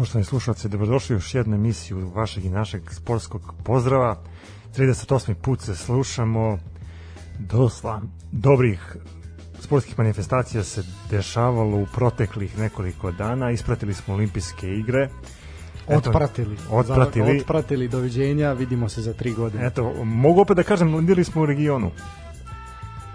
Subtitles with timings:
[0.00, 4.22] Poštovani slušalci, dobrodošli u još jednu emisiju vašeg i našeg sportskog pozdrava.
[4.76, 5.34] 38.
[5.34, 6.58] put se slušamo.
[7.38, 8.00] Dosta
[8.32, 8.96] dobrih
[9.58, 13.50] sportskih manifestacija se dešavalo u proteklih nekoliko dana.
[13.50, 15.08] Ispratili smo olimpijske igre.
[15.88, 16.56] Eto, Otpratili.
[16.70, 17.40] Otpratili.
[17.40, 19.66] Otpratili, doviđenja, vidimo se za tri godine.
[19.66, 21.90] Eto, mogu opet da kažem, bili smo u regionu.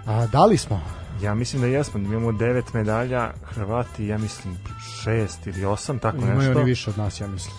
[0.04, 0.80] A da li smo?
[1.22, 4.54] Ja mislim da jesmo, da imamo devet medalja, Hrvati, ja mislim,
[5.02, 6.52] šest ili osam, tako Imaju nešto.
[6.60, 7.54] oni više od nas, ja mislim.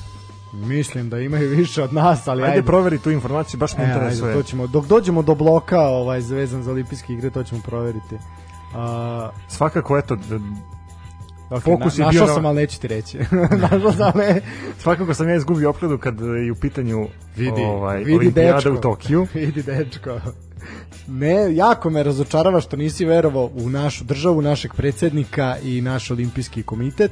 [0.54, 2.65] Mislim da imaju više od nas, ali Ajde, ajde.
[2.65, 4.33] proveri tu informaciju, baš me E, ajde, interesuje.
[4.33, 8.15] to ćemo, dok dođemo do bloka ovaj, vezan za olimpijske igre, to ćemo proveriti.
[8.15, 8.19] Uh,
[9.48, 10.18] Svakako, eto,
[11.50, 13.18] okay, Fokus na, je bio našao na- sam, ali neću ti reći.
[13.72, 14.42] našao sam, ali...
[14.80, 18.74] svakako sam ja izgubio opkladu kad je u pitanju Vidi, ovaj, vidi olimpijada dečko.
[18.74, 19.28] u Tokiju.
[19.34, 20.20] vidi dečko.
[21.08, 26.64] Ne, jako me razočarava što nisi verovao u našu državu, našeg predsednika i naš olimpijski
[26.64, 27.12] komitet.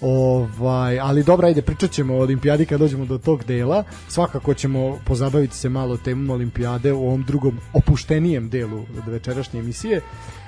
[0.00, 3.84] Ovaj, ali dobro, ajde, pričat ćemo o olimpijadi kad dođemo do tog dela.
[4.08, 10.00] Svakako ćemo pozabaviti se malo temom olimpijade u ovom drugom opuštenijem delu večerašnje emisije.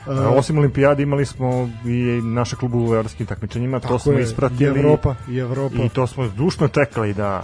[0.07, 4.81] A, Osim olimpijade imali smo i naše klubu u evropskim takmičenjima, to smo je, ispratili
[4.81, 5.83] i Evropa, i Evropa.
[5.85, 7.43] i to smo zdušno čekali da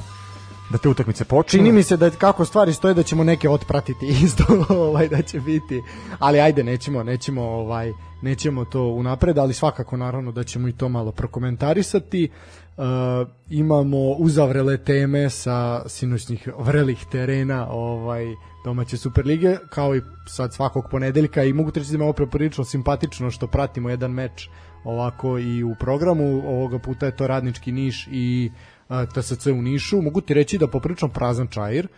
[0.71, 1.59] da te utakmice počnu.
[1.59, 5.41] Čini mi se da kako stvari stoje da ćemo neke otpratiti isto, ovaj da će
[5.41, 5.83] biti.
[6.19, 7.93] Ali ajde, nećemo, nećemo ovaj
[8.25, 12.25] nećemo to unapred, ali svakako naravno da ćemo i to malo prokomentarisati.
[12.25, 12.31] E,
[13.51, 18.25] imamo uzavrele teme sa sinoćnih vrelih terena ovaj
[18.65, 22.65] domaće Superlige, kao i sad svakog ponedeljka i mogu ti reći da me ovo prilično
[22.65, 24.49] simpatično što pratimo jedan meč
[24.85, 28.51] ovako i u programu, ovoga puta je to Radnički Niš i
[28.89, 30.03] a, TSC u Nišu.
[30.03, 31.89] Mogu ti reći da poprilično prazan čair,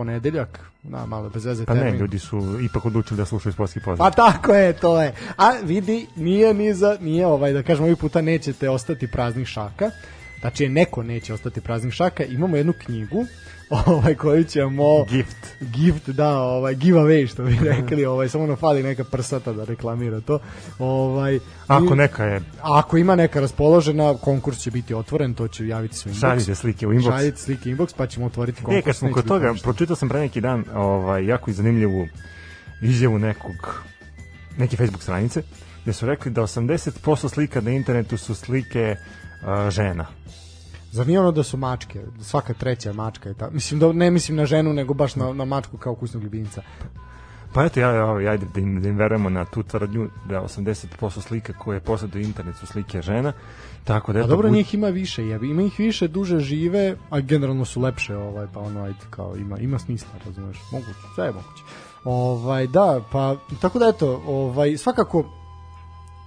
[0.00, 2.00] ponedeljak, na malo bez veze Pa ne, termin.
[2.00, 4.10] ljudi su ipak odlučili da slušaju sportski pozdrav.
[4.10, 5.12] Pa tako je, to je.
[5.36, 9.90] A vidi, nije ni za, nije ovaj, da kažemo, ovih puta nećete ostati praznih šaka.
[10.40, 12.24] Znači, neko neće ostati praznih šaka.
[12.24, 13.26] Imamo jednu knjigu
[13.86, 15.04] ovaj, koju ćemo...
[15.04, 15.36] Gift.
[15.60, 20.20] gift, da, ovaj giveaway što bi rekli, ovaj samo nam fali neka prsata da reklamira
[20.20, 20.38] to.
[20.78, 25.66] Ovaj Ako i- neka je, ako ima neka raspoložena, konkurs će biti otvoren, to će
[25.66, 26.20] javiti svoj inbox.
[26.20, 27.10] šaljite slike u inbox.
[27.10, 28.78] Šaljite slike inbox, pa ćemo otvoriti konkurs.
[28.78, 29.64] E, kad smo kod toga, ništa.
[29.64, 32.06] pročitao sam pre neki dan ovaj, jako zanimljivu
[32.82, 33.82] izjavu nekog,
[34.58, 35.42] neke Facebook stranice,
[35.82, 38.96] gde su rekli da 80% slika na internetu su slike
[39.42, 40.06] uh, žena.
[40.90, 43.50] Zar nije ono da su mačke, svaka treća mačka je ta.
[43.50, 46.62] Mislim da ne mislim na ženu, nego baš na, na mačku kao kućnog ljubimca.
[47.52, 51.20] Pa eto, ja, ja, ajde da im, da im verujemo na tu tvrdnju da 80%
[51.20, 53.32] slika koje posjeduju internet su slike žena,
[53.84, 55.50] tako da A eto, dobro, bud- njih ima više, jebi.
[55.50, 59.58] Ima ih više, duže žive, a generalno su lepše, ovaj, pa ono, ajde, kao, ima,
[59.58, 61.62] ima smisla, razumeš, moguće, sve je moguće.
[62.04, 65.39] Ovaj, da, pa, tako da eto, ovaj, svakako,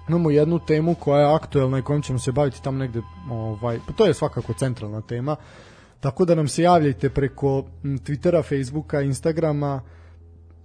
[0.10, 3.02] imamo jednu temu koja je aktuelna i kojom ćemo se baviti tamo negde,
[3.32, 5.36] ovaj, pa to je svakako centralna tema,
[6.00, 9.82] tako da nam se javljajte preko Twittera, Facebooka, Instagrama,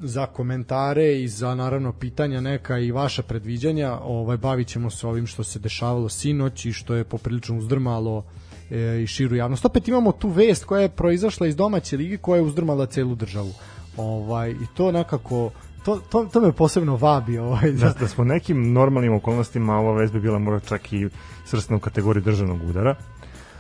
[0.01, 3.99] za komentare i za naravno pitanja neka i vaša predviđanja.
[4.03, 8.25] Ovaj bavit ćemo se ovim što se dešavalo sinoć i što je poprilično uzdrmalo
[8.71, 9.65] e, i širu javnost.
[9.65, 13.53] Opet imamo tu vest koja je proizašla iz domaće lige koja je uzdrmala celu državu.
[13.97, 15.51] Ovaj i to nekako
[15.89, 19.93] to, to, to me posebno vabi ovaj da, da, da smo nekim normalnim okolnostima ova
[19.93, 21.09] vez bi bila možda čak i
[21.45, 22.95] srstna u kategoriji državnog udara,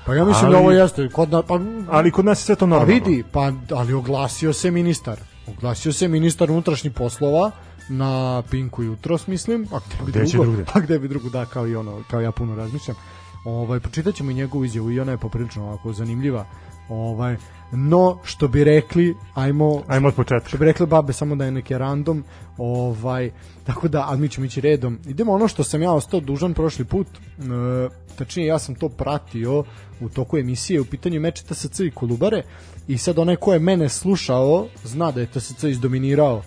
[0.06, 2.54] pa ja mislim ali- da ovo jeste kod na, pa, ali kod nas je sve
[2.54, 2.94] to Pa normalno.
[2.94, 5.18] vidi, pa ali oglasio se ministar.
[5.48, 7.50] Oglasio se ministar unutrašnjih poslova
[7.90, 10.44] na Pinku jutros, mislim, a gde bi Gde drugo?
[10.44, 10.64] drugde?
[10.74, 12.96] A gde bi drugo, da, kao i ono, kao ja puno razmišljam.
[13.44, 16.44] Ovaj, pročitat ćemo i njegovu izjavu i ona je poprilično ovako zanimljiva.
[16.88, 17.36] Ovaj,
[17.72, 20.48] no, što bi rekli, ajmo, Ajmo od početka.
[20.48, 22.24] što bi rekli babe, samo da je neki random,
[22.58, 23.30] ovaj,
[23.64, 24.98] tako da, ali mi ćemo ići redom.
[25.06, 27.42] Idemo ono što sam ja ostao dužan prošli put, e,
[28.16, 29.64] tačnije ja sam to pratio
[30.00, 32.42] u toku emisije, u pitanju meče TSC i Kolubare,
[32.88, 36.42] i sad onaj ko je mene slušao, zna da je TSC izdominirao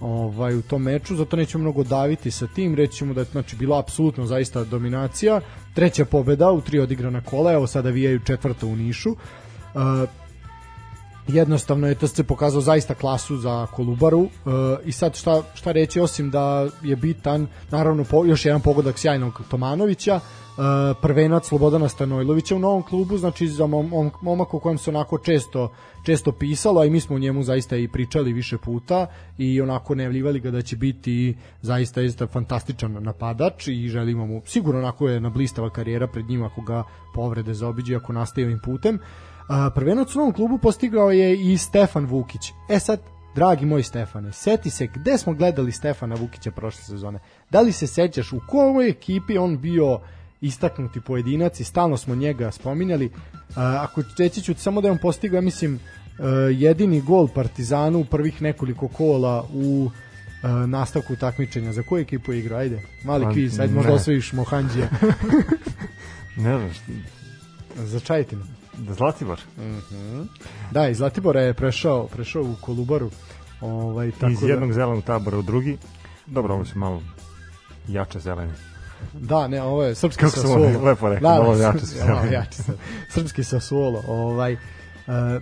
[0.00, 3.56] ovaj u tom meču, zato nećemo mnogo daviti sa tim, reći ćemo da je znači
[3.56, 5.40] bila apsolutno zaista dominacija,
[5.74, 9.10] treća pobeda u tri odigrana kola, evo sada vijaju četvrta u Nišu.
[9.10, 9.16] E,
[11.28, 14.28] jednostavno je TSC pokazao zaista klasu za Kolubaru e,
[14.84, 19.42] i sad šta, šta reći osim da je bitan naravno po, još jedan pogodak sjajnog
[19.50, 20.20] Tomanovića e,
[21.02, 25.18] prvenac Slobodana Stanojlovića u novom klubu znači za mom, mom, momak o kojem se onako
[25.18, 25.72] često
[26.06, 29.06] često pisalo a i mi smo o njemu zaista i pričali više puta
[29.38, 34.80] i onako najavljivali ga da će biti zaista zaista fantastičan napadač i želimo mu sigurno
[34.80, 38.98] onako je na blistava karijera pred njim ako ga povrede zaobiđe ako nastaje ovim putem
[39.74, 42.52] prvenac u novom klubu postigao je i Stefan Vukić.
[42.68, 43.00] E sad,
[43.34, 47.18] dragi moj Stefane, seti se gde smo gledali Stefana Vukića prošle sezone.
[47.50, 50.00] Da li se sećaš u kojoj ekipi on bio
[50.40, 53.10] istaknuti pojedinac i stalno smo njega spominjali.
[53.54, 55.80] Ako reći ću samo da je on postigao, ja mislim,
[56.18, 59.90] a, jedini gol Partizanu u prvih nekoliko kola u
[60.42, 61.72] a, nastavku takmičenja.
[61.72, 62.58] Za koju ekipu je igrao?
[62.58, 64.88] Ajde, mali Pa, kviz, ajde možda osvojiš Mohanđija.
[66.36, 66.70] Ne znam,
[67.76, 68.44] Za Čajetinu.
[68.76, 69.40] Da Zlatibor.
[70.70, 73.10] Da, iz Zlatibora je prešao, prešao u Kolubaru.
[73.60, 75.78] Ovaj, tako Iz da- jednog zelenog tabora u drugi.
[76.26, 77.02] Dobro, ovo su malo
[77.88, 78.52] jače zelene.
[79.12, 80.66] Da, ne, ovo je srpski Kako Sassuolo.
[80.84, 81.96] lepo rekao, da, malo da, jače su.
[82.08, 82.72] malo jače su.
[83.14, 84.02] Srpski Sassuolo.
[84.08, 84.56] Ovaj, e,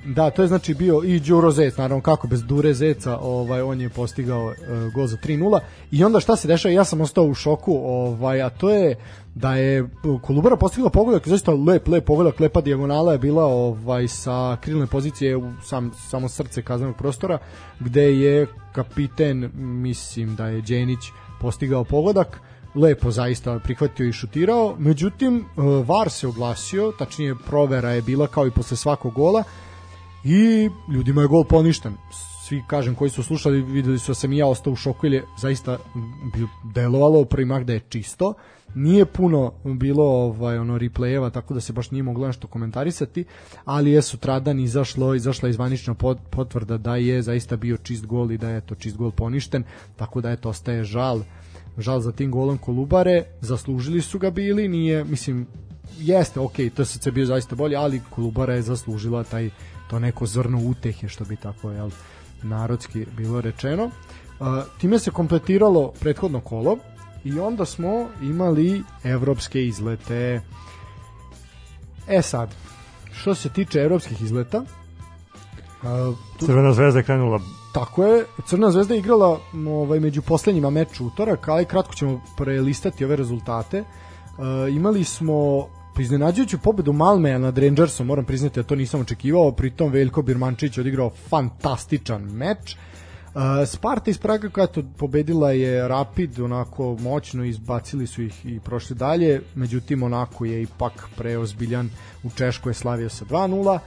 [0.07, 3.81] da, to je znači bio i Đuro Zec, naravno kako bez Dure Zeca, ovaj on
[3.81, 4.55] je postigao e,
[4.95, 5.61] gol za 3:0
[5.91, 8.97] i onda šta se dešava, ja sam ostao u šoku, ovaj a to je
[9.35, 9.89] da je
[10.23, 15.37] Kolubara postigla pogodak, zaista lep, lep pogodak, lepa dijagonala je bila ovaj sa krilne pozicije
[15.37, 17.39] u sam, samo srce kaznenog prostora,
[17.81, 21.01] gde je kapiten, mislim da je Đenić
[21.41, 22.41] postigao pogodak,
[22.75, 25.43] lepo zaista prihvatio i šutirao, međutim e,
[25.87, 29.45] VAR se oglasio, tačnije provera je bila kao i posle svakog gola
[30.25, 31.93] i ljudima je gol poništen.
[32.47, 35.13] Svi, kažem, koji su slušali, videli su da sam i ja ostao u šoku, jer
[35.13, 35.79] je zaista
[36.75, 38.35] delovalo mah da je čisto.
[38.75, 43.25] Nije puno bilo ovaj ono replayeva, tako da se baš nije moglo nešto komentarisati,
[43.65, 48.39] ali je sutradan izašlo, izašla izvanična pot- potvrda da je zaista bio čist gol i
[48.39, 49.65] da je to čist gol poništen,
[49.97, 51.21] tako da eto ostaje žal
[51.79, 55.47] žal za tim golom Kolubare, zaslužili su ga bili, nije, mislim,
[55.99, 59.51] jeste, ok, TSC je bio zaista bolji, ali Kolubara je zaslužila taj,
[59.91, 61.91] to neko zrno utehe, što bi tako, jel,
[62.43, 63.85] narodski bilo rečeno.
[63.85, 64.47] Uh,
[64.81, 66.79] time se kompletiralo prethodno kolo
[67.25, 70.41] i onda smo imali evropske izlete.
[72.09, 72.55] E sad,
[73.13, 77.41] što se tiče evropskih izleta, uh, tu Crvena zvezda je krenula
[77.75, 83.05] Tako je, Crna zvezda je igrala ovaj, među poslednjima meč utorak, ali kratko ćemo prelistati
[83.05, 83.79] ove rezultate.
[83.79, 83.85] E,
[84.71, 90.23] imali smo iznenađujuću pobedu Malmeja nad Rangersom, moram priznati da to nisam očekivao, pritom Veljko
[90.23, 92.77] Birmančić odigrao fantastičan meč.
[93.67, 98.97] Sparta iz Praga koja to pobedila je Rapid onako moćno izbacili su ih i prošli
[98.97, 99.41] dalje.
[99.55, 101.91] Međutim onako je ipak preozbiljan.
[102.23, 103.79] U Češkoj je slavio sa 2-0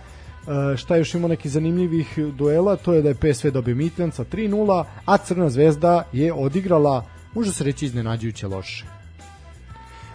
[0.48, 2.76] Uh, šta još imao neki zanimljivih duela?
[2.76, 7.52] To je da je PSV dobio Mitjan sa 3-0 a Crna zvezda je odigrala može
[7.52, 8.86] se reći iznenađujuće loše.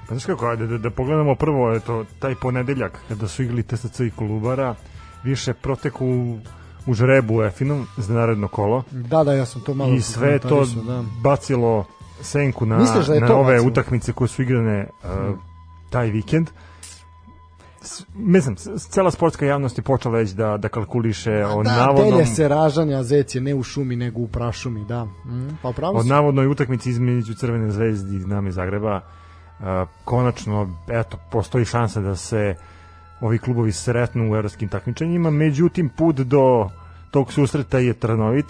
[0.08, 4.00] Pa znaš kako, ajde da, da pogledamo prvo eto, taj ponedeljak kada su igrali TSC
[4.00, 4.74] i Kolubara,
[5.24, 6.38] više proteku
[6.86, 10.64] u, žrebu Efinom za naredno kolo da da ja sam to malo i sve to
[10.66, 11.02] da.
[11.22, 11.84] bacilo
[12.20, 13.68] senku na, Misliš da je na to ove bacilo?
[13.68, 15.08] utakmice koje su igrane uh,
[15.90, 16.50] taj vikend.
[17.82, 22.10] S- Mislim, s- cela sportska javnost je počela već da, da kalkuliše o da, navodnom,
[22.12, 25.96] telje se ražanja zec je ne u šumi nego u prašumi da mm, pa pravo
[25.96, 26.08] od si.
[26.08, 29.00] navodnoj utakmici između Crvene zvezde i Dinamo iz Zagreba.
[29.60, 29.66] Uh,
[30.04, 32.54] konačno, eto, postoji šansa da se
[33.22, 36.70] ovi klubovi sretnu u evropskim takmičenjima, međutim, put do
[37.10, 38.46] tog susreta je trnovit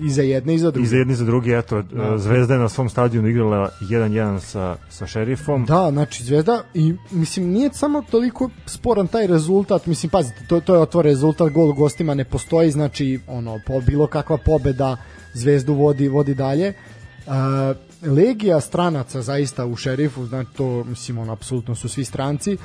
[0.00, 2.18] i za jedne i za druge i za jedni i za drugi, eto, Da.
[2.18, 5.64] Zvezda je na svom stadionu igrala 1-1 sa, sa šerifom.
[5.64, 10.74] Da, znači Zvezda i mislim nije samo toliko sporan taj rezultat, mislim pazite, to to
[10.74, 14.96] je otvor rezultat, gol gostima ne postoji, znači ono po bilo kakva pobeda
[15.34, 16.72] Zvezdu vodi vodi dalje.
[17.26, 17.32] Uh,
[18.12, 22.56] legija stranaca zaista u Šerifu, znači to mislim on apsolutno su svi stranci.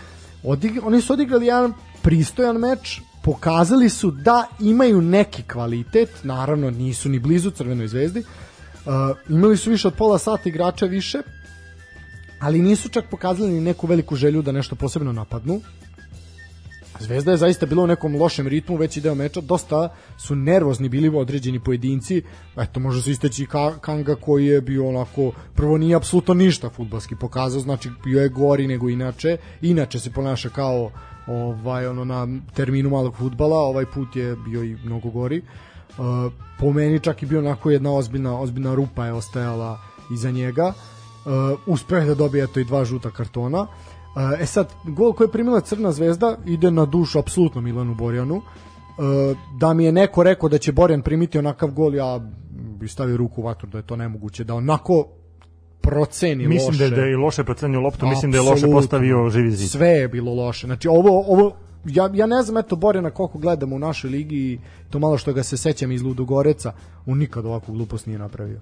[0.43, 7.10] Odig, oni su odigrali jedan pristojan meč, pokazali su da imaju neki kvalitet, naravno nisu
[7.10, 8.19] ni blizu Crvenoj zvezdi.
[8.19, 11.21] Uh, imali su više od pola sata igrača više,
[12.39, 15.62] ali nisu čak pokazali ni neku veliku želju da nešto posebno napadnu.
[17.01, 21.10] Zvezda je zaista bila u nekom lošem ritmu veći deo meča, dosta su nervozni bili
[21.10, 22.22] određeni pojedinci,
[22.58, 27.15] eto može se isteći Ka- Kanga koji je bio onako, prvo nije apsolutno ništa futbalski
[27.15, 30.91] pokazao, znači bio je gori nego inače, inače se ponaša kao
[31.27, 35.41] ovaj ono na terminu malog futbala, ovaj put je bio i mnogo gori.
[35.41, 39.79] Uh, po meni čak i bio onako jedna ozbiljna, ozbiljna rupa je ostajala
[40.13, 40.67] iza njega.
[41.25, 43.67] Uh, uspeo je da dobije eto i dva žuta kartona.
[44.39, 48.36] E sad, gol koji je primila Crna zvezda ide na dušu apsolutno Milanu Borjanu.
[48.36, 52.20] Uh, da mi je neko rekao da će Borjan primiti onakav gol, ja
[52.80, 55.08] bi stavio ruku u vatru da je to nemoguće, da onako
[55.82, 56.77] proceni Mislim loše.
[56.77, 59.70] da je, da je i loše procenio loptu, mislim da je loše postavio živi zid.
[59.70, 60.68] Sve je bilo loše.
[60.68, 64.59] Znači ovo ovo ja, ja ne znam eto Borjana koliko gledamo u našoj ligi i
[64.89, 66.73] to malo što ga se sećam iz Ludogoreca,
[67.05, 68.59] on nikad ovakvu glupost nije napravio.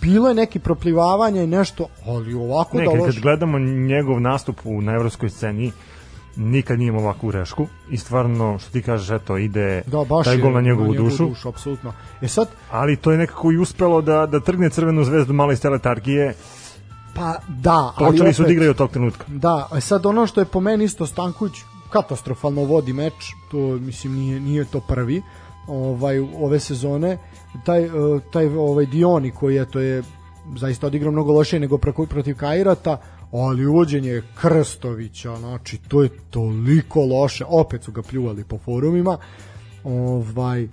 [0.00, 4.56] Bilo je neki proplivavanja i nešto, ali ovako Ne, da kad, kad gledamo njegov nastup
[4.64, 5.72] u, na evropskoj sceni,
[6.36, 10.38] nikad nije imao ovakvu grešku i stvarno, što ti kažeš, eto, ide Da, baš taj
[10.38, 11.92] gol na njegovu dušu, dušu apsolutno.
[12.22, 15.60] E sad, ali to je nekako i uspelo da, da trgne crvenu zvezdu malo iz
[15.60, 16.34] teletargije.
[17.14, 19.24] pa da, ali Počeli su opet- da igraju od tog trenutka.
[19.28, 21.52] Da, e sad ono što je po meni isto Stanković
[21.94, 25.22] katastrofalno vodi meč, to mislim nije nije to prvi
[25.66, 27.18] ovaj ove sezone.
[27.64, 30.02] Taj uh, taj ovaj Dioni koji je to je
[30.56, 32.98] zaista odigrao mnogo lošije nego protiv Kairata,
[33.32, 39.18] ali uvođenje Krstovića, znači to je toliko loše, opet su ga pljuvali po forumima.
[39.84, 40.68] Ovaj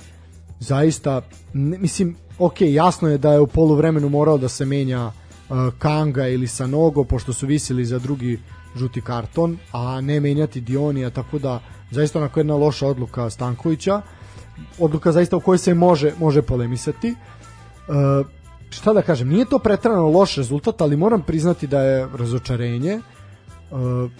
[0.60, 1.22] zaista
[1.54, 6.28] ne, mislim ok, jasno je da je u poluvremenu morao da se menja uh, Kanga
[6.28, 8.40] ili Sanogo pošto su visili za drugi
[8.75, 11.60] žuti karton, a ne menjati Dionija, tako da
[11.92, 14.01] zaista onako jedna loša odluka Stankovića.
[14.80, 17.16] Odluka zaista u kojoj se može može polemisati.
[17.88, 18.28] Uh,
[18.70, 23.00] šta da kažem, nije to pretrano loš rezultat, ali moram priznati da je razočarenje.
[23.72, 24.12] Uh,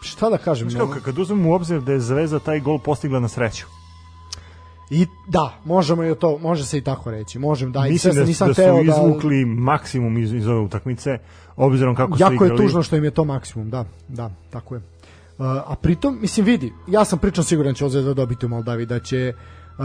[0.00, 0.70] šta da kažem?
[0.70, 3.66] Znaš kako, kad uzmemo u obzir da je Zvezda taj gol postigla na sreću.
[4.90, 7.38] I da, možemo i to, može se i tako reći.
[7.38, 10.60] Možem da i Mislim sve da, nisam da su teo izvukli maksimum iz, iz ove
[10.60, 11.18] utakmice,
[11.56, 12.52] obzirom kako su jako igrali.
[12.52, 14.78] je tužno što im je to maksimum, da, da, tako je.
[14.78, 18.86] Uh, a pritom, mislim, vidi, ja sam pričam siguran da će Ozvezda dobiti u Moldavi,
[18.86, 19.32] da će
[19.78, 19.84] uh,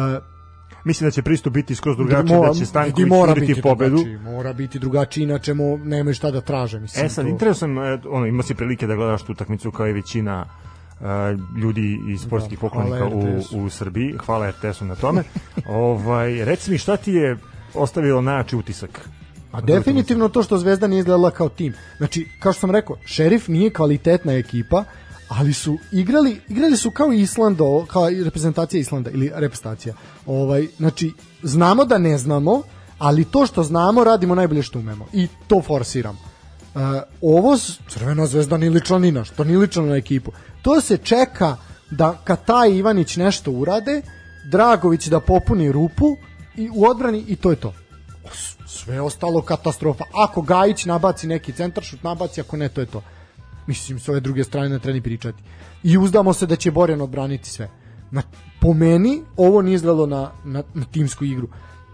[0.83, 3.95] Mislim da će pristup biti skroz drugačiji, da će Stanković mora biti pobedu.
[3.95, 7.05] drugačiji, mora biti drugačiji, inače mu nemaju šta da traže, mislim.
[7.05, 9.93] E sad, to- interesantno je, ono, ima si prilike da gledaš tu utakmicu kao i
[9.93, 10.74] većina uh,
[11.57, 13.19] ljudi iz sportskih Da, poklonika u,
[13.55, 14.13] u Srbiji.
[14.17, 15.23] Hvala RTS-u na tome.
[15.67, 17.37] ovaj, reci mi šta ti je
[17.73, 19.09] ostavilo najjači utisak?
[19.51, 21.73] A definitivno to što Zvezda nije izgledala kao tim.
[21.97, 24.83] Znači, kao što sam rekao, Šerif nije kvalitetna ekipa,
[25.29, 29.93] ali su igrali, igrali su kao Island, o- kao reprezentacija Islanda ili reprezentacija.
[30.25, 31.11] Ovaj, znači,
[31.43, 32.61] znamo da ne znamo,
[32.97, 36.19] ali to što znamo radimo najbolje što umemo i to forsiramo.
[36.75, 36.81] Uh,
[37.21, 40.31] ovo Crvena zvezda nije ličila ni na što, nije ličila na ekipu.
[40.61, 41.57] To se čeka
[41.91, 44.01] da kad taj Ivanić nešto urade,
[44.51, 46.17] Dragović da popuni rupu
[46.55, 47.73] i u odbrani i to je to.
[48.67, 50.03] Sve ostalo katastrofa.
[50.13, 53.01] Ako Gajić nabaci neki centaršut, nabaci, ako ne, to je to.
[53.67, 55.43] Mislim, s ove druge strane ne treba ni pričati.
[55.83, 57.69] I uzdamo se da će Borjan odbraniti sve.
[58.11, 58.21] Na,
[58.61, 61.47] po meni, ovo nije izgledalo na, na, na timsku igru.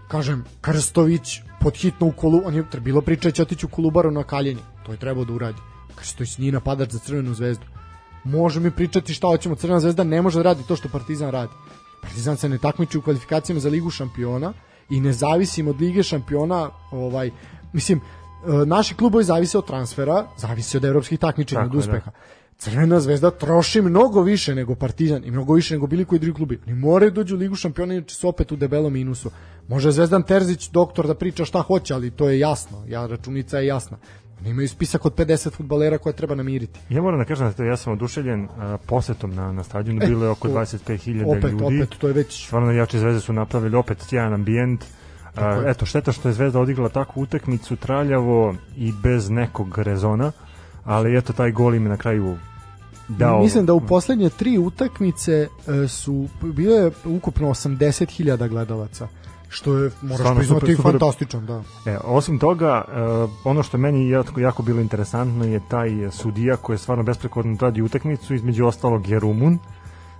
[0.08, 4.22] Kažem, Krstović pod hitno u kolu, on je bilo priča će otići u Kolubaru na
[4.22, 4.71] kaljenje.
[4.86, 5.58] To je trebao da uradi.
[5.94, 7.66] Krstović nije napadač za Crvenu zvezdu.
[8.24, 11.52] Može mi pričati šta hoćemo, Crvena zvezda ne može da radi to što Partizan radi.
[12.02, 14.52] Partizan se ne takmiči u kvalifikacijama za Ligu šampiona
[14.90, 17.30] i ne zavisim od Lige šampiona, ovaj,
[17.72, 21.78] mislim, e, naši klubovi zavise od transfera, zavise od evropskih takmičenja, od da.
[21.78, 22.10] uspeha.
[22.58, 26.60] Crvena zvezda troši mnogo više nego Partizan i mnogo više nego bili koji drugi klubi.
[26.66, 29.30] Oni moraju da dođu u Ligu šampiona, inače su opet u debelom minusu.
[29.68, 32.84] Može Zvezdan Terzić, doktor, da priča šta hoće, ali to je jasno.
[32.88, 33.98] Ja, računica je jasna.
[34.42, 36.80] Oni imaju spisak od 50 futbalera koje treba namiriti.
[36.88, 40.24] Ja moram da kažem da to ja sam oduševljen a, posetom na, na stadionu, bilo
[40.24, 41.82] je oko to- 25.000 Opet, ljudi.
[41.82, 44.84] opet, to je već Stvarno jače zvezde su napravili opet sjajan ambijent.
[45.36, 50.32] A, eto, šteta što je Zvezda odigrala takvu utakmicu traljavo i bez nekog rezona,
[50.84, 52.36] ali eto taj gol im na kraju
[53.08, 53.42] dao.
[53.42, 59.08] Mislim da u poslednje tri utakmice e, su bilo je ukupno 80.000 gledalaca
[59.52, 60.92] što je moraš priznati super, super.
[60.92, 61.62] fantastičan, da.
[61.86, 62.92] E, osim toga, e,
[63.44, 67.56] ono što je meni jako, jako bilo interesantno je taj sudija koji je stvarno besprekorno
[67.60, 69.58] radi utakmicu, između ostalog je Rumun.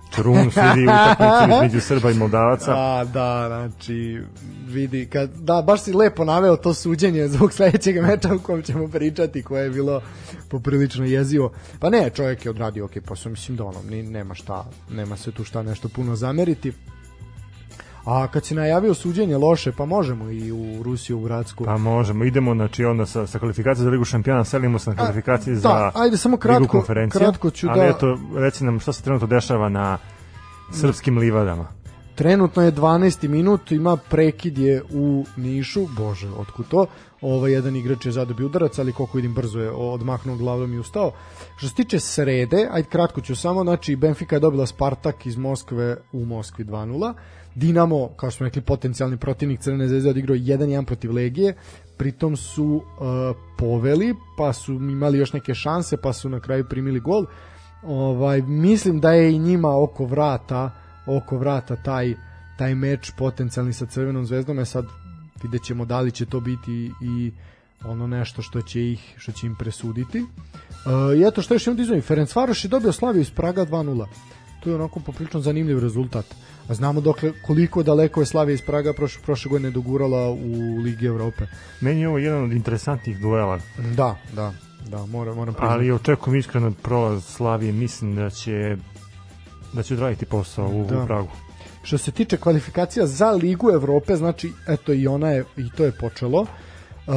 [0.03, 2.73] Znači, Rumun sudi utakmicu između Srba i Moldavaca.
[2.75, 4.21] A, da, znači,
[4.67, 8.87] vidi, kad, da, baš si lepo naveo to suđenje zbog sledećeg meča u kom ćemo
[8.87, 10.01] pričati, koje je bilo
[10.49, 11.51] poprilično jezivo.
[11.79, 15.31] Pa ne, čovjek je odradio ok posao, mislim da ono, ni, nema šta, nema se
[15.31, 16.73] tu šta nešto puno zameriti.
[18.05, 21.63] A kad si najavio suđenje loše, pa možemo i u Rusiju, u Gradsku.
[21.65, 25.55] Pa možemo, idemo znači onda sa, sa kvalifikacije za Ligu šampiona, selimo se na kvalifikacije
[25.55, 27.19] za da, ajde, samo Ligu kratko- konferencija.
[27.19, 29.97] kratko ću ali da- eto, reci nam šta se trenutno dešava na
[30.71, 31.67] srpskim livadama.
[32.15, 33.27] Trenutno je 12.
[33.27, 36.85] minut, ima prekid je u Nišu, bože, otkud to?
[37.21, 41.11] Ovaj jedan igrač je zadobio udarac, ali koliko vidim brzo je odmahnuo glavom i ustao.
[41.57, 45.97] Što se tiče srede, ajde kratko ću samo, znači Benfica je dobila Spartak iz Moskve
[46.11, 47.13] u Moskvi 2:0.
[47.55, 51.55] Dinamo, kao što smo rekli, potencijalni protivnik Crvene zvezde odigrao 1-1 protiv Legije,
[51.97, 52.83] pritom su uh,
[53.57, 57.25] poveli, pa su imali još neke šanse, pa su na kraju primili gol.
[57.83, 60.71] Ovaj mislim da je i njima oko vrata
[61.05, 62.13] oko vrata taj
[62.57, 64.85] taj meč potencijalni sa Crvenom zvezdom je sad
[65.43, 67.31] vidjet ćemo da li će to biti i
[67.85, 70.21] ono nešto što će ih što će im presuditi.
[70.21, 74.05] Uh, I eto što još imam da izvojim, Ferencvaroš je dobio Slaviju iz Praga 2:0.
[74.63, 76.25] To je onako poprilično zanimljiv rezultat.
[76.67, 81.05] A znamo dokle koliko daleko je Slavija iz Praga prošle, prošle godine dogurala u Ligi
[81.05, 81.45] Evrope.
[81.81, 83.59] Meni je ovo jedan od interesantnih duela,
[83.95, 84.53] Da, da,
[84.87, 85.73] da, moram, moram priznati.
[85.73, 88.77] ali očekujem iskreno prolaz Slavije, mislim da će
[89.73, 91.03] da će odraditi posao u, Da.
[91.03, 91.29] u Pragu.
[91.83, 95.91] Što se tiče kvalifikacija za Ligu Evrope, znači, eto i ona je, i to je
[95.91, 96.45] počelo.
[97.07, 97.13] Uh,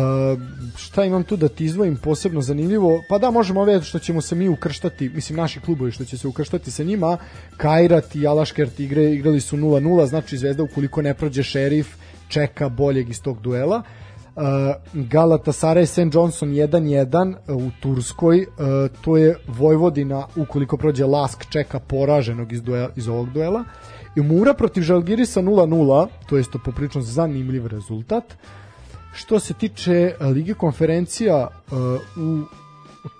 [0.77, 3.03] šta imam tu da ti izdvojim posebno zanimljivo?
[3.09, 6.29] Pa da, možemo ove što ćemo se mi ukrštati, mislim naši klubovi što će se
[6.29, 7.16] ukrštati sa njima,
[7.57, 11.94] Kairat i Alaškert igre, igrali su 0-0, znači Zvezda ukoliko ne prođe šerif,
[12.29, 13.83] čeka boljeg iz tog duela.
[14.37, 14.42] Uh,
[14.92, 16.14] Galatasaray St.
[16.14, 18.46] Johnson 1-1 u Turskoj, uh,
[19.01, 23.64] to je Vojvodina ukoliko prođe Lask čeka poraženog iz, duela, iz ovog duela
[24.16, 28.25] i Mura protiv Žalgirisa 0-0 to je isto poprično zanimljiv rezultat
[29.16, 31.79] što se tiče uh, Lige konferencija uh,
[32.16, 32.44] u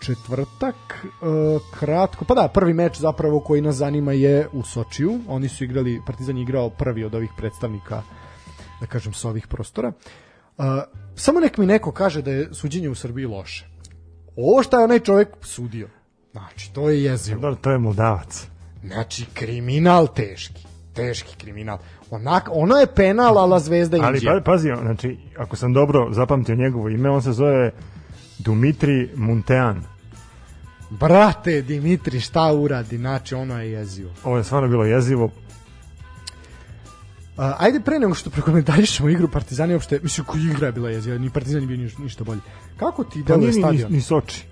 [0.01, 5.49] četvrtak uh, kratko, pa da, prvi meč zapravo koji nas zanima je u Sočiju, oni
[5.49, 8.03] su igrali, Partizan je igrao prvi od ovih predstavnika
[8.81, 9.93] da kažem sa ovih prostora
[11.17, 13.67] samo nek mi neko kaže da je suđenje u Srbiji loše.
[14.37, 15.89] Ovo šta je onaj čovjek sudio.
[16.33, 17.55] Znači, to je jezivo.
[17.55, 18.47] To je Moldavac.
[18.85, 20.66] Znači, kriminal teški.
[20.97, 21.79] Teški kriminal.
[22.11, 24.35] Onak, ono je penal, ala zvezda Ali Indija.
[24.35, 27.71] pa, pazi, znači, ako sam dobro zapamtio njegovo ime, on se zove
[28.39, 29.83] Dumitri Muntean.
[30.91, 32.97] Brate, Dimitri, šta uradi?
[32.97, 34.11] Znači, ono je jezivo.
[34.25, 35.25] Ovo je stvarno bilo jezivo.
[35.25, 35.31] Uh,
[37.59, 41.31] ajde pre nego što prokomentarišemo igru Partizani uopšte, mislim koji igra je bila jeziva, ni
[41.31, 42.41] Partizan nije bio niš, ništa bolji.
[42.77, 43.93] Kako ti Pa deluje nije ni, ni, stadion?
[43.93, 44.45] ni Soči.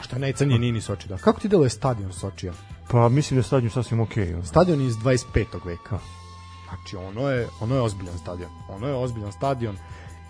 [0.00, 1.16] Šta je najcrnije nije ni Soči, da.
[1.16, 2.52] Kako ti deluje stadion Sočija?
[2.90, 4.26] Pa mislim da je stadion sasvim okej.
[4.26, 5.66] Okay, Stadion iz 25.
[5.66, 5.98] veka.
[6.68, 8.50] Znači ono je ono je ozbiljan stadion.
[8.68, 9.76] Ono je ozbiljan stadion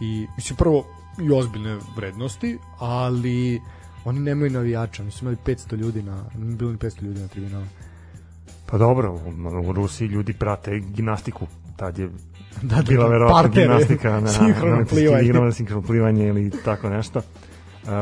[0.00, 0.84] i mislim prvo
[1.18, 3.60] i ozbiljne vrednosti, ali
[4.04, 7.66] oni nemaju navijača, oni su imali 500 ljudi na bilo ni 500 ljudi na tribinama.
[8.66, 11.46] Pa dobro, u, u Rusiji ljudi prate gimnastiku.
[11.76, 12.10] Tad je
[12.62, 15.24] Da, da, bila da, verovatno gimnastika na, na, sinhrono na plivanje.
[15.24, 17.18] igrama, sinhrono plivanje ili tako nešto.
[17.18, 17.47] Uh,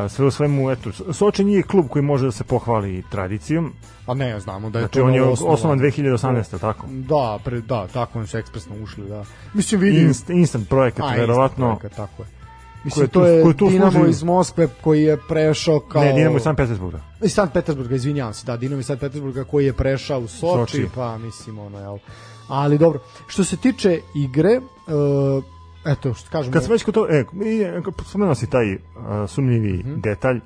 [0.09, 3.73] sve u svemu, eto, Soče nije klub koji može da se pohvali tradicijom.
[4.07, 5.55] Pa ne, znamo da je Znači, to on je novoosnovan.
[5.55, 6.59] osnovan 2018.
[6.59, 6.87] tako?
[6.89, 9.25] Da, pre, da, tako oni su ekspresno ušli, da.
[9.55, 10.03] Mislim, vidim...
[10.03, 11.67] Inst, instant projekat, A, verovatno.
[11.67, 12.29] instant projekat, tako je.
[12.85, 16.03] Mislim, to je tu Dinamo služi- iz Moskve koji je prešao kao...
[16.03, 17.01] Ne, Dinamo iz San Petersburga.
[17.23, 20.73] iz Sankt Petersburga, izvinjavam se, da, Dinamo iz Sankt Petersburga koji je prešao u Soči,
[20.73, 20.87] Soči.
[20.95, 21.99] pa mislim ono, jel.
[22.49, 25.45] Ali dobro, što se tiče igre, uh,
[25.87, 26.53] eto, što kažemo...
[26.53, 27.61] Kad sam već kod to, e, mi-
[28.05, 28.81] spomenuo si taj uh,
[29.29, 30.01] sumnjivi Mhm.
[30.01, 30.41] detalj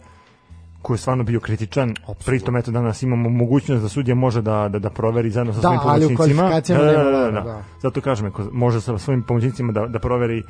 [0.83, 1.95] koji je stvarno bio kritičan.
[2.27, 5.63] Pritom, eto, danas imamo mogućnost da sudija može da, da, da proveri zajedno sa Da,
[5.63, 6.43] svojim ali u pomoćnicima.
[6.43, 7.63] kvalifikacijama da, da, da, vara, da, da.
[7.79, 10.43] Zato kažem, može sa svojim pomoćnicima da, da proveri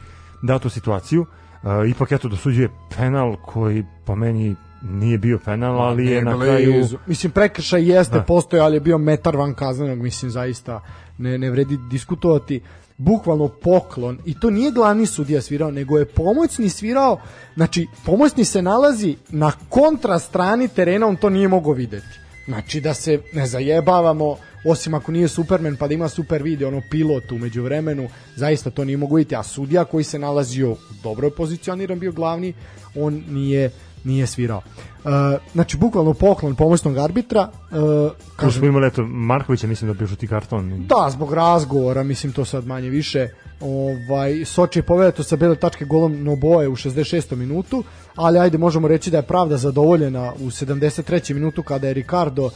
[0.43, 1.27] datu situaciju.
[1.63, 6.85] Uh, ipak, eto, dosuđuje penal koji po meni nije bio penal, ali je na kraju...
[7.07, 8.23] Mislim, prekršaj jeste Da.
[8.23, 10.81] postoje, ali je bio metar van kaznenog, mislim, zaista
[11.19, 12.61] ne, ne vredi diskutovati.
[13.03, 17.21] Bukvalno poklon, i to nije glavni sudija svirao, nego je pomoćni svirao,
[17.55, 22.07] znači, pomoćni se nalazi na kontra strani terena, on to nije mogao videti.
[22.47, 26.83] Znači, da se ne zajebavamo, osim ako nije Superman pa da ima super video, ono
[26.91, 31.31] pilot umeđu vremenu, zaista to nije mogu vidjeti, a sudija koji se nalazio u dobroj
[31.31, 32.55] pozicioniran bio glavni,
[32.95, 33.71] on nije
[34.05, 34.61] nije svirao.
[35.05, 35.11] Uh,
[35.53, 40.07] znači, bukvalno poklon pomoćnog arbitra, uh, Kažem, smo imali, eto, Markovića, mislim da je bio
[40.07, 40.87] žuti karton.
[40.87, 43.29] da, zbog razgovora, mislim to sad manje više,
[43.61, 47.37] ovaj, Soči je povedao to sa bele tačke golom Noboje u 66.
[47.37, 47.85] minutu,
[48.17, 51.35] ali ajde možemo reći da je pravda zadovoljena u 73.
[51.35, 52.51] minutu kada je Ricardo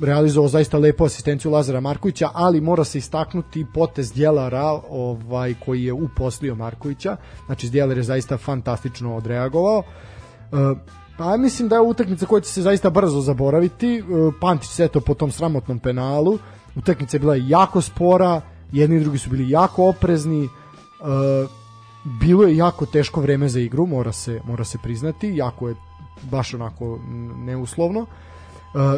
[0.00, 5.92] realizovao zaista lepu asistenciju Lazara Markovića, ali mora se istaknuti potez Djelara ovaj, koji je
[5.92, 9.82] uposlio Markovića, znači Djelar je zaista fantastično odreagovao.
[9.82, 10.09] E,
[11.18, 13.98] Pa mislim da je utakmica koja će se zaista brzo zaboraviti.
[13.98, 14.02] E,
[14.40, 16.38] Pantić se eto po tom sramotnom penalu.
[16.76, 18.40] Utakmica je bila jako spora,
[18.72, 20.44] jedni i drugi su bili jako oprezni.
[20.44, 20.48] E,
[22.20, 25.36] bilo je jako teško vreme za igru, mora se, mora se priznati.
[25.36, 25.74] Jako je
[26.22, 26.98] baš onako
[27.36, 28.06] neuslovno.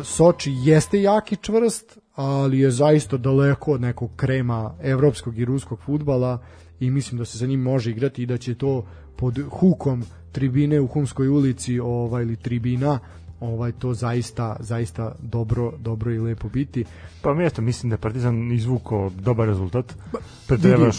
[0.03, 5.79] Soči jeste jak i čvrst, ali je zaista daleko od nekog krema evropskog i ruskog
[5.87, 6.39] futbala
[6.81, 8.85] i mislim da se za njim može igrati i da će to
[9.17, 12.99] pod hukom tribine u Humskoj ulici ovaj ili tribina
[13.43, 16.85] ovaj to zaista zaista dobro dobro i lepo biti.
[17.23, 19.95] Pa mi eto, mislim da je Partizan izvukao dobar rezultat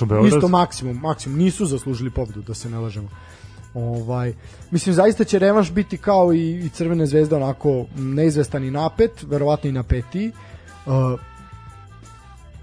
[0.01, 0.33] u Beograd.
[0.33, 3.09] Isto maksimum, maksimum nisu zaslužili pobedu da se ne lažemo.
[3.73, 4.33] Ovaj
[4.71, 9.69] mislim zaista će revanš biti kao i, i Crvene zvezde onako neizvestan i napet, verovatno
[9.69, 10.31] i napeti.
[10.85, 11.19] Uh,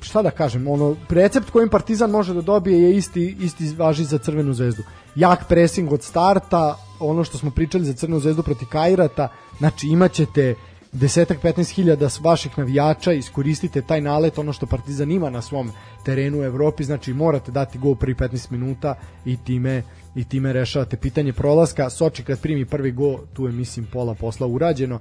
[0.01, 4.19] šta da kažem, ono recept kojim Partizan može da dobije je isti isti važi za
[4.19, 4.83] Crvenu zvezdu.
[5.15, 10.55] Jak pressing od starta, ono što smo pričali za Crvenu zvezdu protiv Kairata, znači imaćete
[10.93, 15.71] desetak 15 hiljada vaših navijača, iskoristite taj nalet, ono što Partizan ima na svom
[16.05, 18.95] terenu u Evropi, znači morate dati gol prvi 15 minuta
[19.25, 19.83] i time
[20.15, 21.91] i time rešavate pitanje prolaska.
[21.91, 25.01] Soči kad primi prvi gol, tu je mislim pola posla urađeno.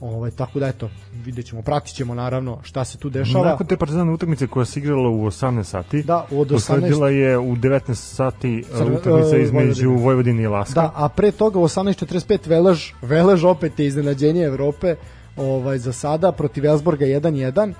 [0.00, 0.90] Ovaj tako da eto,
[1.24, 3.44] videćemo, pratićemo naravno šta se tu dešava.
[3.44, 7.38] Nakon te Partizan utakmice koja se igrala u 18 sati, Da, od 18 usledila je
[7.38, 10.04] u 19 sati Crve- utakmica e, između Vojvodine.
[10.04, 10.80] Vojvodine i Laska.
[10.80, 14.96] Da, a pre toga u 18:45 Velež, Velež opet je iznenađenje Evrope,
[15.36, 17.72] ovaj za sada protiv Elsborga 1:1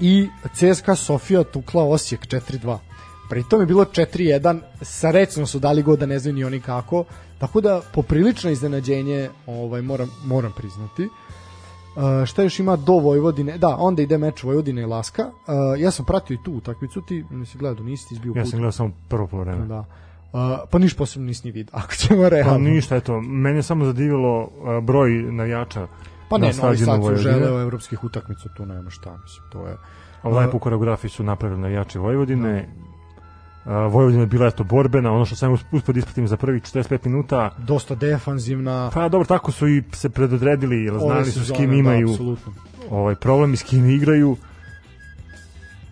[0.00, 2.78] i CSKA Sofija tukla Osijek 4:2.
[3.30, 7.04] Pritom je bilo 4-1, srećno su dali go da ne znaju ni oni kako,
[7.38, 11.08] tako da poprilično iznenađenje ovaj, moram, moram priznati.
[12.00, 13.58] Uh, šta još ima do Vojvodine?
[13.58, 15.22] Da, onda ide meč Vojvodine i Laska.
[15.22, 18.58] Uh, ja sam pratio i tu utakmicu, ti nisi gledao, nisi ti izbio Ja sam
[18.58, 19.66] gledao samo prvo polovreme.
[19.66, 19.78] Da.
[19.78, 22.52] Uh, pa niš posebno nisi ni vidio, ako ćemo realno.
[22.52, 25.86] Pa ništa, eto, mene je samo zadivilo uh, broj navijača
[26.30, 29.66] Pa na ne, Novi stadionu Sad su želeo evropskih utakmica, tu nema šta, mislim, to
[29.66, 29.76] je...
[30.22, 32.68] A lepu koreografiju su napravili navijači Vojvodine.
[33.60, 36.98] Uh, Vojvodina je bila eto borbena, ono što sam uspio da ispratim za prvih 45
[37.04, 37.50] minuta.
[37.58, 38.90] Dosta defanzivna.
[38.94, 42.52] Pa dobro, tako su i se predodredili, jer znali su s kim da, imaju apsolutno.
[42.90, 44.36] ovaj problem i s kim igraju.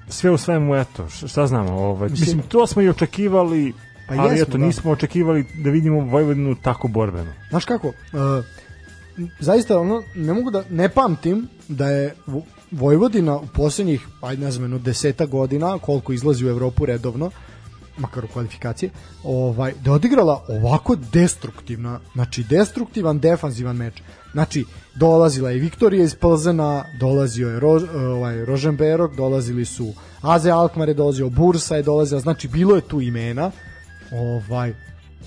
[0.08, 3.72] Sve u svemu, eto, šta znamo, ovaj, Mislim- mislim, to smo i očekivali,
[4.08, 4.66] Pa ali jesmo, eto, da.
[4.66, 7.32] nismo očekivali da vidimo Vojvodinu tako borbenu.
[7.50, 7.92] Znaš kako, uh,
[9.40, 14.50] zaista ono, ne mogu da, ne pamtim da je Vo- Vojvodina u posljednjih, ajde ne
[14.50, 17.30] znam, jedno deseta godina, koliko izlazi u Evropu redovno,
[17.98, 18.90] makar u kvalifikacije,
[19.24, 24.02] ovaj, da je odigrala ovako destruktivna, znači destruktivan defanzivan meč.
[24.32, 30.88] Znači, dolazila je Viktorija iz Plzena, dolazio je Ro, ovaj, Roženberog, dolazili su Aze Alkmar
[30.88, 33.50] je dolazio, Bursa je dolazila, znači bilo je tu imena,
[34.12, 34.74] ovaj,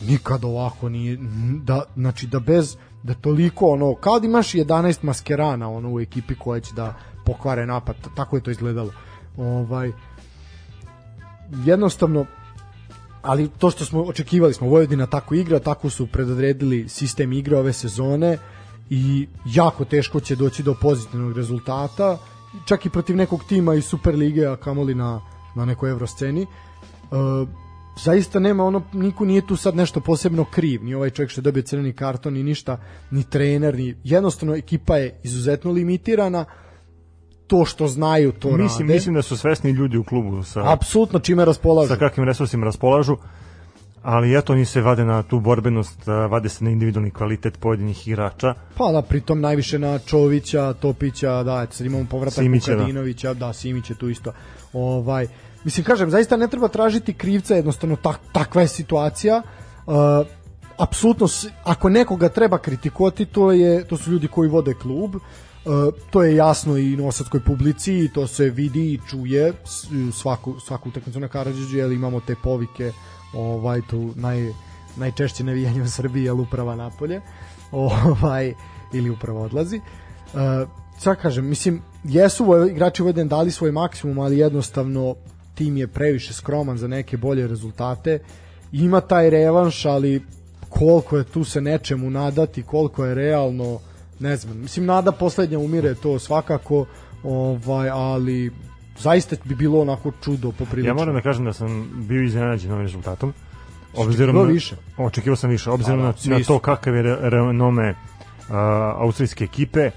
[0.07, 1.17] nikad ovako nije,
[1.63, 6.36] da, znači da bez, da toliko ono, kao da imaš 11 maskerana ono u ekipi
[6.36, 6.93] koja će da
[7.25, 8.91] pokvare napad, tako je to izgledalo.
[9.38, 9.91] Ovaj,
[11.65, 12.25] jednostavno
[13.21, 17.73] ali to što smo očekivali smo Vojvodina tako igra, tako su predodredili sistem igre ove
[17.73, 18.38] sezone
[18.89, 22.17] i jako teško će doći do pozitivnog rezultata
[22.65, 25.21] čak i protiv nekog tima iz Superlige a kamoli na,
[25.55, 26.41] na nekoj evrosceni.
[26.41, 27.49] Uh,
[28.03, 31.43] zaista nema ono, niko nije tu sad nešto posebno kriv, ni ovaj čovjek što je
[31.43, 32.77] dobio crveni karton, ni ništa,
[33.12, 36.45] ni trener, ni jednostavno ekipa je izuzetno limitirana,
[37.51, 38.93] to što znaju to Mislim, rade.
[38.93, 41.87] mislim da su svesni ljudi u klubu sa, Apsolutno čime raspolažu.
[41.87, 43.17] sa kakvim resursima raspolažu,
[44.03, 48.53] ali eto oni se vade na tu borbenost, vade se na individualni kvalitet pojedinih igrača.
[48.77, 52.77] Pa da, pritom najviše na Čovića, Topića, da, eto sad imamo povratak Simića, da.
[52.77, 54.31] Vukadinovića, da, Simić je tu isto.
[54.73, 55.27] Ovaj,
[55.63, 59.41] mislim, kažem, zaista ne treba tražiti krivca, jednostavno tak, takva je situacija.
[59.85, 59.93] Uh,
[60.77, 61.27] apsolutno,
[61.63, 65.15] ako nekoga treba kritikovati, to, je, to su ljudi koji vode klub.
[65.15, 65.21] Uh,
[66.10, 69.54] to je jasno i nosadskoj publici i to se vidi i čuje
[70.13, 72.91] svaku, svaku utakmicu na Karadžiđu, jer imamo te povike
[73.34, 74.54] ovaj, tu naj,
[74.95, 77.21] najčešće navijanje u Srbiji, jel uprava napolje
[77.71, 78.54] ovaj,
[78.93, 79.78] ili upravo odlazi.
[80.34, 80.69] Uh,
[81.00, 85.15] sad kažem, mislim, jesu igrači Vojvodine dali svoj maksimum, ali jednostavno
[85.56, 88.19] tim je previše skroman za neke bolje rezultate.
[88.71, 90.21] Ima taj revanš, ali
[90.69, 93.80] koliko je tu se nečemu nadati, koliko je realno,
[94.21, 94.57] ne znam.
[94.57, 96.86] Mislim, nada poslednja umire, to svakako,
[97.23, 98.51] ovaj, ali
[98.99, 100.89] zaista bi bilo onako čudo poprilično.
[100.89, 103.34] Ja moram da kažem da sam bio iznenađen ovim rezultatom.
[103.95, 104.75] Obzirom Očekivao na, više.
[104.97, 108.55] Očekivao sam više, obzirom Pa da, na, na to kakav je re- renome uh,
[108.95, 109.91] austrijske ekipe.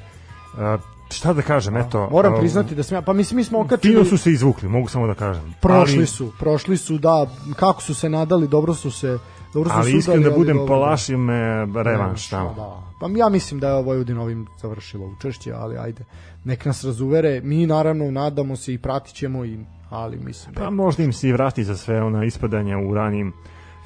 [0.54, 2.08] Uh, šta da kažem, eto...
[2.10, 4.88] Moram priznati da sam ja, pa mislim mi smo okačili Fino su se izvukli, mogu
[4.88, 5.54] samo da kažem.
[5.60, 9.18] prošli ali, su, prošli su, da, kako su se nadali, dobro su se
[9.54, 10.74] dobro su Ali se iskreno da budem dobro.
[10.74, 12.54] palaši me revanš Pa tamo.
[12.56, 12.82] Da.
[13.00, 16.04] Pa ja mislim da je Vojvodina ovim završilo učešće, ali ajde.
[16.44, 17.40] Nek nas razuvere.
[17.44, 19.58] Mi naravno nadamo se i pratit ćemo i
[19.90, 23.32] ali mislim da Pa možda im se i vrati za sve ona ispadanja u ranim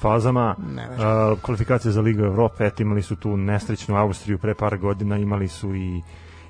[0.01, 0.57] fazama.
[0.75, 5.17] Ne, Uh, kvalifikacije za Ligu Evrope, eto imali su tu nesrećnu Austriju pre par godina,
[5.17, 6.03] imali su i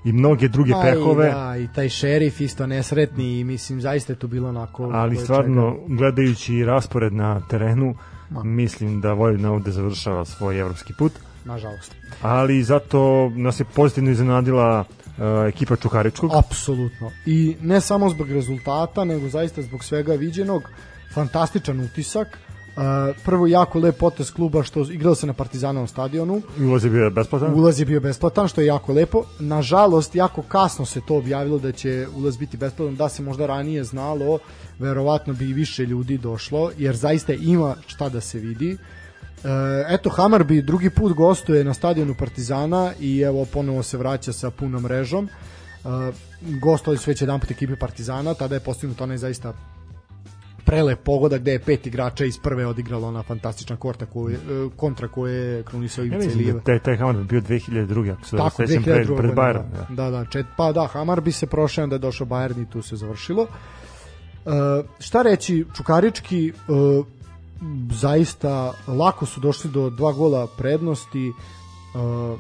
[0.05, 1.31] i mnoge druge Pa pehove.
[1.31, 5.77] Da, i taj šerif isto nesretni i mislim zaista je to bilo onako ali stvarno
[5.87, 5.97] čega.
[5.97, 7.95] gledajući raspored na terenu
[8.31, 11.13] mislim da Vojvodina ovde završava svoj evropski put
[11.45, 11.95] nažalost.
[12.23, 17.11] ali zato nas je pozitivno iznenadila uh, ekipa Čukaričkog Apsolutno.
[17.27, 20.63] I ne samo zbog rezultata, nego zaista zbog svega viđenog.
[21.15, 22.39] Fantastičan utisak.
[22.79, 22.85] Uh,
[23.25, 26.43] prvo jako lep potez kluba što igrao se na Partizanovom stadionu.
[26.61, 29.25] ulaz je bio besplatan Ulaz je bio besplatan, što je jako lepo.
[29.39, 33.85] Nažalost, jako kasno se to objavilo da će ulaz biti besplatan, da se možda ranije
[33.85, 34.39] znalo,
[34.79, 38.73] verovatno bi i više ljudi došlo, jer zaista ima šta da se vidi.
[38.73, 38.79] E,
[39.89, 44.83] eto, Hamarbi drugi put gostuje na stadionu Partizana i evo ponovo se vraća sa punom
[44.83, 45.29] mrežom.
[45.29, 45.89] E,
[46.61, 49.53] gostovali su već jedan put ekipe Partizana, tada je postignut onaj zaista
[50.69, 54.69] prelep pogodak gde je pet igrača iz prve odigralo ona fantastična korta koju, je- e,
[54.77, 56.55] kontra koje je krunisao ja Ivica mislim Ilijev.
[56.55, 58.13] da taj, taj Hamar bio 2002.
[58.13, 59.17] ako se Tako, sećam pred, 2002.
[59.19, 59.95] pred Bayern da.
[59.95, 62.83] Da, da, čet, pa da, Hamar bi se prošao, onda je došao Bayern i tu
[62.83, 63.43] se završilo.
[63.43, 64.53] Uh,
[64.99, 67.07] šta reći, Čukarički uh,
[67.93, 68.53] zaista
[68.89, 71.33] lako su došli do dva gola prednosti,
[71.95, 72.39] uh,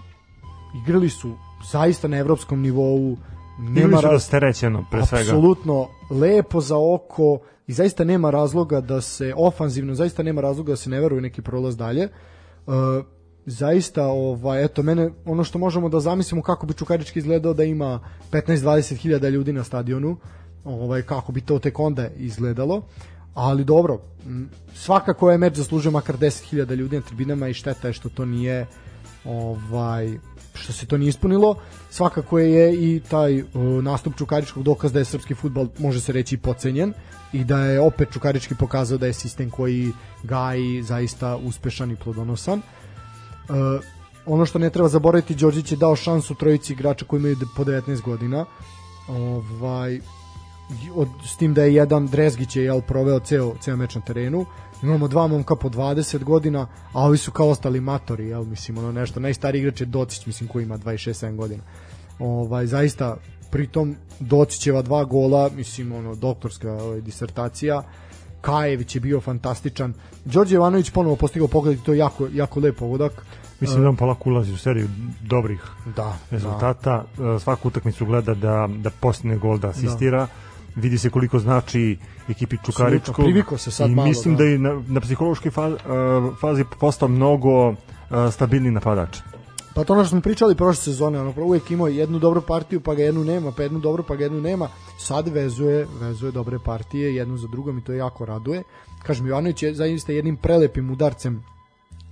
[0.77, 1.33] igrali su
[1.65, 3.17] zaista na evropskom nivou,
[3.61, 7.39] nema rasterećeno pre svega apsolutno lepo za oko
[7.69, 11.43] i zaista nema razloga da se ofanzivno, zaista nema razloga da se ne veruje neki
[11.43, 12.09] prolaz dalje.
[12.67, 12.75] Uh,
[13.47, 18.01] zaista ovaj eto mene ono što možemo da zamislimo kako bi Čukarički izgledao da ima
[18.33, 20.17] 15-20 hiljada ljudi na stadionu
[20.65, 22.83] ovaj kako bi to tek onda izgledalo
[23.35, 23.99] ali dobro
[24.75, 28.67] svakako je meč zaslužio makar 10.000 ljudi na tribinama i šteta je što to nije
[29.25, 30.19] ovaj
[30.63, 31.57] što se to nije ispunilo
[31.91, 33.47] svakako je i taj uh,
[33.83, 36.93] nastup Čukaričkog dokaz da je srpski futbal može se reći pocenjen
[37.33, 39.93] i da je opet Čukarički pokazao da je sistem koji
[40.23, 42.63] gaji zaista uspešan i plodonosan
[43.49, 43.81] Uh,
[44.27, 48.03] ono što ne treba zaboraviti, Đorđić je dao šansu trojici igrača koji imaju po 19
[48.03, 48.45] godina.
[49.09, 50.01] Ovaj,
[50.95, 54.47] od, s tim da je jedan Drezgić je jel, proveo ceo, ceo meč na terenu.
[54.83, 58.93] Imamo dva momka po 20 godina, a ovi su kao ostali matori, jel, mislim, ono
[58.93, 59.21] nešto.
[59.21, 61.63] Najstariji igrač je Docić, mislim, koji ima 26-7 godina.
[62.19, 63.17] Ovaj, zaista,
[63.51, 67.83] pritom Docićeva dva gola, mislim, ono, doktorska ovaj, disertacija,
[68.41, 69.95] Kajević je bio fantastičan.
[70.25, 73.27] Đorđe Jovanović ponovo postigao pogled i to je jako, jako lep pogodak.
[73.61, 74.89] Mislim da on polako ulazi u seriju
[75.21, 75.61] dobrih
[75.97, 77.05] Da, rezultata.
[77.17, 77.39] Da.
[77.39, 80.27] Svaku utakmicu gleda da, da postigne gol, da asistira.
[80.79, 83.25] Vidi se koliko znači ekipi Čukaričkog.
[83.25, 84.45] privikao se sad I malo, mislim da.
[84.45, 85.77] da, je na, na psihološkoj fazi,
[86.41, 87.77] fazi postao mnogo uh,
[88.33, 89.19] stabilni napadač.
[89.75, 92.95] Pa to ono što smo pričali prošle sezone, ono uvek imao jednu dobru partiju, pa
[92.95, 94.69] ga jednu nema, pa jednu dobru, pa ga jednu nema.
[94.99, 98.63] Sad vezuje, vezuje dobre partije jednu za drugom i to jako raduje.
[99.03, 101.43] Kažem, Jovanović je zaista jednim prelepim udarcem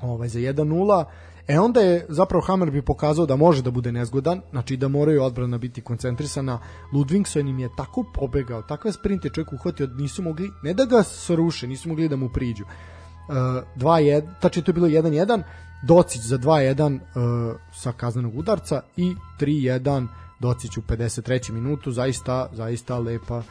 [0.02, 1.04] ovaj, za 1-0.
[1.48, 5.22] E onda je zapravo Hammer bi pokazao da može da bude nezgodan, znači da moraju
[5.22, 6.58] odbrana biti koncentrisana.
[6.92, 11.66] Ludvingson im je tako pobegao, takve sprinte čovjek uhvatio, nisu mogli, ne da ga sruše,
[11.66, 12.64] nisu mogli da mu priđu.
[13.28, 15.42] 2-1, tačno to je bilo 1-1,
[15.82, 20.06] Docić za 2-1 uh, sa kaznenog udarca i 3-1
[20.40, 21.52] Docić u 53.
[21.52, 23.42] minutu, zaista, zaista lepa,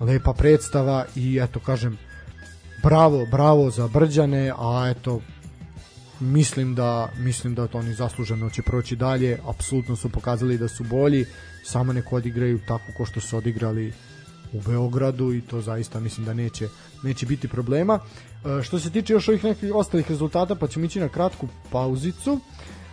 [0.00, 1.98] lepa predstava i eto kažem,
[2.82, 5.20] bravo, bravo za Brđane, a eto
[6.20, 10.84] mislim da mislim da to oni zasluženo će proći dalje, apsolutno su pokazali da su
[10.84, 11.24] bolji,
[11.64, 13.92] samo neko odigraju tako ko što su odigrali
[14.52, 16.68] u Beogradu i to zaista mislim da neće
[17.02, 17.98] neće biti problema.
[18.58, 22.40] E, što se tiče još ovih nekih ostalih rezultata, pa ćemo ići na kratku pauzicu.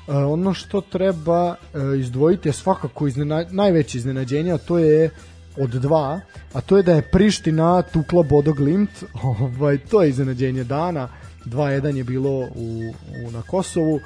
[0.07, 5.09] E, ono što treba e, izdvojiti je svakako iznena, najveće iznenađenje, a to je
[5.57, 6.21] od dva,
[6.53, 11.09] a to je da je Priština tukla Bodo Glimt, ovaj, to je iznenađenje dana,
[11.47, 12.93] 2-1 je bilo u,
[13.25, 13.99] u, na Kosovu,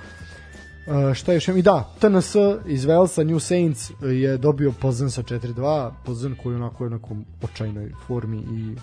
[0.88, 1.48] Uh, šta još?
[1.48, 6.58] I da, TNS iz Velsa, New Saints je dobio Poznan sa 4-2, Poznan koji je
[6.58, 8.76] onako u nekom očajnoj formi i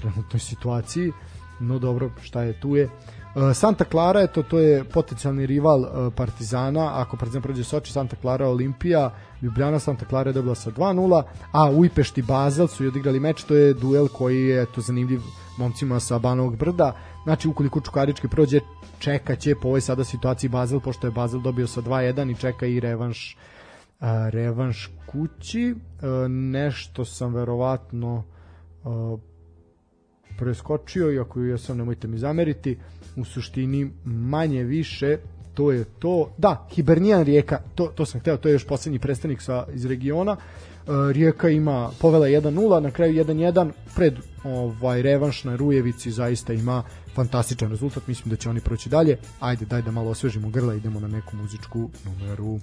[0.00, 1.12] trenutnoj situaciji,
[1.60, 2.84] no dobro, šta je tu je.
[2.84, 3.21] Uh,
[3.54, 8.48] Santa Clara, eto, to je potencijalni rival uh, Partizana, ako Partizan prođe Soči, Santa Clara,
[8.48, 9.10] Olimpija,
[9.42, 13.42] Ljubljana, Santa Clara je dobila sa 2-0, a Ujpešt i Basel su i odigrali meč,
[13.42, 15.20] to je duel koji je to zanimljiv
[15.58, 16.92] momcima sa Banovog brda,
[17.24, 18.60] znači ukoliko Čukarički prođe,
[18.98, 22.66] čeka će po ovoj sada situaciji Basel, pošto je Basel dobio sa 2-1 i čeka
[22.66, 23.52] i revanš uh,
[24.30, 25.74] revanš kući,
[26.28, 28.24] nešto sam verovatno
[30.42, 32.76] preskočio, iako ja sam, nemojte mi zameriti,
[33.16, 35.18] u suštini manje više
[35.54, 36.30] to je to.
[36.38, 40.36] Da, Hibernijan Rijeka, to, to sam hteo, to je još poslednji predstavnik sa, iz regiona.
[40.36, 40.38] E,
[41.12, 46.82] Rijeka ima povela 1-0, na kraju 1-1 pred ovaj revanš na Rujevici zaista ima
[47.14, 49.18] fantastičan rezultat, mislim da će oni proći dalje.
[49.40, 52.58] Ajde, daj da malo osvežimo grla, idemo na neku muzičku numeru.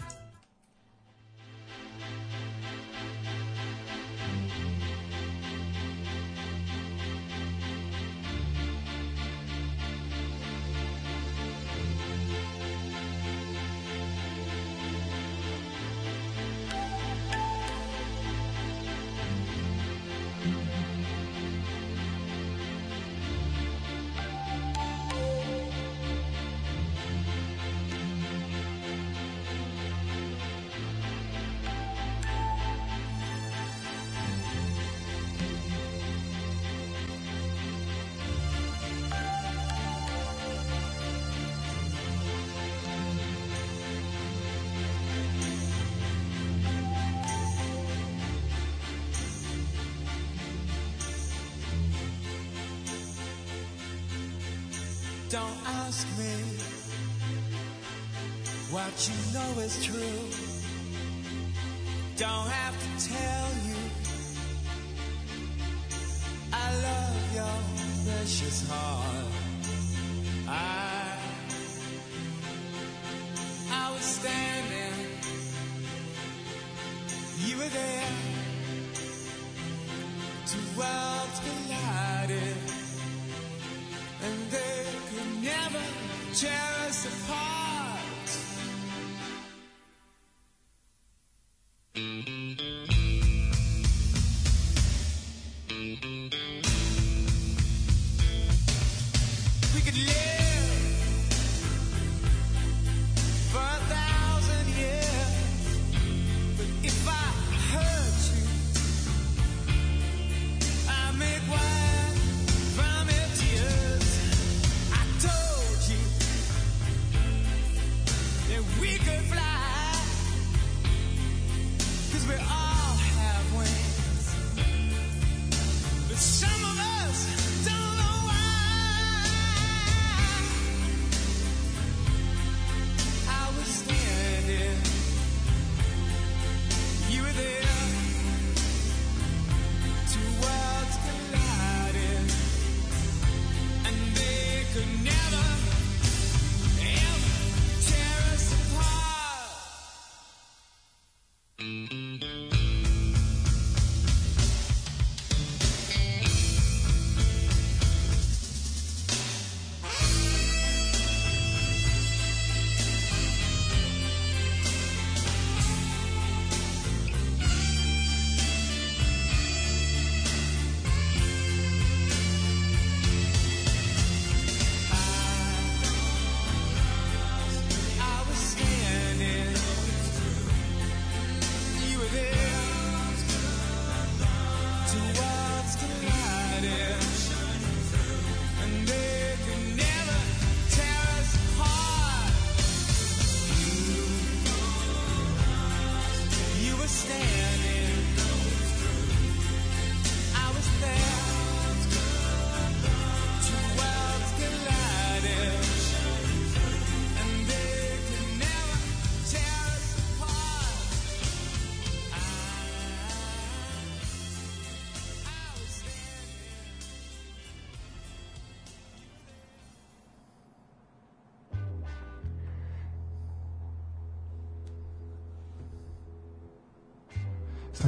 [55.30, 56.34] Don't ask me
[58.72, 60.24] what you know is true.
[62.18, 63.78] Don't have to tell you.
[66.52, 67.60] I love your
[68.06, 69.26] precious heart.
[70.48, 71.18] I,
[73.72, 75.10] I was standing,
[77.46, 78.10] you were there.
[80.48, 81.40] Two worlds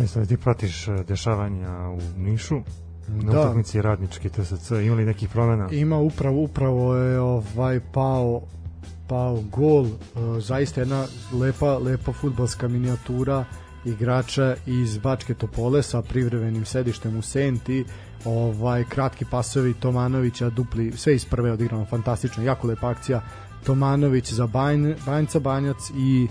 [0.08, 2.62] Stanislav, ti pratiš e, dešavanja u Nišu,
[3.08, 3.42] na Da.
[3.42, 5.70] utakmici radnički TSC, imali nekih promena?
[5.72, 8.42] Ima upravo upravo je ovaj pao
[9.08, 9.90] pao gol, e,
[10.40, 13.46] zaista jedna lepa lepa fudbalska minijatura
[13.86, 17.86] igrača iz Bačke Topole sa privremenim sedištem u Senti
[18.26, 23.22] ovaj kratki pasovi Tomanovića dupli sve iz prve odigrano fantastično jako lepa akcija
[23.64, 26.28] Tomanović za Banj, Banjca Banjac i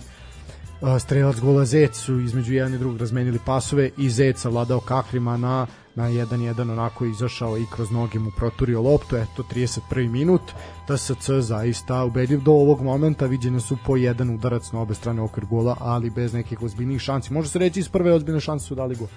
[1.01, 5.66] strelac gola Zec su između jedan i drugog razmenili pasove i Zec savladao Kakrima na
[5.95, 10.09] na 1-1 onako izašao i kroz noge mu proturio loptu, eto 31.
[10.09, 10.43] minut.
[10.87, 13.26] TSC zaista ubedljiv do ovog momenta.
[13.26, 17.33] Viđene su po jedan udarac na obe strane okvir gola, ali bez nekih ozbiljnih šansi.
[17.33, 19.09] Može se reći iz prve ozbiljne šanse su dali gol.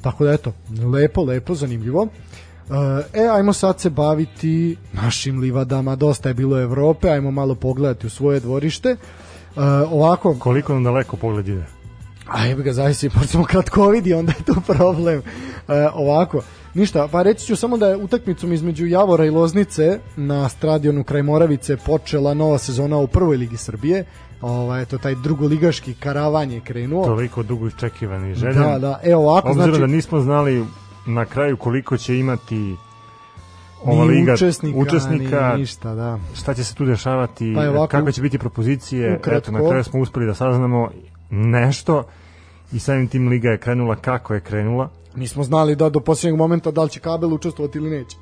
[0.00, 0.52] Tako da eto,
[0.92, 2.08] lepo, lepo, zanimljivo.
[3.12, 8.10] E, ajmo sad se baviti našim livadama, dosta je bilo Evrope, ajmo malo pogledati u
[8.10, 8.96] svoje dvorište.
[9.56, 11.66] E, ovako, Koliko nam daleko pogled ide?
[12.28, 15.22] a jebi ga zavisi, pošto smo kratkovidi, onda je tu problem.
[15.68, 16.42] E, ovako,
[16.74, 21.22] ništa, pa reći ću samo da je utakmicom između Javora i Loznice na stadionu kraj
[21.22, 24.04] Moravice počela nova sezona u prvoj ligi Srbije.
[24.40, 27.04] Ovaj, eto, taj drugoligaški karavan je krenuo.
[27.04, 28.62] Toliko dugo iščekivani željen.
[28.62, 30.64] Da, da, e ovako, Obzirom znači, da nismo znali
[31.06, 32.76] na kraju koliko će imati
[33.84, 36.18] ova ni liga učesnika, učesnika ni ništa, da.
[36.34, 39.38] šta će se tu dešavati, Pa ovako, kakve će biti propozicije, ukratko.
[39.38, 40.90] eto na kraju smo uspeli da saznamo
[41.30, 42.04] nešto
[42.72, 44.88] i samim tim liga je krenula kako je krenula.
[45.16, 48.16] Nismo znali da do posljednjeg momenta da li će kabel učestvovati ili neće.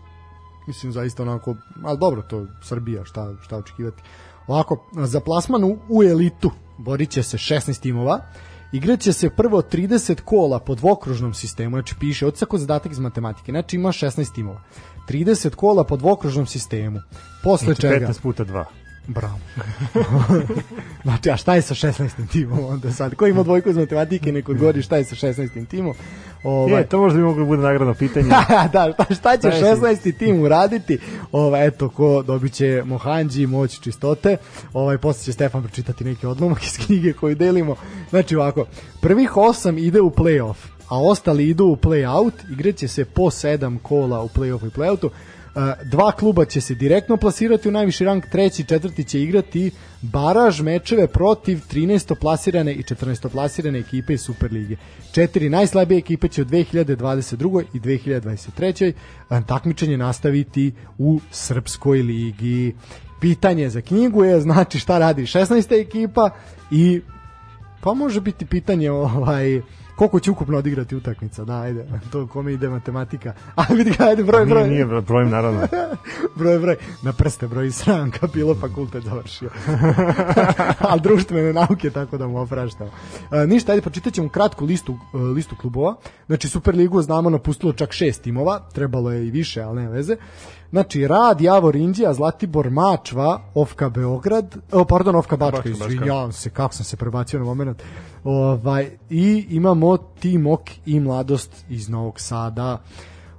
[0.67, 4.03] Mislim zaista onako, ali dobro, to je Srbija, šta, šta očekivati.
[4.47, 8.21] Ovako, za plasman u, u elitu borit će se 16 timova,
[8.73, 13.53] igraće se prvo 30 kola po dvokružnom sistemu, znači piše, od sako zadatak iz matematike,
[13.53, 14.61] znači ima 16 timova.
[15.09, 17.01] 30 kola po dvokružnom sistemu.
[17.43, 18.09] Posle Znači čega?
[18.09, 18.65] 15 puta 2.
[19.07, 19.39] Bravo.
[21.05, 22.29] znači, a šta je sa 16.
[22.33, 23.15] timom onda sad?
[23.15, 25.67] Ko ima dvojku iz matematike, neko odgovori šta je sa 16.
[25.67, 25.95] timom.
[26.45, 28.29] Ovaj, Je, to možda bi moglo da bude nagradno pitanje.
[28.73, 30.19] da, šta, šta će Šta je 16.
[30.19, 30.99] tim uraditi?
[31.33, 34.37] Ovaj eto ko dobiće Mohanđi moć čistote.
[34.73, 37.77] Ovaj posle će Stefan pročitati neki odlomak iz knjige koju delimo.
[38.11, 38.67] Znači ovako,
[39.01, 40.55] prvih osam ide u play-off,
[40.89, 42.33] a ostali idu u play-out.
[42.53, 45.07] Igraće se po 7 kola u play-offu i play-outu.
[45.07, 49.71] Uh, dva kluba će se direktno plasirati u najviši rang, treći i četvrti će igrati
[50.03, 52.15] baraž mečeve protiv 13.
[52.15, 53.29] plasirane i 14.
[53.29, 54.77] plasirane ekipe iz Superlige.
[55.13, 57.65] Četiri najslabije ekipe će u 2022.
[57.75, 58.93] i 2023.
[59.29, 62.75] a, takmičenje nastaviti u Srpskoj ligi.
[63.21, 65.81] Pitanje za knjigu je znači šta radi 16.
[65.81, 66.31] ekipa
[66.71, 67.01] i
[67.81, 69.61] pa može biti pitanje ovaj
[69.97, 73.33] koliko će ukupno odigrati utakmica, da, ajde, to kome ide matematika.
[73.57, 74.69] A vidi ga, ajde, broj, broj.
[74.69, 75.61] Nije, nije brojem, naravno.
[76.39, 79.51] broj, broj, na prste broj stranka, bilo fakultet završio.
[80.91, 82.91] Ali društvene nauke, tako da mu opraštamo.
[83.33, 85.97] E, ništa, ajde, pročitat ćemo kratku listu, e, listu klubova.
[86.27, 90.17] Znači, Superligu znamo napustilo čak šest timova, trebalo je i više, ali ne veze.
[90.75, 96.75] Znači, Rad, Javor, Indija, Zlatibor, Mačva, Ofka Beograd, o, pardon, Ofka Bačka, izvinjavam se, kako
[96.75, 97.83] sam se prebacio na moment.
[98.25, 102.83] Ovaj, I imamo Timok i Mladost iz Novog Sada.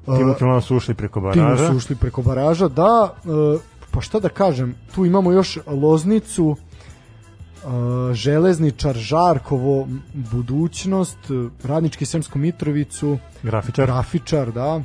[0.07, 1.67] E, Timok i Mlado su ušli preko baraža.
[1.67, 3.57] su ušli preko baraža, da, e,
[3.91, 12.39] pa šta da kažem, tu imamo još Loznicu, e, Železničar, Žarkovo, Budućnost, e, Radnički Semsku
[12.39, 13.85] Mitrovicu, Grafičar.
[13.85, 14.81] Grafičar, da,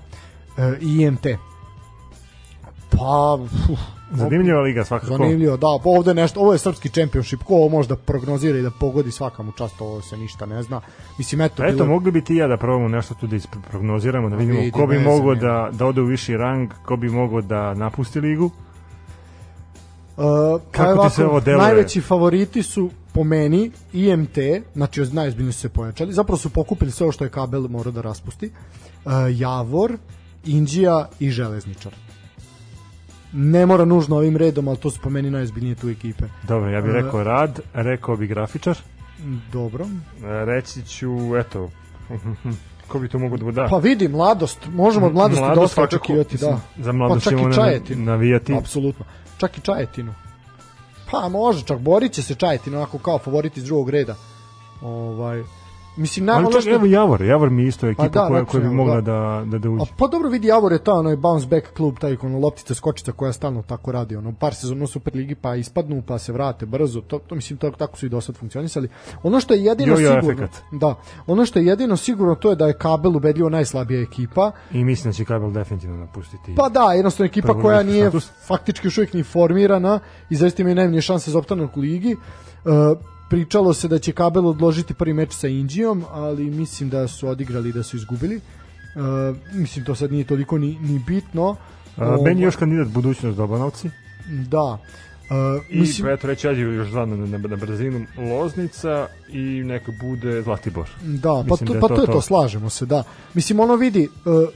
[0.58, 1.26] e, IMT.
[2.90, 3.38] Pa,
[3.68, 3.78] uf,
[4.12, 5.16] Zanimljiva liga svakako.
[5.16, 8.62] zanimljivo, da, pa ovde nešto, ovo je srpski championship, ko ovo može da prognozira i
[8.62, 10.80] da pogodi svaka mu čast, ovo se ništa ne zna.
[11.18, 14.36] Mislim, eto, Eto, bilo- mogli bi ti ja da probamo nešto tu da isprognoziramo, da
[14.36, 17.74] vidimo vidi, ko bi mogao da, da ode u viši rang, ko bi mogao da
[17.74, 18.50] napusti ligu.
[20.16, 20.24] Uh,
[20.70, 21.62] Kako pa ti se ovako, ovo deluje?
[21.62, 24.38] Najveći favoriti su po meni IMT,
[24.74, 26.12] znači od najozbiljnije su se pojačali.
[26.12, 28.50] Zapravo su pokupili sve ovo što je kabel morao da raspusti.
[29.04, 29.92] Uh, Javor,
[30.44, 31.92] Indija i Železničar.
[33.32, 36.24] Ne mora nužno ovim redom, ali to su po meni najozbiljnije tu ekipe.
[36.42, 36.94] Dobro, ja bih E.
[36.94, 38.78] rekao rad, rekao bi grafičar.
[39.52, 39.84] Dobro.
[39.84, 41.70] E, Reći ću, eto,
[42.88, 43.66] ko bi to mogo da da?
[43.66, 46.46] Pa vidi, mladost, možemo od mladosti Mladost dosta očekivati, da.
[46.46, 48.04] mislim, za mladost pa čak ćemo i Čajetinu.
[48.04, 48.54] navijati.
[48.54, 49.04] Apsolutno.
[49.38, 50.14] Čak i Čajetinu.
[51.10, 54.14] Pa može, čak borit će se Čajetinu, onako kao favorit iz drugog reda.
[54.82, 55.42] Ovaj,
[55.96, 58.44] mislim, na, Ali ono čak, što- evo Javor, Javor mi je isto ekipa da, koja,
[58.44, 59.00] koja bi mogla da.
[59.00, 59.82] da, da, da uđe.
[59.82, 63.12] A pa dobro vidi Javor je ta onaj bounce back klub, taj ono loptica skočica
[63.12, 67.00] koja stalno tako radi, ono par sezona u Superligi pa ispadnu pa se vrate brzo.
[67.00, 68.88] To, to mislim to, tako su i do sad funkcionisali.
[69.22, 70.62] Ono što je jedino Jo-jo sigurno, efekat.
[70.72, 70.94] da,
[71.26, 74.52] ono što je jedino sigurno to je da je Kabel ubedljivo najslabija ekipa.
[74.72, 76.54] I mislim da će Kabel definitivno napustiti.
[76.56, 78.30] Pa da, jednostavno ekipa koja nije status.
[78.46, 82.12] faktički još uvijek ni formirana i zaista imaju najmanje šanse za opstanak u ligi.
[82.12, 82.16] E,
[83.30, 87.68] pričalo se da će Kabel odložiti prvi meč sa Indijom, ali mislim da su odigrali
[87.68, 88.36] i da su izgubili.
[88.36, 91.56] Uh, mislim to sad nije toliko ni, ni bitno.
[91.96, 93.90] A, Ovo- meni je još kandidat budućnost Dobanovci.
[94.28, 94.78] Da.
[95.30, 99.92] Uh, I mislim, eto reći, ajde još dva na, na, na brzinu Loznica i neka
[100.00, 100.90] bude Zlatibor.
[101.02, 102.20] Da, pa Mislim to, da je pa to to je to, to.
[102.20, 103.02] slažemo se, da.
[103.34, 104.48] Mislim, ono vidi, uh,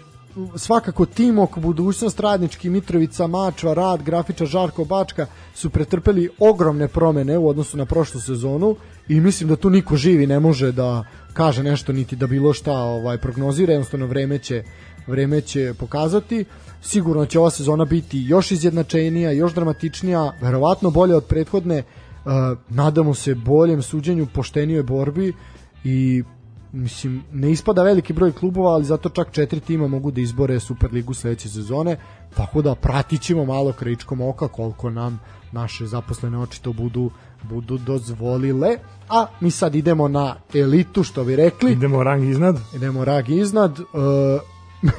[0.57, 7.49] svakako Timok, budućnost Radnički, Mitrovica, Mačva, Rad, Grafičar, Žarko, Bačka su pretrpeli ogromne promene u
[7.49, 8.77] odnosu na prošlu sezonu
[9.09, 12.73] i mislim da tu niko živi ne može da kaže nešto niti da bilo šta
[12.73, 14.65] ovaj prognozira, jednostavno vreme će
[15.07, 16.45] vreme će pokazati.
[16.83, 21.79] Sigurno će ova sezona biti još izjednačenija, još dramatičnija, verovatno bolja od prethodne.
[21.79, 25.33] Uh, nadamo se boljem suđenju, poštenijoj borbi
[25.85, 26.23] i
[26.75, 31.15] mislim ne ispada veliki broj klubova, ali zato čak četiri tima mogu da izbore Superligu
[31.15, 31.97] sledeće sezone,
[32.37, 35.21] tako da pratit ćemo malo krajičkom oka koliko nam
[35.53, 37.11] naše zaposlene oči to budu
[37.43, 38.77] budu dozvolile.
[39.09, 41.73] A mi sad idemo na elitu, što bi rekli.
[41.73, 42.57] Idemo rang iznad.
[42.75, 43.81] Idemo rag iznad.
[43.81, 43.87] Uh,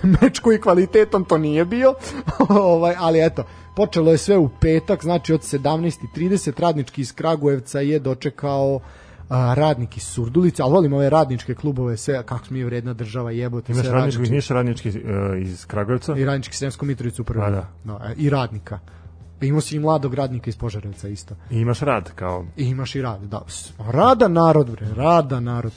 [0.22, 1.94] meč koji kvalitetom to nije bio,
[2.50, 3.44] ovaj, ali eto,
[3.76, 8.80] počelo je sve u petak, znači od 17.30 radnički iz Kragujevca je dočekao
[9.30, 13.74] a, radnik iz Surdulice, ali volim ove radničke klubove, sve, kako mi vredna država, jebote,
[13.74, 14.36] Imaš radnički, radnički.
[14.36, 14.96] nisi radnički uh,
[15.42, 16.16] iz Kragujevca?
[16.18, 17.44] I radnički Sremsko Mitrovicu prvo.
[17.44, 17.70] A, da.
[17.84, 18.80] No, e, I radnika.
[19.42, 21.36] Imao si i mladog radnika iz Požarevca isto.
[21.52, 23.42] I imaš rad kao I imaš i rad, da.
[23.92, 25.74] Rada narod, bre, rada narod.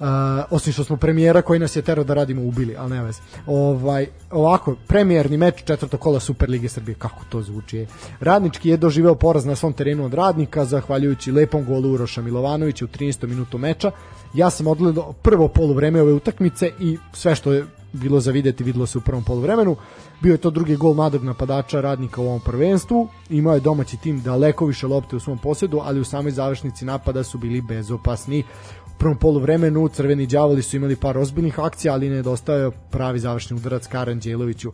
[0.00, 0.06] Uh,
[0.50, 3.20] osim što smo premijera koji nas je terao da radimo ubili, ali ne veze.
[3.46, 7.86] Ovaj, ovako, premijerni meč četvrtog kola Superlige Srbije, kako to zvuči.
[8.20, 12.88] Radnički je doživeo poraz na svom terenu od radnika, zahvaljujući lepom golu Uroša Milovanovića u
[12.88, 13.26] 13.
[13.26, 13.90] minutu meča.
[14.34, 18.86] Ja sam odgledao prvo poluvreme ove utakmice i sve što je bilo za videti videlo
[18.86, 19.76] se u prvom poluvremenu.
[20.20, 23.08] Bio je to drugi gol mladog napadača radnika u ovom prvenstvu.
[23.30, 27.22] Imao je domaći tim daleko više lopte u svom posjedu, ali u samoj završnici napada
[27.24, 28.44] su bili bezopasni.
[28.98, 34.68] Prvom poluvremenu crveni đavoli su imali par ozbiljnih akcija, ali nedostajao pravi završni udarac Karanđeloviću.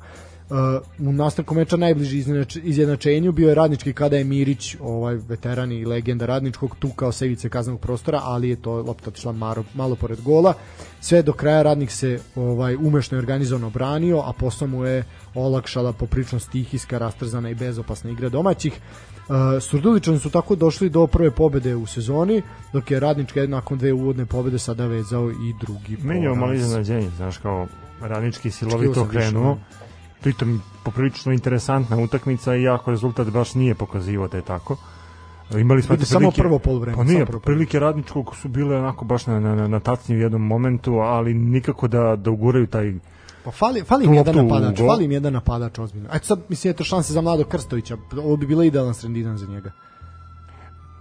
[0.51, 2.25] Uh, u nastavku meča najbliži
[2.63, 7.49] izjednačenju bio je radnički kada je Mirić, ovaj veteran i legenda radničkog, tukao sa ivice
[7.49, 10.55] kaznenog prostora, ali je to lopta otišla malo, malo pored gola.
[11.01, 15.05] Sve do kraja radnik se ovaj umešno i organizovano branio, a posle mu je
[15.35, 18.81] olakšala poprično stihijska, rastrzana i bezopasna igra domaćih.
[19.31, 23.93] Uh, Surduličani su tako došli do prve pobede u sezoni, dok je radnički nakon dve
[23.93, 27.67] uvodne pobede sada vezao i drugi Meni je malo iznenađenje, znaš, kao
[28.01, 29.55] radnički silovito krenuo.
[29.55, 29.61] da.
[30.21, 34.77] Pritom poprilično interesantna utakmica iako rezultat baš nije pokazivao da je tako.
[35.59, 39.27] Imali smo eto samo prilike- prvo poluvreme, Pa nije, prilike radničkog su bile onako baš
[39.27, 42.93] na, na, na, na tacni u jednom momentu, ali nikako da, da uguraju taj
[43.45, 44.89] Pa fali, fali im Tu jedan napadač, gol.
[44.89, 46.09] fali im jedan napadač ozbiljno.
[46.13, 49.71] Eto sad, mislim, eto šanse za mladog Krstovića, ovo bi bila idealan sredinan za njega.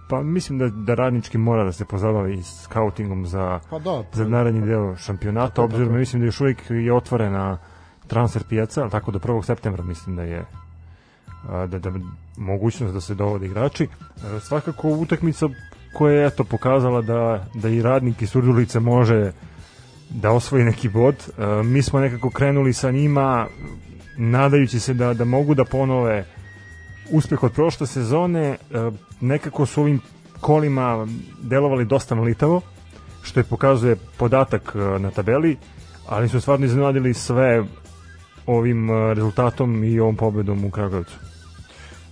[0.08, 4.24] Pa mislim da, da radnički mora da se pozabavi s scoutingom za, Pa da, za
[4.24, 5.98] naredni deo šampionata, Tako, obzirom tako.
[5.98, 7.58] mislim da još uvijek je otvorena
[8.06, 9.42] transfer pijaca, tako do 1.
[9.44, 10.44] septembra mislim da je
[11.66, 11.90] da, da
[12.36, 13.88] mogućnost da se dovode igrači.
[14.40, 15.48] Svakako utakmica
[15.94, 19.32] koja je eto pokazala da, da i radnik iz Surdulice može
[20.10, 21.14] da osvoji neki bod.
[21.14, 23.46] E, Mi smo nekako krenuli sa njima
[24.16, 26.24] nadajući se da, da mogu da ponove
[27.10, 28.48] uspeh od prošle sezone.
[28.48, 28.56] E,
[29.20, 30.00] Nekako su ovim
[30.40, 31.06] kolima
[31.42, 32.60] delovali dosta nalitavo,
[33.22, 35.56] što je pokazuje podatak e, na tabeli,
[36.06, 37.64] ali su stvarno iznenadili sve
[38.46, 41.16] ovim rezultatom i ovom pobedom u Kragujevcu.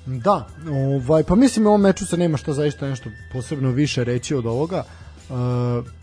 [0.06, 4.34] Da, ovaj, pa mislim u ovom meču se nema što zaista nešto posebno više reći
[4.34, 4.84] od ovoga.
[4.86, 5.97] E,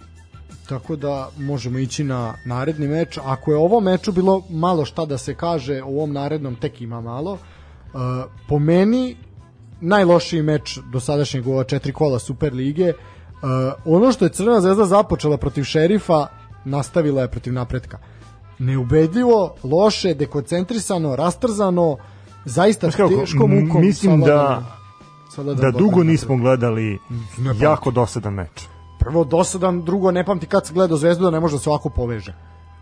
[0.69, 3.19] tako da možemo ići na naredni meč.
[3.23, 7.01] Ako je ovo meču bilo malo šta da se kaže, u ovom narednom tek ima
[7.01, 7.37] malo.
[7.37, 7.97] E,
[8.47, 9.15] po meni
[9.81, 12.83] najlošiji meč do sadašnjeg ova četiri kola Super lige.
[12.87, 12.93] E,
[13.85, 16.27] ono što je Crvena zvezda započela protiv Šerifa,
[16.65, 17.97] nastavila je protiv napretka.
[18.59, 21.97] Neubedljivo, loše, dekoncentrisano, rastrzano,
[22.45, 24.65] zaista teškom mukom mislim da- savladano.
[25.29, 26.99] Savladano Da dugo nismo gledali
[27.61, 28.74] jako dosadan meč.
[29.05, 31.89] Prvo dosadan, drugo ne pamti kad se gleda Zvezdu da ne može da se ovako
[31.89, 32.33] poveže.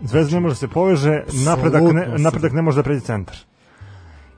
[0.03, 3.35] Zvezda ne može da se poveže, napredak ne, napredak ne može da pređe centar.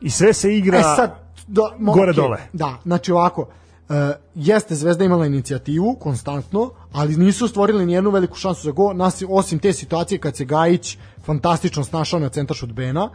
[0.01, 1.11] I sve se igra E sad,
[1.47, 2.37] do, mo, gore okej, dole.
[2.53, 3.47] Da, znači ovako,
[3.89, 9.23] e, jeste Zvezda imala inicijativu konstantno, ali nisu stvorili nijednu veliku šansu za gol, nas,
[9.29, 13.09] osim te situacije kad se Gajić fantastično snašao na centar šut Bena.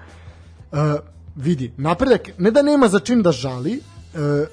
[0.73, 0.77] E,
[1.37, 3.81] vidi, napredak, ne da nema za čim da žali,
[4.14, 4.47] e,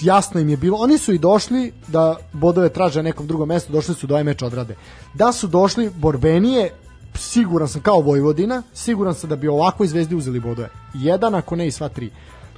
[0.00, 3.72] jasno im je bilo, oni su i došli da bodove traže na nekom drugom mestu,
[3.72, 4.76] došli su da ovaj meč odrade.
[5.14, 6.70] Da su došli borbenije,
[7.14, 10.68] siguran sam kao Vojvodina, siguran sam da bi ovako i Zvezdi uzeli bodove.
[10.94, 12.10] Jedan, ako ne i sva tri.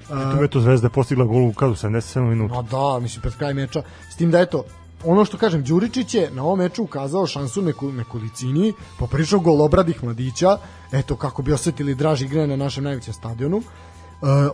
[0.09, 2.55] Tu eto Zvezda je postigla gol u kazu 77 minuta.
[2.55, 3.83] No da, mislim, pred kraj meča.
[4.11, 4.65] S tim da, eto,
[5.05, 10.59] ono što kažem, Đuričić je na ovom meču ukazao šansu neku, nekolicini, popričao golobradih mladića,
[10.93, 13.59] eto kako bi osetili draž igre na našem najvećem stadionu.
[13.59, 13.63] E,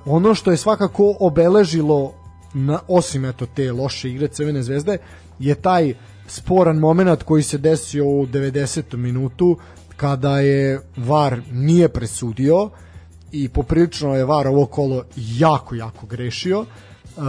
[0.04, 2.12] ono što je svakako obeležilo
[2.54, 4.98] na, osim eto te loše igre Crvene zvezde
[5.38, 5.94] je taj
[6.26, 8.96] sporan moment koji se desio u 90.
[8.96, 9.58] minutu
[9.96, 12.70] kada je VAR nije presudio
[13.32, 16.60] i poprilično je VAR ovo kolo jako, jako grešio.
[16.60, 17.24] Uh,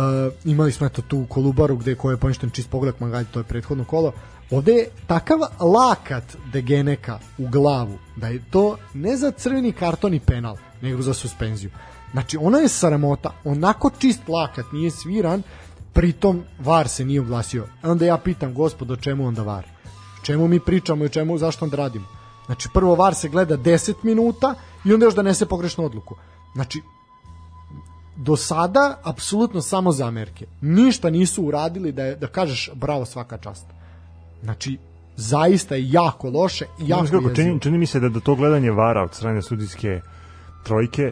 [0.45, 3.83] imali smo eto tu Kolubaru gde ko je poništen čist pogled Magalj, to je prethodno
[3.85, 4.13] kolo.
[4.51, 10.19] Ovde je takav lakat Degeneka u glavu da je to ne za crveni karton i
[10.19, 11.69] penal, nego za suspenziju.
[12.11, 15.43] Znači, ono je sramota, onako čist lakat nije sviran,
[15.93, 17.67] pritom VAR se nije oglasio.
[17.83, 19.65] Onda ja pitam, gospodo, čemu onda VAR?
[20.23, 22.05] Čemu mi pričamo i čemu, zašto onda radimo?
[22.45, 24.55] Znači, prvo VAR se gleda 10 minuta
[24.85, 26.15] i onda još donese pogrešnu odluku.
[26.53, 26.81] Znači,
[28.15, 30.45] do sada apsolutno samo zamerke.
[30.61, 33.65] Ništa nisu uradili da je, da kažeš bravo svaka čast.
[34.43, 34.77] Znači,
[35.15, 38.35] zaista je jako loše i jako Znaš kako, čini, čini mi se da, da to
[38.35, 40.01] gledanje vara od strane sudijske
[40.63, 41.11] trojke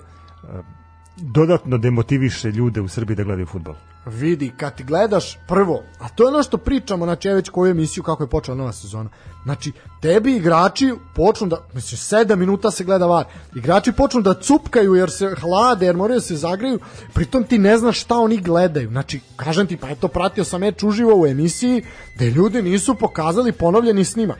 [1.17, 3.75] dodatno demotiviše ljude u Srbiji da gledaju futbol.
[4.05, 7.71] vidi, kad ti gledaš prvo, a to je ono što pričamo, znači ja već koju
[7.71, 9.09] emisiju kako je počela nova sezona.
[9.43, 14.95] Znači, tebi igrači počnu da, mislim, 7 minuta se gleda var, igrači počnu da cupkaju
[14.95, 16.79] jer se hlade, jer moraju da se zagreju,
[17.13, 18.89] pritom ti ne znaš šta oni gledaju.
[18.89, 21.83] Znači, kažem ti, pa eto, pratio sam meč uživo u emisiji,
[22.19, 24.37] da ljudi nisu pokazali ponovljeni snimak.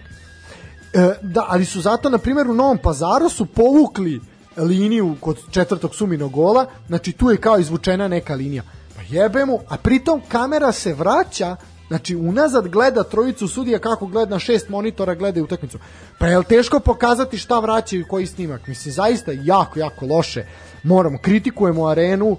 [0.93, 4.21] E, da, ali su zato, na primjer, u Novom pazaru su povukli
[4.57, 8.63] liniju kod četvrtog suminog gola, znači tu je kao izvučena neka linija.
[8.95, 11.55] Pa jebe mu, a pritom kamera se vraća,
[11.87, 15.79] znači unazad gleda trojicu sudija kako gleda na šest monitora gledaju utakmicu.
[16.19, 18.67] Pa je li teško pokazati šta vraćaju koji snimak?
[18.67, 20.45] Mislim, zaista jako, jako loše.
[20.83, 22.37] Moramo, kritikujemo arenu,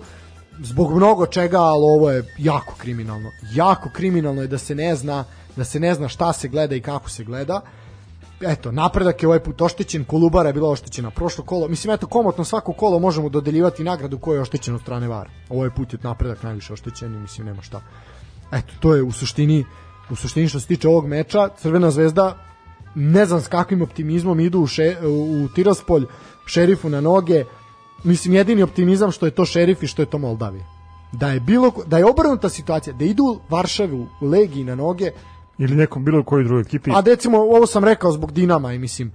[0.63, 3.31] zbog mnogo čega, ali ovo je jako kriminalno.
[3.53, 5.25] Jako kriminalno je da se ne zna,
[5.57, 7.61] da se ne zna šta se gleda i kako se gleda.
[8.41, 11.69] Eto, napredak je ovaj put oštećen, Kolubara je bila oštećena prošlo kolo.
[11.69, 15.29] Mislim, eto, komotno svako kolo možemo dodeljivati nagradu ko je oštećen od strane VAR.
[15.49, 17.81] Ovaj put je napredak najviše oštećen i mislim, nema šta.
[18.53, 19.65] Eto, to je u suštini,
[20.11, 22.39] u suštini što se tiče ovog meča, Crvena zvezda
[22.95, 26.07] ne znam s kakvim optimizmom idu u, še, u Tiraspolj,
[26.47, 27.45] šerifu na noge,
[28.05, 30.65] mislim jedini optimizam što je to šerif i što je to Moldavija.
[31.13, 35.11] Da je bilo da je obrnuta situacija, da idu Varšavu u Legiji na noge,
[35.59, 36.91] Ili nekom bilo kojoj drugoj ekipi.
[36.95, 39.13] a recimo ovo sam rekao zbog Dinama i mislim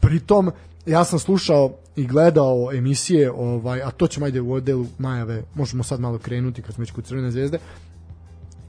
[0.00, 0.50] pritom
[0.86, 5.82] ja sam slušao i gledao emisije ovaj a to ćemo ajde u odelu najave možemo
[5.82, 7.58] sad malo krenuti kad smo već kod Crvene zvezde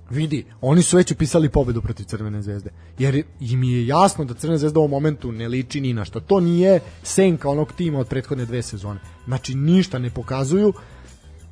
[0.09, 2.69] vidi, oni su već upisali pobedu protiv Crvene zvezde.
[2.99, 6.19] Jer im je jasno da Crvena zvezda u ovom momentu ne liči ni na šta.
[6.19, 8.99] To nije senka onog tima od prethodne dve sezone.
[9.25, 10.73] Znači ništa ne pokazuju.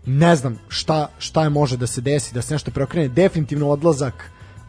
[0.05, 3.07] Ne znam šta, šta je može da se desi, da se nešto preokrene.
[3.07, 4.13] Definitivno odlazak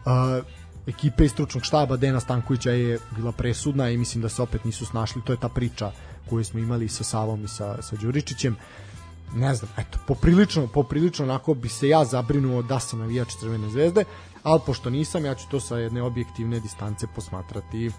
[0.05, 0.45] uh,
[0.87, 4.85] ekipe iz stručnog štaba Dena Stankovića je bila presudna i mislim da se opet nisu
[4.85, 5.21] snašli.
[5.25, 5.91] To je ta priča
[6.29, 8.55] koju smo imali sa Savom i sa, sa Đuričićem
[9.35, 14.05] ne znam, eto, poprilično, poprilično onako bi se ja zabrinuo da sam navijač Crvene zvezde,
[14.43, 17.91] ali pošto nisam, ja ću to sa jedne objektivne distance posmatrati.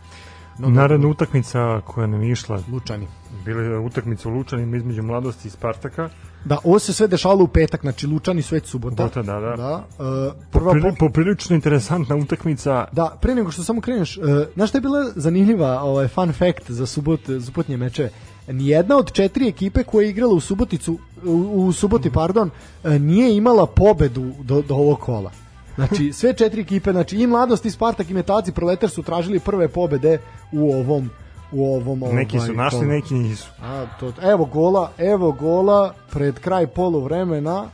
[0.59, 3.07] No, Naredna utakmica koja nam je išla, Lučani.
[3.45, 6.09] bila je utakmica u Lučanima između mladosti i Spartaka.
[6.45, 8.97] Da, ovo se sve dešavalo u petak, znači Lučani su već subota.
[8.97, 9.57] Subota, da, da.
[9.57, 11.07] da uh, prva Prili, po...
[11.07, 12.85] poprilično interesantna utakmica.
[12.93, 16.71] Da, pre nego što samo kreneš, uh, znaš šta je bila zanimljiva ovaj, fun fact
[16.71, 18.11] za subot, subotnje mečeve?
[18.49, 22.51] Nijedna od četiri ekipe koja je igrala u Suboticu, u, u Suboti, pardon,
[22.85, 25.31] uh, nije imala pobedu do, do ovog kola.
[25.77, 29.69] Znači, sve četiri ekipe, znači i Mladost, i Spartak, i Metaci, Proletar su tražili prve
[29.69, 30.19] pobede
[30.53, 31.11] u ovom
[31.53, 32.91] u ovom Neki su ovaj, našli, kolu.
[32.91, 33.51] neki nisu.
[33.63, 37.65] A, to, evo gola, evo gola pred kraj poluvremena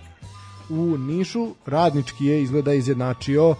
[0.71, 1.49] u Nišu.
[1.67, 3.55] Radnički je izgleda izjednačio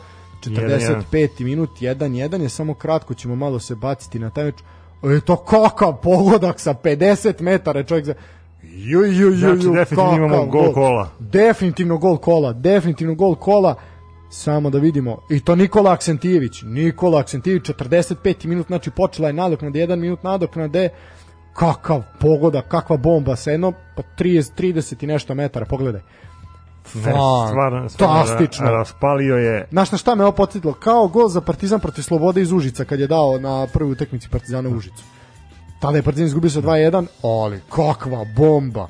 [0.45, 1.45] 45.
[1.45, 4.55] minut 1-1 je samo kratko ćemo malo se baciti na taj meč.
[5.03, 8.15] E to kakav pogodak sa 50 metara je čovjek za
[8.63, 11.11] Ju, ju, ju, Znači, ju, definitivno kakav imamo gol kola.
[11.19, 13.75] Definitivno gol kola, definitivno gol kola.
[14.35, 15.19] Samo da vidimo.
[15.31, 16.63] I to Nikola Aksentijević.
[16.63, 18.47] Nikola Aksentijević, 45.
[18.47, 20.89] minut, znači počela je nadoknada, 1 minut nadoknade.
[21.53, 26.01] Kakav pogoda, kakva bomba sa jedno, pa 30, 30 i nešto metara, pogledaj.
[26.85, 28.67] Stvarno, stvarno Fantastično.
[28.67, 30.73] ra- raspalio je Znaš na šta me ovo podsjetilo?
[30.73, 34.69] Kao gol za Partizan protiv Slobode iz Užica kad je dao na prvoj utakmici Partizana
[34.69, 35.03] u Užicu.
[35.81, 38.89] Tada je Partizan izgubio sa 2-1, ali kakva bomba.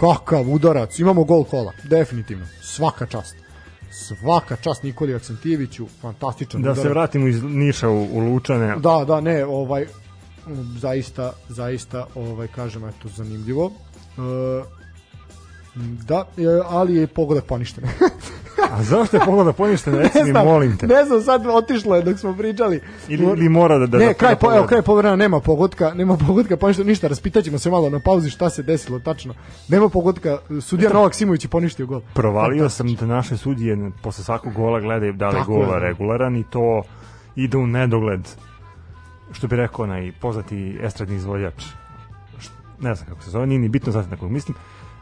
[0.00, 0.98] Kakav udarac.
[0.98, 2.46] Imamo gol kola, definitivno.
[2.62, 3.45] Svaka čast.
[3.90, 6.82] Svaka čast Nikoli Akcentijeviću, fantastičan da udarac.
[6.82, 8.76] se vratimo iz Niša u, u Lučane.
[8.76, 9.86] Da, da, ne, ovaj
[10.78, 13.72] zaista, zaista, ovaj kažem eto zanimljivo.
[14.18, 14.76] E,
[15.76, 17.84] da, e, ali je pogodak poništen.
[18.72, 20.86] A zašto je pogoda poništena, reci mi, molim te.
[20.86, 22.80] ne znam, sad otišlo je dok smo pričali.
[23.08, 23.86] Ili, ili mora da...
[23.86, 27.08] da ne, da- kraj, da po, evo, kraj povremena nema pogotka, nema pogotka, pa ništa,
[27.08, 29.34] raspitaćemo se malo na pauzi šta se desilo tačno.
[29.68, 32.00] Nema pogotka, sudija Novak Simović je poništio gol.
[32.14, 35.80] Provalio sam da naše sudije posle svakog gola gledaju da li gola je.
[35.80, 36.82] regularan i to
[37.36, 38.20] ide u nedogled
[39.32, 41.64] što bi rekao onaj poznati estradni izvođač
[42.80, 44.56] ne znam kako se zove, nije ni bitno znate na kog mislim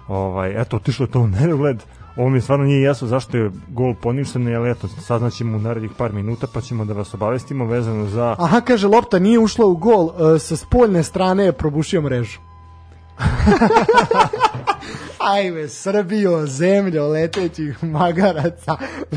[0.08, 1.82] ovaj, eto, otišlo je to u nedogled
[2.16, 6.12] ovo mi stvarno nije jasno zašto je gol poništen, ali eto, saznaćemo u narednih par
[6.12, 10.10] minuta pa ćemo da vas obavestimo vezano za Aha, kaže, lopta nije ušla u gol,
[10.34, 12.38] e, sa spoljne strane je probušio mrežu.
[15.26, 18.76] Ajme, Srbijo, zemljo, letećih magaraca.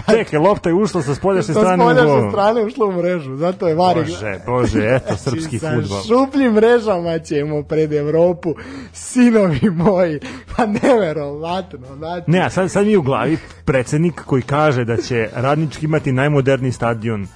[0.10, 2.32] Čekaj, lopta je ušla sa spoljašnje Sa strane u spoljašnje gol.
[2.32, 4.00] strane ušla u mrežu, zato je Vari...
[4.00, 6.02] Bože, bože, eto srpski Znači, futbol.
[6.02, 8.54] Sa šupljim mrežama ćemo pred Evropu,
[8.94, 10.20] sinovi moji,
[10.56, 12.32] pa neverovatno, znači.
[12.32, 16.72] Ne, a sad, sad mi u glavi predsednik koji kaže da će radnički imati najmoderniji
[16.72, 17.28] stadion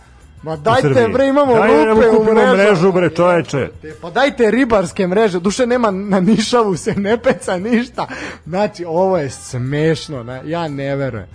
[0.43, 2.53] Ma dajte bre, imamo Daj, rupe u mrežama.
[2.53, 3.69] mrežu, bre, čoveče.
[4.01, 8.07] Pa dajte ribarske mreže, duše nema na nišavu se ne peca ništa.
[8.45, 11.27] Znači, ovo je smešno, ne, ja ne verujem.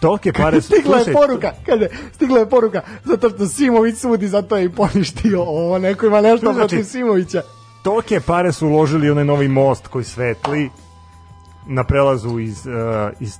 [0.00, 0.60] Tolke pare...
[0.60, 5.42] Stigla je poruka, kaže, stigla je poruka, zato što Simović sudi, zato je i poništio
[5.42, 7.42] ovo, neko ima nešto To znači- protiv Simovića.
[7.82, 10.70] Tolke pare su uložili onaj novi most koji svetli
[11.66, 12.72] na prelazu iz, uh,
[13.20, 13.38] iz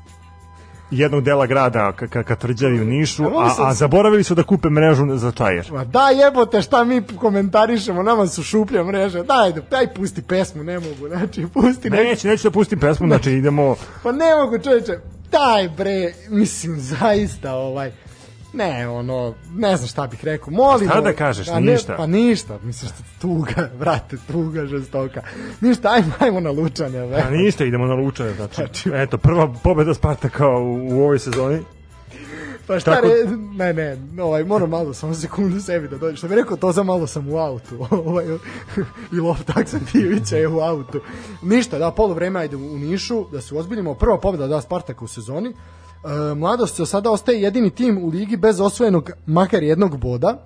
[0.90, 4.70] jednog dela grada ka, ka, ka tvrđavi u Nišu, a, a zaboravili su da kupe
[4.70, 5.72] mrežu za čajer.
[5.72, 10.78] Ma da jebote šta mi komentarišemo, nama su šuplje mreže, daj, daj pusti pesmu, ne
[10.78, 13.76] mogu, znači pusti neki Neće, neću da pustim pesmu, znači idemo...
[14.02, 14.98] Pa ne mogu čoveče,
[15.30, 17.92] daj bre, mislim zaista ovaj
[18.52, 20.50] Ne, ono, ne znam šta bih rekao.
[20.50, 20.88] Molim.
[20.88, 21.94] Šta da kažeš, A ne, ništa?
[21.96, 25.22] Pa ništa, mislim što tuga, brate, tuga žestoka.
[25.60, 27.22] Ništa, ajmo, ajmo na lučanje, bre.
[27.26, 28.90] A ništa, idemo na lučanje, znači.
[28.94, 31.60] Eto, prva pobeda Spartaka u, u ovoj sezoni.
[32.66, 33.12] Pa šta Tako- re,
[33.56, 36.16] ne, ne, ovaj, moram malo, samo sekundu sebi da dođe.
[36.16, 37.86] Što bi rekao, to za malo sam u autu.
[38.06, 38.24] Ovaj,
[39.12, 41.00] I Lov Taksantijevića je u autu.
[41.42, 43.94] Ništa, da, polo vreme ajde u Nišu, da se ozbiljimo.
[43.94, 45.54] Prva pobjeda da Spartaka u sezoni.
[46.04, 50.36] E, mladost se sada ostaje jedini tim u ligi bez osvojenog makar jednog boda.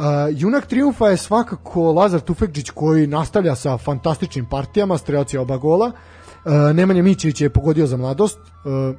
[0.00, 5.56] Uh, junak triumfa je svakako Lazar Tufekđić koji nastavlja sa fantastičnim partijama, strelac je oba
[5.56, 5.86] gola.
[5.86, 8.38] Uh, Nemanja Mićević je pogodio za mladost.
[8.38, 8.96] Uh,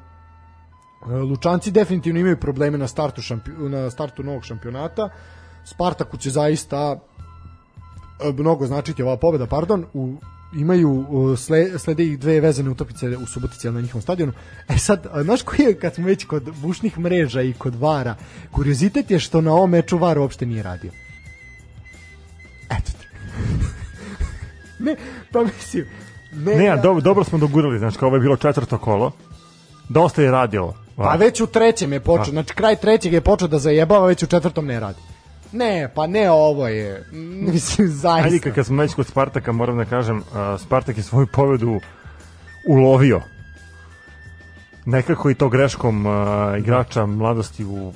[1.30, 5.10] Lučanci definitivno imaju probleme na startu šampi, na startu novog šampionata.
[5.66, 7.00] Spartaku će zaista
[8.38, 10.16] mnogo značiti ova pobeda, pardon, u
[10.54, 11.06] imaju
[11.38, 14.34] sle, slede ih dve vezane utakmice u Subotici na njihovom stadionu.
[14.70, 18.16] E sad, znaš koji je, kad smo već kod bušnih mreža i kod Vara,
[18.52, 20.92] kuriozitet je što na ovom meču Var uopšte nije radio.
[22.70, 23.08] Eto ti.
[24.86, 24.96] ne,
[25.32, 25.86] pa mislim,
[26.34, 29.12] ne, Ne, ja- dobro, dobro smo dogurali, znači kao ovo je bilo četvrto kolo.
[29.90, 30.76] Dosta je radilo.
[30.96, 34.28] Pa već u trećem je počeo, znači kraj trećeg je počeo da zajebava, već u
[34.28, 35.00] četvrtom ne radi.
[35.52, 37.04] Ne, pa ne ovo je,
[37.52, 38.26] mislim, zaista.
[38.26, 40.24] Ajde, kad- smo već kod Spartaka, moram da kažem, uh,
[40.60, 41.80] Spartak je svoju pobedu
[42.68, 43.22] ulovio.
[44.86, 46.14] Nekako i to greškom uh,
[46.60, 47.94] igrača mladosti u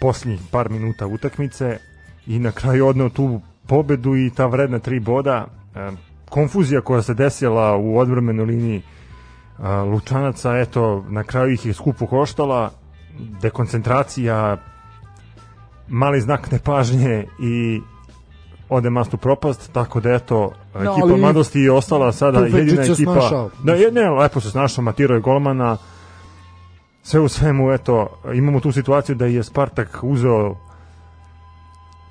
[0.00, 1.78] posljednjih par minuta utakmice
[2.26, 5.46] i na kraju odneo tu pobedu i ta vredna tri boda.
[5.74, 8.82] Uh, konfuzija koja se desila u odbromenoj liniji
[9.58, 12.70] uh, Lučanaca, eto, na kraju ih je skupo koštala,
[13.42, 14.56] dekoncentracija,
[15.88, 17.80] mali znak nepažnje i
[18.68, 23.12] ode mastu propast, tako da eto, No, ekipa ali mladosti je ostala sada jedina ekipa.
[23.12, 23.50] snašao.
[23.62, 25.76] Da, je, ne, lepo se snašao, matirao je golmana,
[27.02, 30.56] sve u svemu, eto, imamo tu situaciju da je Spartak uzeo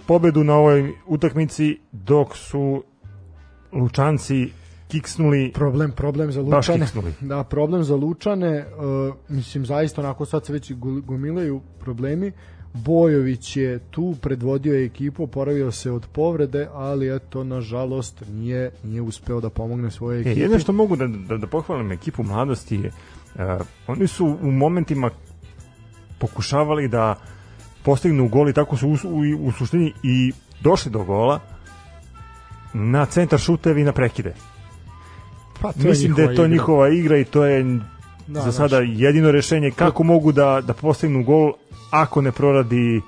[0.06, 2.84] pobedu na ovoj utakmici, dok su
[3.72, 4.52] Lučanci
[4.88, 6.88] kiksnuli problem problem za Lučane.
[7.22, 8.66] Da, problem za Lučane,
[9.10, 10.74] uh, mislim zaista onako sad se već
[11.06, 12.32] gomilaju problemi.
[12.76, 19.02] Bojović je tu, predvodio je ekipu, oporavio se od povrede, ali eto, nažalost, nije, nije
[19.02, 20.40] uspeo da pomogne svojoj E, ekipi.
[20.40, 22.92] jedno što mogu da, da, da pohvalim ekipu mladosti je
[23.36, 23.42] uh,
[23.88, 25.10] oni su u momentima
[26.18, 27.16] pokušavali da
[27.84, 31.40] postignu gol i tako su u, u, u suštini i došli do gola
[32.74, 34.34] na centar šutevi i na prekide.
[35.62, 36.48] pa, to Mislim da je to igra.
[36.48, 37.80] njihova igra i to je
[38.28, 41.54] Da, za sada jedino rešenje kako mogu da, da postignu gol
[41.94, 43.02] ako ne proradi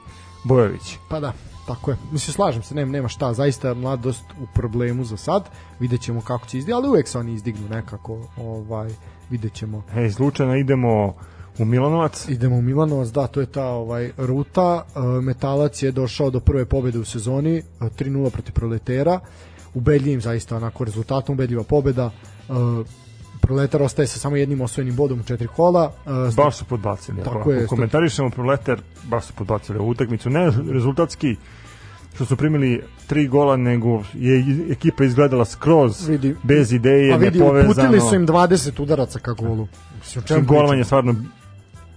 [0.44, 0.98] Bojović.
[1.10, 1.34] Pa da,
[1.68, 1.98] tako je.
[2.12, 5.50] Mislim, slažem se, nema, nema šta, zaista je mladost u problemu za sad.
[5.80, 8.90] Vidjet ćemo kako će izdignu, ali uvek se oni izdignu nekako, ovaj,
[9.30, 9.84] vidjet ćemo.
[9.96, 11.14] E, iz Lučana idemo
[11.58, 12.26] u Milanovac.
[12.30, 14.86] Idemo u Milanovac, da, to je ta ovaj ruta.
[14.96, 19.20] E, Metalac je došao do prve pobede u sezoni, e, 3-0 protiv Proletera.
[19.74, 22.12] Ubedljivim zaista onako rezultatom, ubedljiva pobeda.
[23.46, 25.92] Proletar ostaje sa samo jednim osvojenim bodom u četiri kola.
[26.28, 27.24] Uh, Baš su podbacili.
[27.24, 30.30] Tako Ako, je, komentarišemo proletar, baš su podbacili ovu utakmicu.
[30.30, 31.36] Ne rezultatski
[32.16, 37.40] što su primili tri gola, nego je ekipa izgledala skroz Vidi- bez ideje, a vidi,
[37.40, 37.72] nepovezano.
[37.88, 39.68] uputili su im 20 udaraca ka golu.
[40.00, 40.86] Mislim, o čemu Čim Golman je pričamo?
[40.86, 41.16] stvarno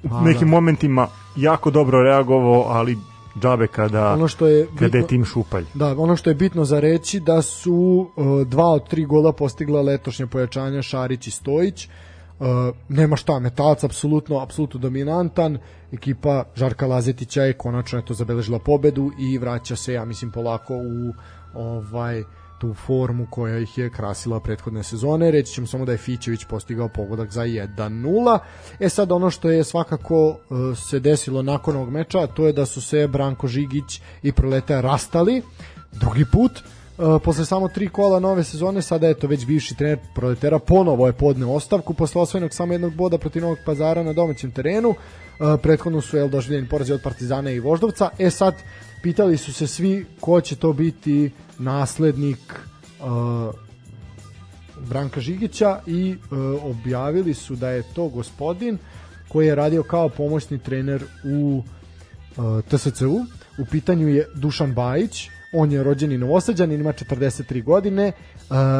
[0.02, 0.50] u A, nekim da.
[0.50, 2.98] momentima jako dobro reagovao, ali
[3.38, 5.64] džabe kada, Ono što je kada je bitno- tim šupalj.
[5.74, 7.72] Da, ono što je bitno za reći da su
[8.16, 11.88] uh, dva od tri gola postigla letošnje pojačanja Šarić i Stojić.
[12.40, 12.46] Uh,
[12.88, 15.58] nema šta, metalac apsolutno, apsolutno dominantan.
[15.92, 21.12] Ekipa Žarka Lazetića je konačno eto zabeležila pobedu i vraća se, ja mislim, polako u
[21.54, 22.22] ovaj
[22.58, 25.30] tu formu koja ih je krasila prethodne sezone.
[25.30, 28.38] Reći ćemo samo da je Fićević postigao pogodak za 1-0.
[28.80, 32.66] E sad ono što je svakako uh, se desilo nakon ovog meča, to je da
[32.66, 35.42] su se Branko Žigić i Proleta rastali
[35.92, 36.52] drugi put.
[36.98, 41.06] Uh, posle samo tri kola nove sezone, sada je to već bivši trener Proletera, ponovo
[41.06, 44.88] je podneo ostavku posle osvojenog samo jednog boda protiv Novog pazara na domaćem terenu.
[44.88, 48.08] Uh, prethodno su doživljeni porazi od Partizana i Voždovca.
[48.18, 48.54] E sad,
[49.02, 52.38] pitali su se svi ko će to biti naslednik
[53.00, 53.54] uh,
[54.86, 58.78] Branka Žigića i e, objavili su da je to gospodin
[59.28, 63.24] koji je radio kao pomoćni trener u e, TSC-u.
[63.58, 68.12] U pitanju je Dušan Bajić, on je rođeni novosađanin, ima 43 godine, e,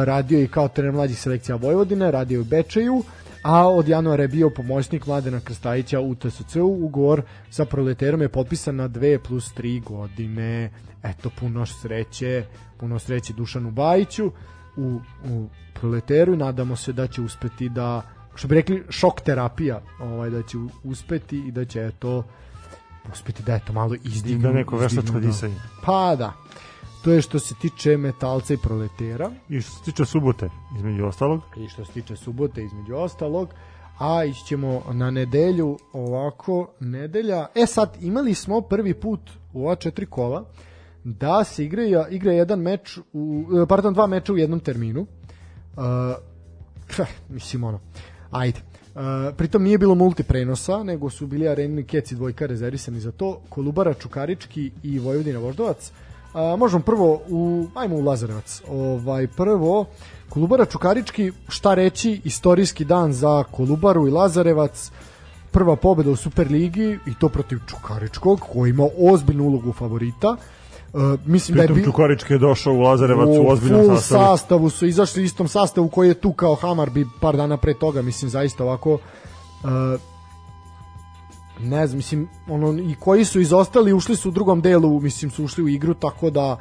[0.05, 3.03] radio je kao trener mlađih selekcija Vojvodine, radio je u Bečeju,
[3.43, 6.85] a od januara je bio pomoćnik Mladena Krstajića u TSC-u.
[6.85, 10.71] Ugovor sa proleterom je potpisan na 2 plus 3 godine.
[11.03, 12.45] Eto, puno sreće,
[12.77, 14.31] puno sreće Dušanu Bajiću
[14.77, 18.01] u, u proleteru i nadamo se da će uspeti da
[18.35, 22.23] što bi rekli šok terapija ovaj da će uspeti i da će eto
[23.13, 25.19] uspeti da eto malo izdignu Da neko veštačko da.
[25.19, 25.55] disanje.
[25.85, 26.33] pa da
[27.03, 29.31] to je što se tiče metalca i proletera.
[29.49, 33.49] I što se tiče subote, između ostalog, i što se tiče subote između ostalog.
[33.99, 37.47] A ići ćemo na nedelju ovako nedelja.
[37.55, 39.19] E sad imali smo prvi put
[39.53, 40.45] u ova četiri kola
[41.03, 45.01] da se igra, igra jedan meč u, e, pardon, dva meča u jednom terminu.
[45.01, 45.07] Uh,
[47.29, 47.79] mislim ono
[48.31, 48.59] ajde.
[48.95, 49.01] Uh,
[49.37, 54.71] pritom nije bilo multiprenosa, nego su bili arenini keci dvojka rezervisani za to, Kolubara Čukarički
[54.83, 55.89] i Vojvodina Voždovac.
[55.89, 56.08] Uh,
[56.57, 58.61] možemo prvo u, ajmo u Lazarevac.
[58.69, 59.85] Ovaj, prvo,
[60.29, 64.91] Kolubara Čukarički, šta reći, istorijski dan za Kolubaru i Lazarevac,
[65.51, 70.35] prva pobeda u Superligi i to protiv Čukaričkog, koji ima ozbiljnu ulogu favorita.
[70.93, 74.25] Uh, mislim da je pritom bi- Čukarički je došao u Lazarevac u ozbiljnom full sastavu.
[74.27, 78.01] sastavu su izašli u istom sastavu koji je tu kao Hammarby par dana pre toga,
[78.01, 78.99] mislim zaista ovako uh,
[81.63, 85.43] ne znam, mislim ono, i koji su izostali ušli su u drugom delu, mislim su
[85.43, 86.59] ušli u igru tako da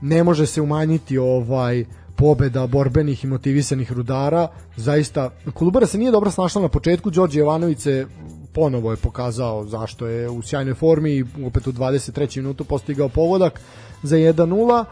[0.00, 1.84] ne može se umanjiti ovaj
[2.16, 7.78] pobeda borbenih i motivisanih rudara zaista, Kolubara se nije dobro snašla na početku, Đorđe Jovanović
[7.78, 8.06] se
[8.52, 12.36] ponovo je pokazao zašto je u sjajnoj formi i opet u 23.
[12.36, 13.60] minutu postigao pogodak
[14.02, 14.84] za 1-0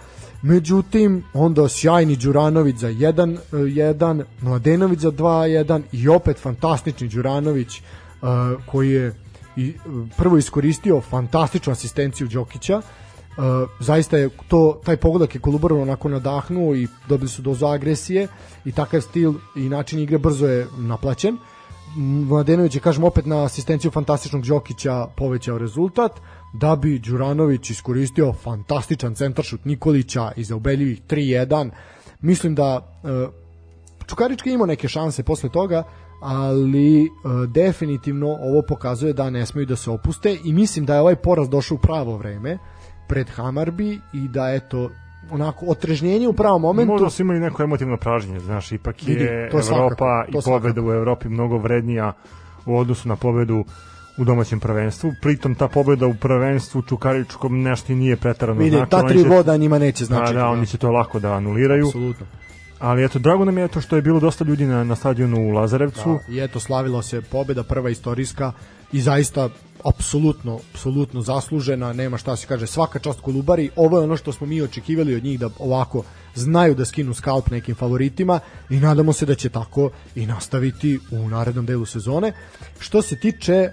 [0.43, 8.29] međutim onda sjajni Đuranović za 1-1 Mladenović za 2-1 i opet fantastični Đuranović uh,
[8.67, 9.15] koji je
[9.59, 12.83] i, uh, prvo iskoristio fantastičnu asistenciju Đokića
[13.39, 13.45] Uh,
[13.81, 18.29] zaista je to taj pogodak je Kolubaru onako nadahnuo i dobili su dozu agresije
[18.65, 21.37] i takav stil i način igre brzo je naplaćen.
[21.97, 26.13] Mladenović je, kažem, opet na asistenciju fantastičnog Đokića povećao rezultat,
[26.55, 31.71] da bi Đuranović iskoristio fantastičan centaršut Nikolića iza ubeljivih 3-1.
[32.21, 33.35] Mislim da uh,
[34.07, 35.83] Čukarički je imao neke šanse posle toga,
[36.21, 37.09] ali e,
[37.49, 41.49] definitivno ovo pokazuje da ne smeju da se opuste i mislim da je ovaj poraz
[41.49, 42.59] došao u pravo vreme
[43.09, 44.91] pred Hamarbi i da eto
[45.31, 49.29] onako otrežnjenje u pravom momentu Možda su imali neko emotivno pražnjenje, znaš, ipak je Vidi,
[49.51, 50.43] to svakako, Evropa to i pobeda
[50.73, 50.81] svakako.
[50.83, 52.13] u Evropi mnogo vrednija
[52.67, 53.65] u odnosu na pobedu
[54.19, 55.13] u domaćem prvenstvu.
[55.23, 59.03] Pritom ta pobeda u prvenstvu Čukaričkom nešto nije pretarano vidi, značila.
[59.03, 60.35] ta tri će- voda njima neće Pa značiti.
[60.35, 61.87] da, oni će to lako da anuliraju.
[61.87, 62.27] Apsolutno.
[62.79, 65.51] Ali eto, drago nam je to što je bilo dosta ljudi na, na stadionu u
[65.51, 66.19] Lazarevcu.
[66.29, 68.53] Da, I eto, slavilo se pobeda prva istorijska
[68.93, 69.49] i zaista
[69.85, 74.47] apsolutno, apsolutno zaslužena, nema šta se kaže, svaka čast Kolubari, ovo je ono što smo
[74.47, 76.03] mi očekivali od njih da ovako
[76.35, 81.29] znaju da skinu skalp nekim favoritima i nadamo se da će tako i nastaviti u
[81.29, 82.33] narednom delu sezone.
[82.79, 83.71] Što se tiče e,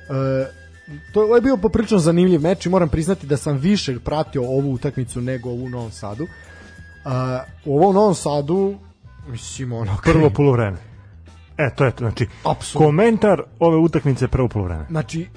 [1.14, 5.22] to je bio poprilično zanimljiv meč i moram priznati da sam više pratio ovu utakmicu
[5.22, 6.24] nego u Novom Sadu.
[6.24, 7.12] Uh,
[7.66, 8.76] u ovom Novom Sadu
[9.28, 10.78] mislim ono Prvo polovreme.
[11.58, 11.98] E, to je to.
[11.98, 12.88] Znači, Apsolutno.
[12.88, 14.86] komentar ove utakmice prvo polovreme.
[14.90, 15.28] Znači,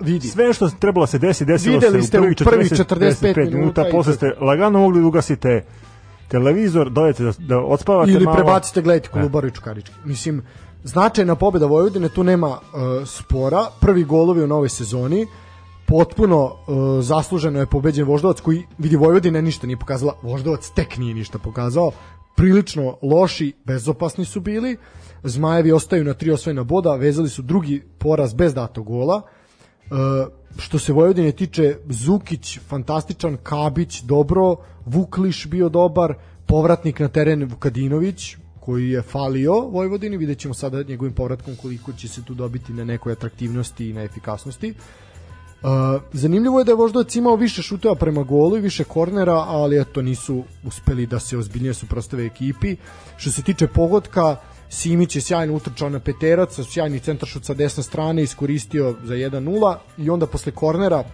[0.00, 0.28] vidi.
[0.28, 3.20] Sve što trebalo da se desi, desilo Videli se ste u prvih prvih 40, 45
[3.20, 5.64] 45 minuta, minuta posle ste lagano mogli da ugasite
[6.28, 8.36] televizor, dodajte da, da odspavate Ili malo.
[8.36, 9.94] prebacite gledajte Kolubaru i Čukarički.
[10.04, 10.42] Mislim,
[10.84, 12.58] značajna pobjeda Vojvodine, tu nema uh,
[13.06, 13.66] spora.
[13.80, 15.26] Prvi golovi u novoj sezoni,
[15.86, 21.14] potpuno uh, zasluženo je pobeđen Voždovac koji vidi Vojvodina ništa nije pokazala, Voždovac tek nije
[21.14, 21.90] ništa pokazao.
[22.36, 24.76] Prilično loši, bezopasni su bili.
[25.22, 29.22] Zmajevi ostaju na tri osvojena boda, vezali su drugi poraz bez datog gola.
[29.90, 29.98] Uh,
[30.58, 34.56] što se Vojvodine tiče Zukić fantastičan, Kabić dobro,
[34.86, 36.14] Vukliš bio dobar,
[36.46, 42.08] povratnik na teren Vukadinović koji je falio Vojvodini, vidjet ćemo sada njegovim povratkom koliko će
[42.08, 44.74] se tu dobiti na nekoj atraktivnosti i na efikasnosti.
[46.12, 50.02] Zanimljivo je da je Voždovac imao više šuteva prema golu i više kornera, ali eto
[50.02, 52.76] nisu uspeli da se ozbiljnije suprostave ekipi.
[53.16, 54.36] Što se tiče pogotka,
[54.68, 60.10] Simić je sjajno utrčao na peterac, sjajni centaršut sa desne strane, iskoristio za 1-0 i
[60.10, 61.04] onda posle kornera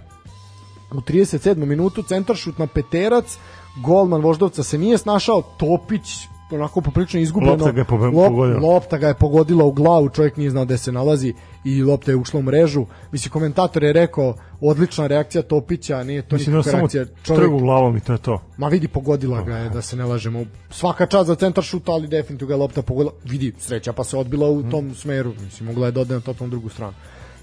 [0.92, 1.54] u 37.
[1.54, 3.38] minutu centaršut na peterac,
[3.82, 7.52] golman Voždovca se nije snašao, Topić onako poprilično izgubljeno.
[7.52, 10.92] Lopta ga je Lop- lopta ga je pogodila u glavu, čovjek nije znao gde se
[10.92, 11.34] nalazi
[11.64, 12.86] i lopta je ušla u mrežu.
[13.12, 17.36] Mislim, komentator je rekao, odlična reakcija Topića, nije to Mislim da nikakva samo reakcija.
[17.36, 18.42] trgu glavom i to je to.
[18.56, 20.44] Ma vidi, pogodila ga je, da se ne lažemo.
[20.70, 23.12] Svaka čast za centar šuta, ali definitivno ga je lopta pogodila.
[23.24, 25.32] Vidi, sreća pa se odbila u tom smeru.
[25.44, 26.94] Mislim, mogla je da ode na totalno drugu stranu.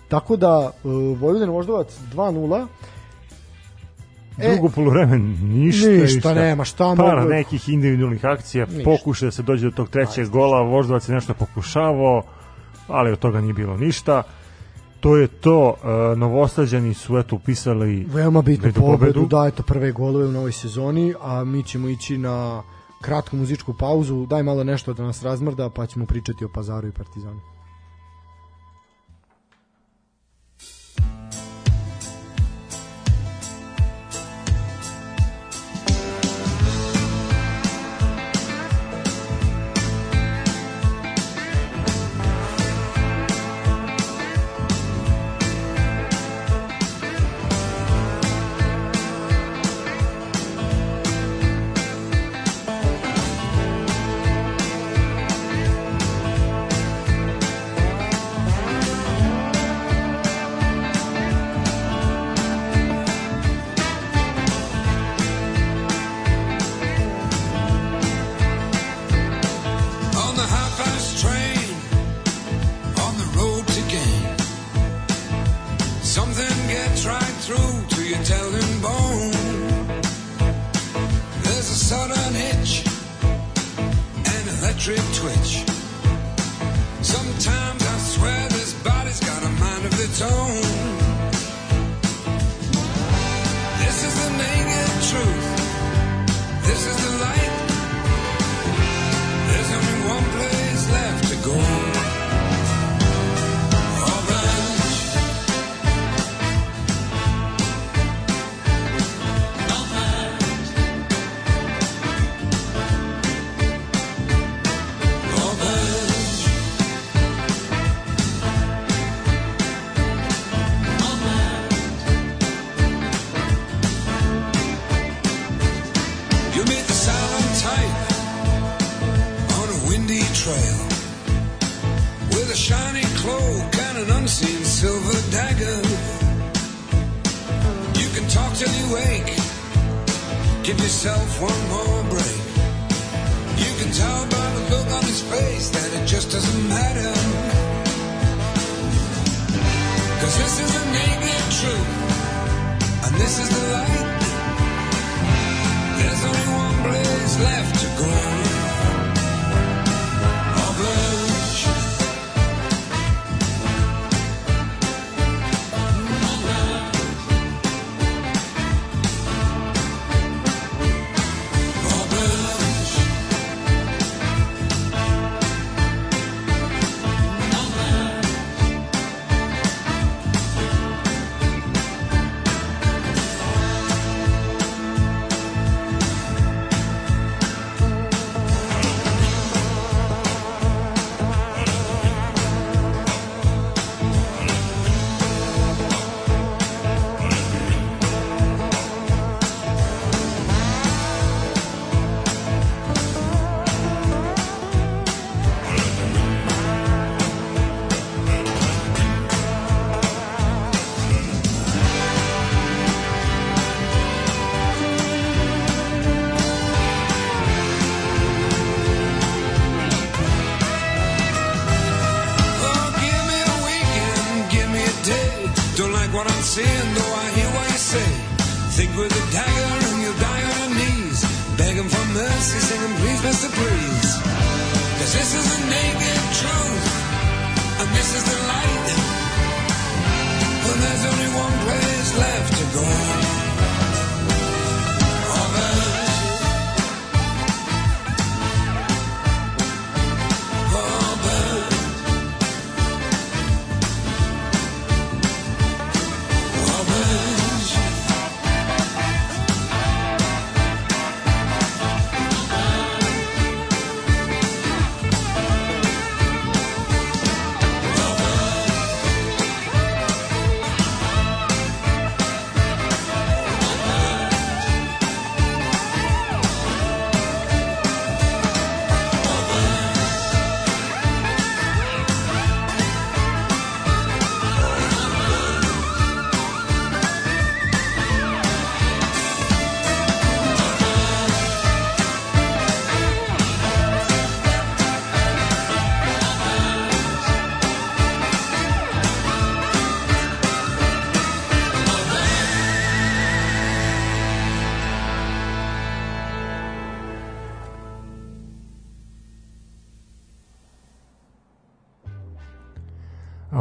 [0.07, 2.67] Tako da, uh, Vojvodin Voždovac 2-0.
[4.39, 8.83] E, Drugo poluvreme ništa, ništa nema, šta Par mogu- nekih individualnih akcija, Ništa.
[8.85, 12.21] pokušaj da se dođe do tog trećeg gola, Voždovac je nešto pokušavao,
[12.87, 14.23] ali od toga nije bilo ništa.
[14.99, 19.91] To je to, uh, Novosađani su eto upisali Veoma bitnu bitnu pobedu, da, eto prve
[19.91, 22.63] golove u novoj sezoni, a mi ćemo ići na
[23.01, 26.91] kratku muzičku pauzu, daj malo nešto da nas razmrda, pa ćemo pričati o Pazaru i
[26.91, 27.39] Partizanu.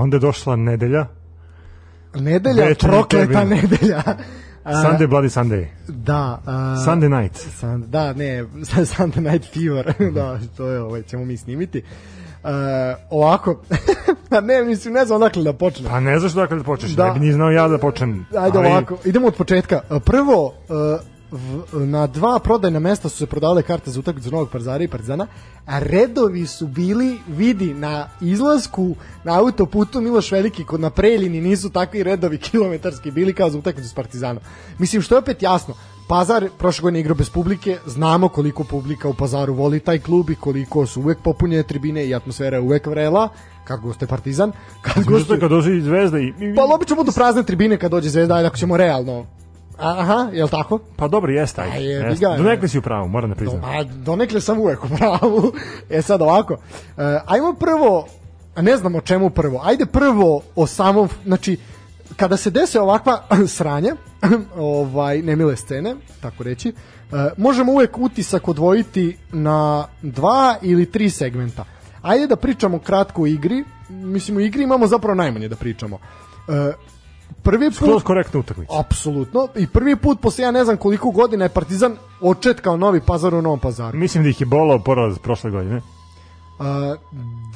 [0.07, 1.07] Onda je došla nedelja,
[2.15, 4.03] Nedelja, Večernji prokleta nedelja.
[4.85, 6.41] Sunday Bloody Sunday, Da.
[6.47, 7.37] A, Sunday Night.
[7.37, 8.45] Sun, da, ne,
[8.97, 11.83] Sunday Night Fever, da, to je, ovaj, ćemo mi snimiti.
[12.45, 12.51] Uh,
[13.11, 13.63] ovako,
[14.31, 15.91] a ne, mislim, ne znam odakle da počnem.
[15.91, 17.07] Pa ne znaš dakle da počneš, Da.
[17.07, 18.27] ne bi ni znao ja da počnem.
[18.39, 19.81] Ajde ali ovako, idemo od početka.
[19.91, 21.01] Uh, Prvo, uh,
[21.31, 25.27] v, na dva prodajna mesta su se prodavale karte za utakmicu Novog Parzara i Partizana,
[25.67, 28.95] a redovi su bili, vidi, na izlasku
[29.25, 33.89] na autoputu Miloš Veliki kod na Preljini nisu takvi redovi kilometarski bili kao za utakmicu
[33.89, 34.43] s Partizanom.
[34.79, 35.75] Mislim, što je opet jasno,
[36.09, 40.35] Pazar prošle godine igrao bez publike, znamo koliko publika u Pazaru voli taj klub i
[40.35, 43.29] koliko su uvek popunjene tribine i atmosfera je uvek vrela,
[43.65, 45.41] kako goste Partizan, kad Znaš goste...
[45.41, 46.33] kad dođe Zvezda i...
[46.57, 49.27] Pa ali obično budu prazne tribine kad dođe Zvezda, ajde ako ćemo realno.
[49.79, 50.79] Aha, je li tako?
[50.97, 51.85] Pa dobro, jeste, ajde.
[51.85, 52.27] jebi jeste.
[52.27, 53.65] ga, Donekle si u pravu, moram da priznam.
[53.65, 55.53] A donekle sam uvek u pravu.
[55.91, 56.61] E sad ovako, uh,
[57.27, 58.07] ajmo prvo,
[58.55, 61.57] a ne znam o čemu prvo, ajde prvo o samom, znači,
[62.17, 63.23] kada se dese ovakva
[63.57, 63.97] sranja,
[64.57, 66.69] ovaj, nemile scene, tako reći,
[67.11, 71.65] uh, možemo uvek utisak odvojiti na dva ili tri segmenta.
[72.03, 75.97] Ajde da pričamo kratko o igri, mislim u igri imamo zapravo najmanje da pričamo.
[75.97, 76.55] Uh,
[77.43, 77.77] prvi put...
[77.77, 78.81] Skroz korektna utakmica.
[78.81, 79.49] Apsolutno.
[79.57, 83.43] I prvi put posle ja ne znam koliko godina je Partizan očetkao Novi Pazar u
[83.43, 83.99] Novom Pazaru.
[83.99, 85.77] Mislim da ih je bolao poraz prošle godine.
[85.77, 86.65] Uh,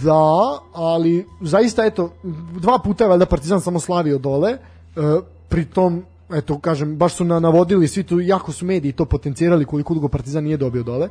[0.02, 2.12] da, ali zaista eto
[2.60, 4.56] dva puta je valjda Partizan samo slavio dole.
[4.96, 6.02] Uh, pritom
[6.32, 10.08] eto kažem baš su na, navodili svi tu jako su mediji to potencirali koliko dugo
[10.08, 11.08] Partizan nije dobio dole.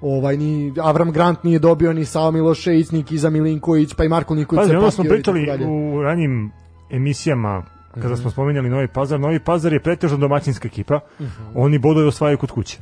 [0.00, 4.34] Ovaj ni Avram Grant nije dobio ni Sava Milošević, ni Kiza Milinković, pa i Marko
[4.34, 4.70] Nikolić.
[4.70, 6.52] Onda smo pričali u ranjim
[6.90, 11.28] emisijama kada smo spominjali Novi Pazar, Novi Pazar je pretežno domaćinska ekipa, Mhm.
[11.54, 12.78] oni bodove osvajaju kod kuće.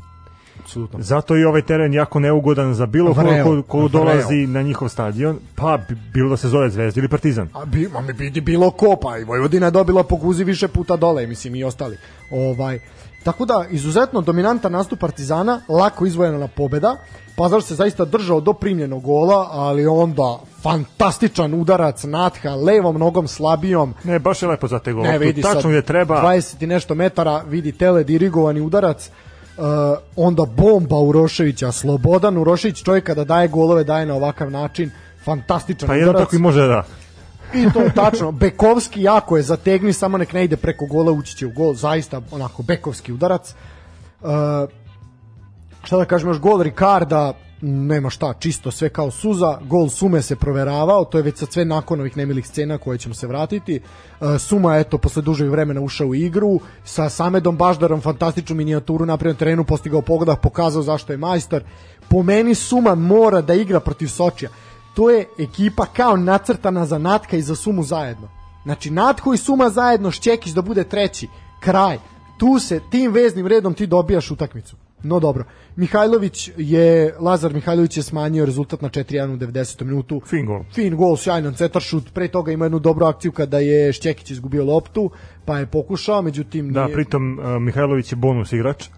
[0.60, 0.98] Apsolutno.
[1.00, 3.44] Zato je ovaj teren jako neugodan za bilo Vreo.
[3.44, 3.88] ko, ko Vreo.
[3.90, 7.48] dolazi na njihov stadion, pa bi- bilo da se zove Zvezda ili Partizan.
[7.54, 10.68] A bi, ma mi vidi bilo ko, pa i Vojvodina je dobila po guzi više
[10.68, 11.96] puta dole, mislim i ostali.
[12.30, 12.78] Ovaj,
[13.26, 16.96] tako da, izuzetno dominantan nastup Partizana, lako izvojena pobeda,
[17.36, 23.94] Pazar se zaista držao do primljenog gola, ali onda fantastičan udarac Natha, levom nogom slabijom,
[24.04, 25.02] Ne, baš je lepo za te gol.
[25.02, 26.22] ne vidi Tačno sad, gde treba.
[26.22, 29.10] 20 i nešto metara, vidi tele dirigovani udarac,
[29.58, 29.64] Uh,
[30.16, 34.90] onda bomba Uroševića, Slobodan Urošević, čovjek kada daje golove, daje na ovakav način,
[35.24, 36.22] fantastičan Pa udarac.
[36.22, 36.84] tako i može da.
[37.54, 38.32] I to je tačno.
[38.32, 41.74] Bekovski jako je zategni, samo nek ne ide preko gola, ući će u gol.
[41.74, 43.54] Zaista onako bekovski udarac.
[44.20, 44.28] Uh,
[45.82, 50.36] šta da kažem još, gol Ricarda, nema šta, čisto sve kao suza, gol Sume se
[50.36, 53.80] proveravao, to je već sad sve nakon ovih nemilih scena koje ćemo se vratiti.
[54.20, 59.32] Uh, Suma eto posle dužeg vremena ušao u igru, sa Samedom Baždarom fantastičnu minijaturu napravio
[59.32, 61.62] na terenu, postigao pogodak, pokazao zašto je majstor.
[62.08, 64.50] Po meni Suma mora da igra protiv Sočija.
[64.96, 68.28] To je ekipa kao nacrtana za Natka i za Sumu zajedno.
[68.62, 71.28] Znači Natko i Suma zajedno, Šćekić da bude treći,
[71.60, 71.98] kraj.
[72.38, 74.76] Tu se tim veznim redom ti dobijaš utakmicu.
[75.02, 75.44] No dobro.
[75.76, 79.84] Mihajlović je, Lazar Mihajlović je smanjio rezultat na 4-1 u 90.
[79.84, 80.20] minutu.
[80.26, 80.64] Fin gol.
[80.74, 82.12] Fin gol, sjajan cetar šut.
[82.14, 85.10] Pre toga ima jednu dobru akciju kada je Šćekić izgubio loptu,
[85.44, 86.72] pa je pokušao, međutim...
[86.72, 88.88] Da, nije- pritom uh, Mihajlović je bonus igrač.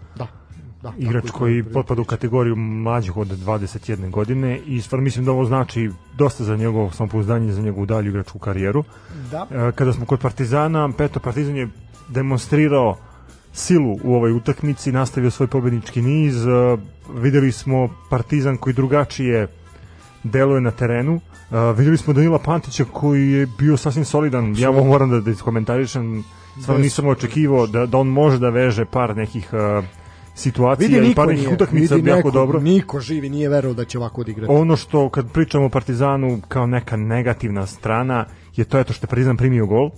[0.81, 0.93] Da.
[0.97, 5.91] igrač koji potpada u kategoriju mlađih od 21 godine i stvarno mislim da ovo znači
[6.17, 8.83] dosta za njegovo samopouzdanje za njegovu dalju igračku karijeru.
[9.31, 9.47] Da.
[9.51, 11.69] E, Kada smo kod Partizana, Peto Partizan je
[12.07, 12.97] demonstrirao
[13.53, 16.45] silu u ovoj utakmici, nastavio svoj pobednički niz.
[16.45, 16.77] E,
[17.13, 19.47] Videli smo Partizan koji drugačije
[20.23, 21.15] deluje na terenu.
[21.15, 24.55] Uh, videli smo Danila Pantića koji je bio sasvim solidan.
[24.57, 26.23] Ja moram da, da iskomentarišem.
[26.61, 29.85] Stvarno nisam očekivao da, da on može da veže par nekih uh,
[30.39, 32.59] situacija i par nije, utakmica jako neko, dobro.
[32.59, 34.53] niko živi nije verovao da će ovako odigrati.
[34.53, 38.25] Ono što kad pričamo o Partizanu kao neka negativna strana
[38.55, 39.89] je to eto što je Partizan primio gol.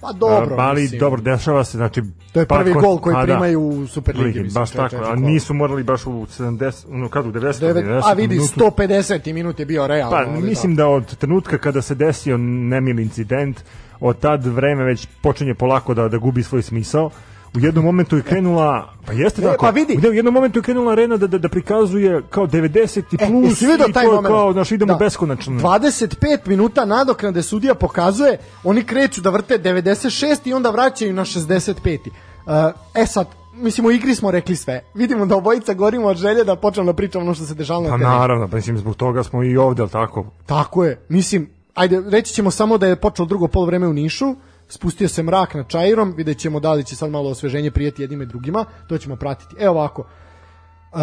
[0.00, 1.00] Pa dobro, A, ali mislim.
[1.00, 2.02] dobro dešava se, znači
[2.32, 3.24] To je pa prvi kon- gol koji a, da.
[3.24, 7.32] primaju u Superligi, mislim, baš tako, a nisu morali baš u 70, no kad u
[7.32, 7.60] 90.
[7.60, 8.60] Devet, 90 a vidi, minutu.
[8.60, 10.10] 150 minut je bio realno.
[10.10, 13.60] Pa ali mislim da od trenutka kada se desio nemil incident,
[14.00, 17.10] od tad vreme već počinje polako da da gubi svoj smisao.
[17.56, 19.56] U jednom momentu je krenula, pa jeste E, tako.
[19.60, 20.08] pa vidi.
[20.08, 23.60] U jednom momentu je krenula arena da da, da prikazuje kao 90 i E, plus
[23.60, 24.98] vidio i taj to kao znači idemo Da.
[24.98, 25.52] beskonačno.
[25.54, 26.16] 25
[26.46, 30.10] minuta nadoknade sudija pokazuje, oni kreću da vrte 96
[30.44, 31.98] i onda vraćaju na 65.
[31.98, 32.52] Uh,
[32.94, 34.84] e sad, mislim u igri smo rekli sve.
[34.94, 37.90] Vidimo da obojica gorimo od želje da počnemo da pričamo ono što se dešavalo na
[37.90, 38.16] Pa terenu.
[38.16, 40.26] naravno, pa mislim zbog toga smo i ovde, al tako.
[40.46, 41.00] Tako je.
[41.08, 44.34] Mislim, ajde, reći ćemo samo da je počelo drugo polovreme u Nišu,
[44.68, 48.22] spustio se mrak na Čairom, vidjet ćemo da li će sad malo osveženje prijeti jednima
[48.22, 49.56] i drugima, to ćemo pratiti.
[49.58, 50.98] Evo ovako, uh,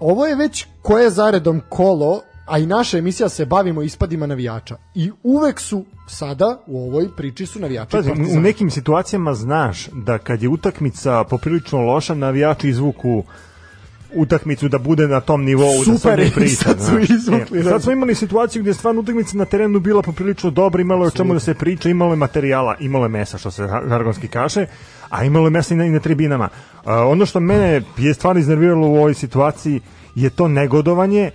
[0.00, 4.76] ovo je već koje zaredom kolo, a i naša emisija se bavimo ispadima navijača.
[4.94, 8.38] I uvek su sada u ovoj priči su navijači Pazi, Partizana.
[8.38, 13.24] u nekim situacijama znaš da kad je utakmica poprilično loša, navijači izvuku
[14.14, 16.56] utakmicu da bude na tom nivou da Super, ne i priča.
[16.56, 17.70] sad su izvukli, E, da.
[17.70, 21.08] sad smo imali situaciju gdje je stvarno utakmica na terenu bila poprilično dobra, imalo je
[21.08, 24.66] o čemu da se priča, imalo je materijala, imalo je mesa, što se žargonski kaže,
[25.08, 26.48] a imalo je mesa i na, i na tribinama.
[26.84, 29.80] A, ono što mene je stvarno iznerviralo u ovoj situaciji
[30.14, 31.30] je to negodovanje e,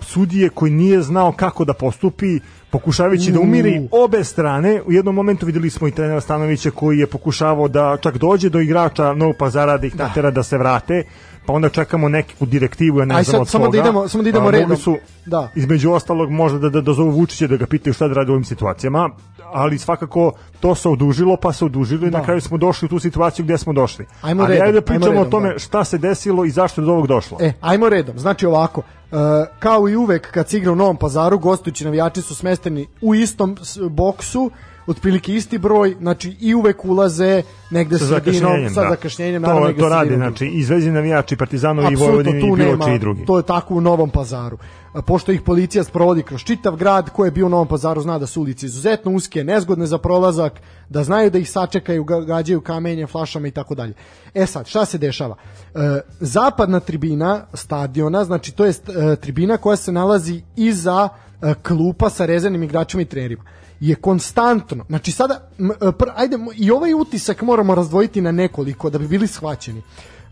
[0.00, 2.38] sudije koji nije znao kako da postupi
[2.70, 4.82] pokušavajući da umiri obe strane.
[4.86, 8.60] U jednom momentu videli smo i trenera Stanovića koji je pokušavao da čak dođe do
[8.60, 11.04] igrača Novog Pazara da ih natera da se vrate
[11.46, 13.78] pa onda čekamo neku direktivu, ja ne Aj, znam sad od samo da koga.
[13.80, 14.76] idemo- samo da idemo A, redom.
[14.76, 14.96] Su,
[15.26, 15.50] Da.
[15.54, 18.44] između ostalog možda da, da dozovu Vučića da ga pitaju šta da radi u ovim
[18.44, 19.10] situacijama,
[19.44, 22.18] ali svakako to se odužilo, pa se odužilo i Da.
[22.18, 24.06] na kraju smo došli u tu situaciju gdje smo došli.
[24.22, 25.58] Ajmo ali redom, ajde da ajmo pričamo o redom, tome da.
[25.58, 27.38] šta se desilo i zašto je do ovog došlo.
[27.40, 28.18] E, ajmo redom.
[28.18, 29.16] Znači ovako, e,
[29.58, 33.56] kao i uvek kad se igra u Novom pazaru, gostujući navijači su smesteni u istom
[33.90, 34.50] boksu,
[34.86, 38.88] otprilike isti broj, znači i uvek ulaze negde sa sredinom, zakašnjenjem, sa da.
[38.88, 40.28] zakašnjenjem, naravno to, to radi, sredinom.
[40.28, 43.24] znači, i Zvezdi navijači, Partizanovi i Vojvodini i bilo čiji drugi.
[43.26, 44.58] to je tako u Novom pazaru.
[44.92, 48.18] A, Pošto ih policija sprovodi kroz čitav grad, ko je bio u Novom pazaru zna
[48.18, 50.52] da su ulice izuzetno uske, nezgodne za prolazak,
[50.88, 53.94] da znaju da ih sačekaju, ga- gađaju kamenjem, flašama i tako dalje.
[54.34, 55.36] E sad, šta se dešava?
[55.74, 55.78] E,
[56.20, 61.08] zapadna tribina stadiona, znači to je e, tribina koja se nalazi iza
[61.42, 63.42] e, klupa sa rezervnim igračima i trenerima
[63.80, 68.98] je konstantno, znači sada e, pr, ajde, i ovaj utisak moramo razdvojiti na nekoliko da
[68.98, 69.82] bi bili shvaćeni.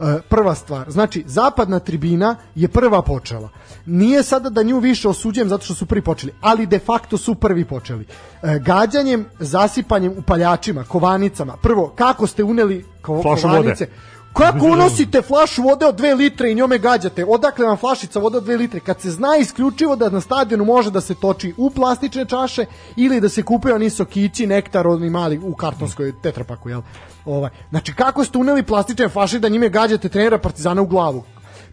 [0.01, 3.49] E, prva stvar, znači zapadna tribina je prva počela.
[3.87, 7.35] Nije sada da nju više osuđujem zato što su prvi počeli, ali de facto su
[7.35, 8.07] prvi počeli.
[8.43, 11.57] E, gađanjem, zasipanjem upaljačima, kovanicama.
[11.57, 13.87] Prvo, kako ste uneli ko, Flašu vode.
[14.33, 17.25] Kako unosite flašu vode od 2 litre i njome gađate?
[17.25, 18.81] Odakle vam flašica vode od 2 litre?
[18.81, 22.65] Kad se zna isključivo da na stadionu može da se toči u plastične čaše
[22.97, 26.83] ili da se kupuju oni sokići, nektar, oni mali u kartonskoj tetrapaku, jel?
[27.25, 27.51] Ovaj.
[27.71, 31.25] Znači, kako ste uneli plastične flaše da njime gađate trenera Partizana u glavu?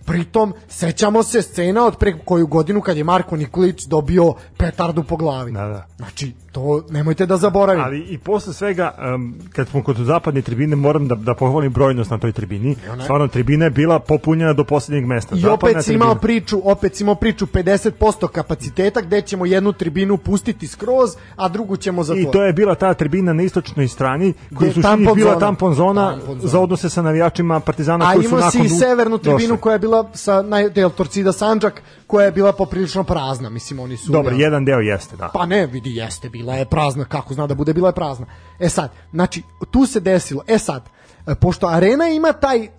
[0.06, 5.18] Pritom, sećamo se scena od pre koju godinu kad je Marko Nikolić dobio petardu po
[5.18, 5.52] glavi.
[5.52, 5.86] Da, da.
[5.98, 7.84] Znači, to nemojte da zaboravite.
[7.84, 12.12] Ali i posle svega, um, kad smo kod zapadne tribine, moram da, da pohvalim brojnost
[12.12, 12.76] na toj tribini.
[13.04, 15.36] Stvarno, tribina je bila popunjena do posljednjeg mesta.
[15.36, 19.46] I Zapadna opet si imao tribina- priču, opet si imao priču 50% kapaciteta gde ćemo
[19.46, 22.32] jednu tribinu pustiti skroz, a drugu ćemo I zatvoriti.
[22.32, 25.16] to je bila ta tribina na istočnoj strani, koja Gde je je u suštini tampon
[25.16, 25.40] bila zona.
[25.40, 26.48] tampon zona, Tampon zona.
[26.48, 29.58] za odnose sa navijačima Partizana A koji su imao si nakon i severnu tribinu došli.
[29.58, 33.98] koja je bila sa naj, del Torcida Sandžak koja je bila poprilično prazna, mislim oni
[33.98, 35.30] su Dobro, jel, jedan deo jeste, da.
[35.34, 38.26] Pa ne, vidi, jeste, bila je prazna, kako zna da bude, bila je prazna.
[38.60, 40.90] E sad, znači, tu se desilo, e sad,
[41.28, 42.70] e, pošto arena ima taj e,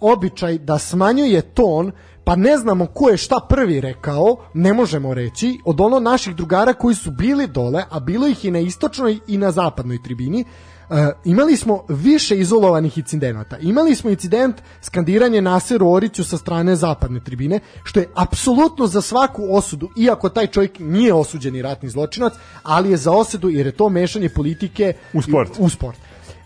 [0.00, 1.92] običaj da smanjuje ton,
[2.24, 6.72] pa ne znamo ko je šta prvi rekao, ne možemo reći, od ono naših drugara
[6.72, 10.44] koji su bili dole, a bilo ih i na istočnoj i na zapadnoj tribini,
[10.90, 13.58] E, imali smo više izolovanih incidenata.
[13.58, 19.42] Imali smo incident skandiranje Naseru Oriću sa strane zapadne tribine, što je apsolutno za svaku
[19.50, 22.32] osudu, iako taj čovjek nije osuđeni ratni zločinac,
[22.62, 25.50] ali je za osudu jer je to mešanje politike U sport.
[25.58, 25.98] u sport.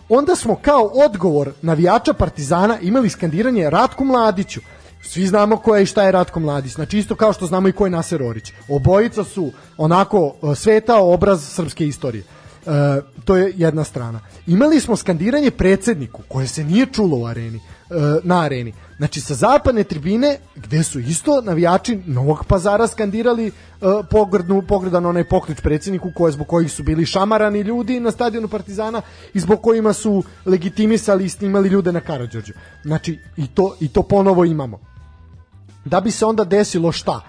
[0.08, 4.60] onda smo kao odgovor navijača Partizana imali skandiranje Ratku Mladiću.
[5.02, 6.72] Svi znamo ko je i šta je Ratko Mladić.
[6.72, 8.52] Znači isto kao što znamo i ko je Naser Orić.
[8.68, 12.24] Obojica su onako e, svetao obraz srpske istorije.
[12.66, 14.20] E, to je jedna strana.
[14.46, 18.72] Imali smo skandiranje predsedniku koje se nije čulo u areni, e, na areni.
[18.96, 23.52] Znači sa zapadne tribine gde su isto navijači Novog Pazara skandirali e,
[24.10, 29.02] pogrdnu pogledan onaj pokret predsjedniku koje zbog kojih su bili šamarani ljudi na stadionu Partizana
[29.34, 32.52] i zbog kojima su legitimisali i snimali ljude na Karađorđu.
[32.82, 34.80] Znači i to i to ponovo imamo
[35.84, 37.20] da bi se onda desilo šta?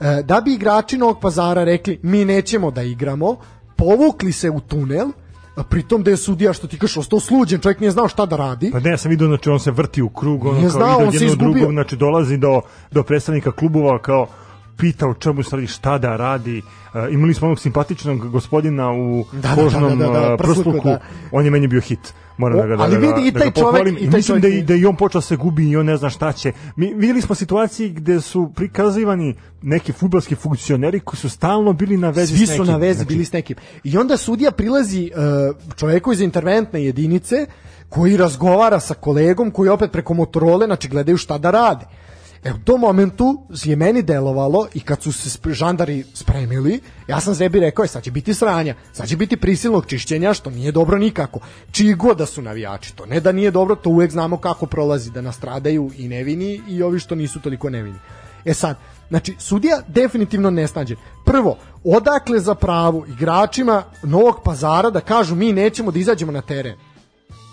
[0.00, 3.36] E, da bi igrači Novog pazara rekli mi nećemo da igramo,
[3.80, 5.08] povukli se u tunel,
[5.56, 8.36] a pritom da je sudija što ti kažeš ostao sluđen, čovjek nije znao šta da
[8.36, 8.70] radi.
[8.72, 11.00] Pa ne, ja sam vidio, znači on se vrti u krug, ono Nije kao znao,
[11.00, 11.52] ide on izgubio.
[11.52, 14.26] drugog, znači dolazi do, do predstavnika klubova kao
[14.76, 16.58] pita o čemu se radi, šta da radi.
[16.58, 16.62] E,
[17.10, 21.00] imali smo onog simpatičnog gospodina u Da, da, kožnom da, da, da, prsluku, prsluku, da.
[21.32, 22.14] on je meni bio hit.
[22.40, 23.96] Moram O, da ga da, ali da, vidi, i da taj čovek- pohvalim.
[23.96, 26.10] i taj Mislim da, i, da i on počeo se gubi i on ne zna
[26.10, 26.52] šta će.
[26.76, 29.28] Mi videli smo situaciji gde su prikazivani
[29.62, 32.66] neki fudbalski funkcioneri koji su stalno bili na vezi Svi s su nekim.
[32.66, 33.56] na vezi Znači, bili s nekim.
[33.84, 37.46] I onda sudija prilazi uh, čoveku iz interventne jedinice
[37.88, 41.84] koji razgovara sa kolegom koji opet preko Motorole, znači gledaju šta da rade.
[42.44, 47.34] E, u tom momentu je meni delovalo i kad su se žandari spremili, ja sam
[47.34, 50.98] sebi rekao, je, sad će biti sranja, sad će biti prisilnog čišćenja, što nije dobro
[50.98, 51.40] nikako.
[51.70, 55.10] Čiji god da su navijači, to ne da nije dobro, to uvek znamo kako prolazi,
[55.10, 57.98] da nastradaju i nevini i ovi što nisu toliko nevini.
[58.44, 58.76] E sad,
[59.08, 60.96] znači, sudija definitivno nesnađen.
[61.24, 66.74] Prvo, odakle za pravu igračima Novog pazara da kažu mi nećemo da izađemo na teren?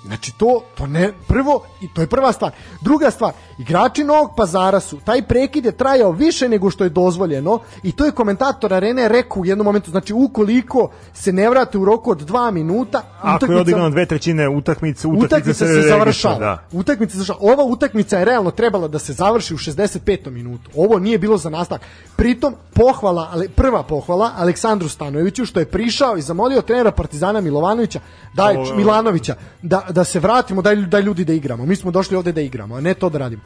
[0.06, 2.52] Znači to, to ne, prvo, i to je prva stvar.
[2.82, 7.60] Druga stvar, igrači Novog pazara su, taj prekid je trajao više nego što je dozvoljeno
[7.84, 11.86] i to je komentator arene rekao u jednom momentu, znači ukoliko se ne vrate u
[11.86, 15.90] roku od dva minuta, Ako je utakmica- odigrano dve trećine utakmice, utakmica, utakmica se, registruje,
[15.90, 16.40] završava.
[16.40, 16.64] Da.
[16.72, 17.40] Utakmica se završava.
[17.44, 20.30] Ova utakmica je realno trebala da se završi u 65.
[20.30, 20.70] minutu.
[20.76, 21.82] Ovo nije bilo za nastavak.
[22.16, 28.00] Pritom pohvala, ale, prva pohvala Aleksandru Stanojeviću što je prišao i zamolio trenera Partizana Milovanovića,
[28.34, 31.66] daj Ovo- Milanovića, da, da se vratimo, daj, daj ljudi da igramo.
[31.66, 33.42] Mi smo došli ovde da igramo, a ne to da radimo.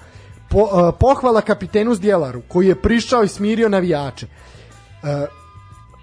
[0.50, 4.26] Po, uh, pohvala kapitenu Zdjelaru koji je prišao i smirio navijače.
[4.26, 5.10] Uh,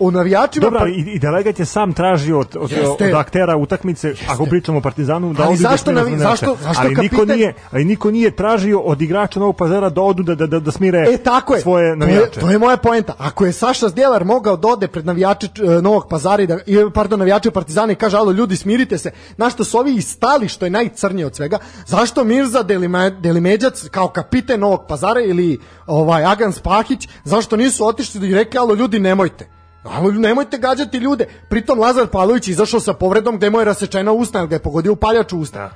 [0.00, 3.06] o navijačima Dobro, pa- ali i, i delegat je sam tražio od, od, Jeste.
[3.06, 6.30] od aktera utakmice, ako pričamo o Partizanu, da Ali odu da zašto navi- navijače.
[6.30, 10.00] zašto- zašto ali niko kapitan- nije, ali niko nije tražio od igrača Novog Pazara da
[10.02, 11.60] odu da da da, da smire E tako je.
[11.60, 12.40] svoje To je, navijače.
[12.40, 13.14] to je moja poenta.
[13.18, 16.58] Ako je Saša Zdjelar mogao da ode pred navijače e, Novog Pazara i da
[16.90, 19.10] pardon navijače Partizana i kaže alo ljudi smirite se.
[19.36, 21.58] Na što su ovi i stali što je najcrnije od svega.
[21.86, 28.28] Zašto Mirza Delime, Delimeđac kao kapiten Novog Pazara ili ovaj Agan Spahić zašto nisu otišli
[28.28, 29.57] i rekli alo ljudi nemojte.
[29.90, 31.26] Alo, nemojte gađati ljude.
[31.48, 34.96] Pritom Lazar Pavlović izašao sa povredom gde mu je rasečena usta, ga je pogodio u
[34.96, 35.58] paljaču usta.
[35.58, 35.70] Da.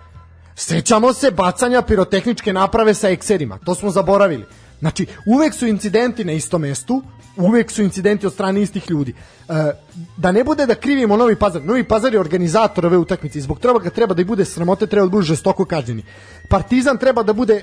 [0.55, 4.45] Sećamo se bacanja pirotehničke naprave sa ekserima, to smo zaboravili.
[4.81, 7.03] Znači, uvek su incidenti na istom mestu,
[7.37, 9.15] uvek su incidenti od strane istih ljudi.
[9.49, 9.73] E,
[10.17, 13.59] da ne bude da krivimo Novi Pazar, Novi Pazar je organizator ove utakmice i zbog
[13.59, 16.05] toga ga treba da i bude sramote, treba da bude žestoko kažnjeni.
[16.49, 17.63] Partizan treba da bude e,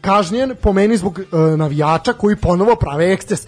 [0.00, 1.24] kažnjen po meni zbog e,
[1.56, 3.46] navijača koji ponovo prave eksces.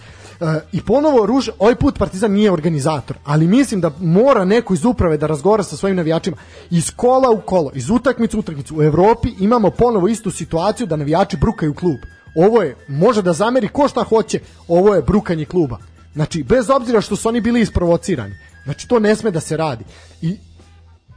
[0.71, 5.17] I ponovo ruž, ovaj put Partizan nije organizator, ali mislim da mora neko iz uprave
[5.17, 6.37] da razgovara sa svojim navijačima.
[6.69, 8.77] Iz kola u kolo, iz utakmice u utakmicu.
[8.77, 11.97] U Evropi imamo ponovo istu situaciju da navijači brukaju klub.
[12.35, 15.77] Ovo je, može da zameri ko šta hoće, ovo je brukanje kluba.
[16.13, 18.35] Znači, bez obzira što su oni bili isprovocirani.
[18.63, 19.83] Znači, to ne sme da se radi.
[20.21, 20.37] I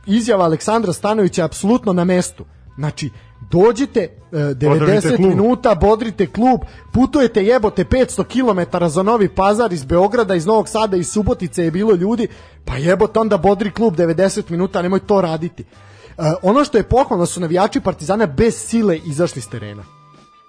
[0.07, 2.44] izjava Aleksandra Stanovića je apsolutno na mestu.
[2.77, 3.11] Znači,
[3.50, 5.28] dođite e, 90 Održite klub.
[5.28, 6.60] minuta, bodrite klub,
[6.92, 11.70] putujete jebote 500 km za Novi Pazar iz Beograda, iz Novog Sada, iz Subotice je
[11.70, 12.28] bilo ljudi,
[12.64, 15.62] pa jebote onda bodri klub 90 minuta, nemoj to raditi.
[15.62, 15.66] E,
[16.42, 19.84] ono što je pohvalno su navijači Partizana bez sile izašli s terena.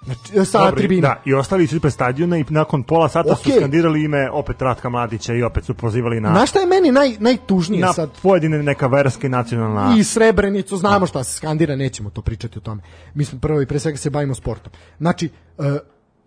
[0.08, 1.08] Znači, e, sa Dobro, tribina.
[1.08, 3.58] Da, i ostali su ispred stadiona i nakon pola sata su Okej.
[3.58, 7.16] skandirali ime opet Ratka Mladića i opet su pozivali na, Na šta je meni naj,
[7.20, 8.10] najtužnije na sad?
[8.22, 9.96] pojedine neka verska i nacionalna...
[9.98, 12.82] i Srebrenicu, znamo šta se skandira, nećemo to pričati o tome.
[13.14, 14.72] Mi smo prvo i pre svega se bavimo sportom.
[14.98, 15.78] Znači, e,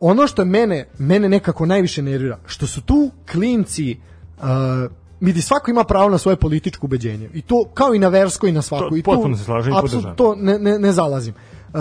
[0.01, 3.97] ono što mene, mene nekako najviše nervira, što su tu klinci,
[4.39, 4.45] uh,
[5.21, 7.31] vidi, svako ima pravo na svoje političko ubeđenje.
[7.35, 8.89] I to kao i na versko i na svako.
[8.89, 10.17] To I tu potpuno se slažem i podržavam.
[10.17, 11.35] to ne, ne, ne zalazim.
[11.75, 11.81] Uh,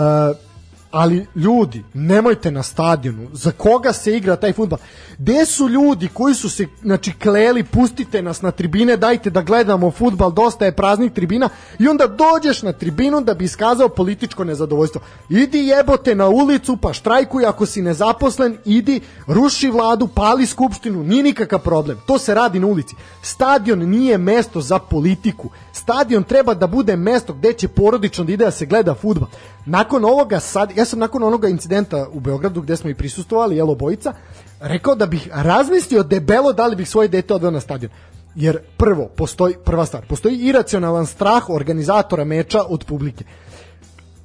[0.90, 3.28] ali ljudi, nemojte na stadionu.
[3.32, 4.78] Za koga se igra taj fudbal?
[5.18, 9.90] Gde su ljudi koji su se znači kleli, pustite nas na tribine, dajte da gledamo
[9.90, 11.48] fudbal, dosta je praznih tribina
[11.78, 15.00] i onda dođeš na tribinu da bi iskazao političko nezadovoljstvo.
[15.28, 21.22] Idi jebote na ulicu, pa štrajkuj ako si nezaposlen, idi, ruši vladu, pali skupštinu, nije
[21.22, 21.98] nikakav problem.
[22.06, 22.96] To se radi na ulici.
[23.22, 25.48] Stadion nije mesto za politiku.
[25.72, 29.28] Stadion treba da bude mesto gde će porodično da ide da se gleda fudbal.
[29.66, 33.74] Nakon ovoga sad, ja sam nakon onoga incidenta u Beogradu gde smo i prisustvovali, jelo
[33.74, 34.14] bojica,
[34.60, 37.92] rekao da bih razmislio debelo da li bih svoje dete odveo na stadion.
[38.34, 43.24] Jer prvo, postoji, prva stvar, postoji iracionalan strah organizatora meča od publike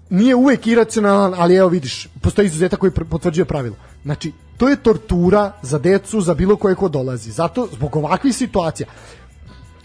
[0.10, 3.76] nije uvek iracionalan, ali evo vidiš, postoji izuzetak koji potvrđuje pravilo.
[4.04, 7.32] Znači, to je tortura za decu, za bilo koje ko dolazi.
[7.32, 8.88] Zato, zbog ovakvih situacija,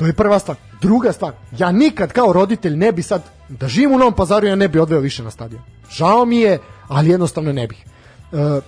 [0.00, 0.56] to je prva stvar.
[0.80, 4.56] Druga stvar, ja nikad kao roditelj ne bi sad, da živim u Novom pazaru, ja
[4.56, 5.62] ne bi odveo više na stadion.
[5.90, 6.58] Žao mi je,
[6.88, 7.84] ali jednostavno ne bih.
[8.32, 8.60] E,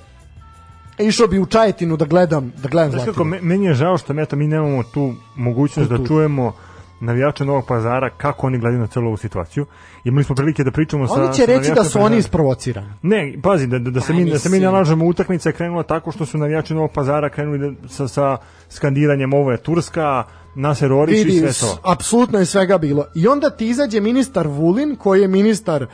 [1.05, 4.37] išao bi u Čajetinu da gledam, da gledam Znaš kako, meni je žao što eto,
[4.37, 6.17] mi nemamo tu mogućnost da Kulturu.
[6.17, 6.53] čujemo
[7.03, 9.67] navijače Novog pazara kako oni gledaju na celu ovu situaciju.
[10.05, 12.89] Imali smo prilike da pričamo sa Oni će sa reći da su oni isprovocirani.
[13.03, 15.83] Ne, pazi, da, da, da, se Pa, mi, da se mi nalažemo utakmica je krenula
[15.83, 18.37] tako što su navijači Novog pazara krenuli da, sa, sa
[18.69, 20.25] skandiranjem ovo je Turska,
[20.55, 21.79] Naser Orić i vidi, sve s- to.
[21.85, 23.05] apsolutno je svega bilo.
[23.15, 25.89] I onda ti izađe ministar Vulin, koji je ministar uh,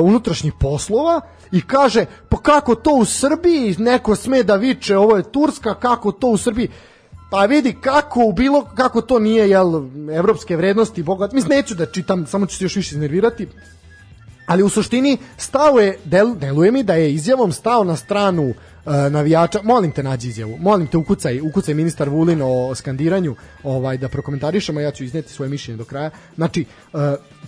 [0.00, 1.20] unutrašnjih poslova,
[1.52, 6.12] i kaže, pa kako to u Srbiji, neko sme da viče, ovo je Turska, kako
[6.12, 6.68] to u Srbiji,
[7.34, 9.66] Pa vidi kako u bilo kako to nije jel
[10.12, 11.32] evropske vrednosti bogat.
[11.32, 13.48] Mislim neću da čitam, samo ću se još više iznervirati.
[14.46, 18.54] Ali u suštini stao je, del, deluje mi da je izjavom stao na stranu
[18.86, 24.08] navijača, molim te nađi izjavu, molim te ukucaj, ukucaj ministar Vulin o skandiranju, ovaj, da
[24.08, 26.10] prokomentarišemo, ja ću izneti svoje mišljenje do kraja.
[26.34, 27.00] Znači, uh,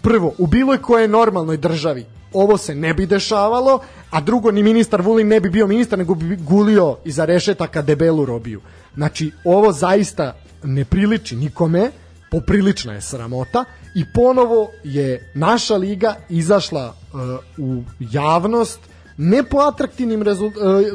[0.03, 3.81] prvo, u bilo kojoj normalnoj državi ovo se ne bi dešavalo,
[4.11, 8.25] a drugo, ni ministar Vulin ne bi bio ministar, nego bi gulio iza rešetaka debelu
[8.25, 8.61] robiju.
[8.95, 11.91] Znači, ovo zaista ne priliči nikome,
[12.31, 13.65] poprilična je sramota
[13.95, 17.21] i ponovo je naša liga izašla uh,
[17.59, 18.81] u javnost
[19.19, 20.27] ne po atraktivnim uh,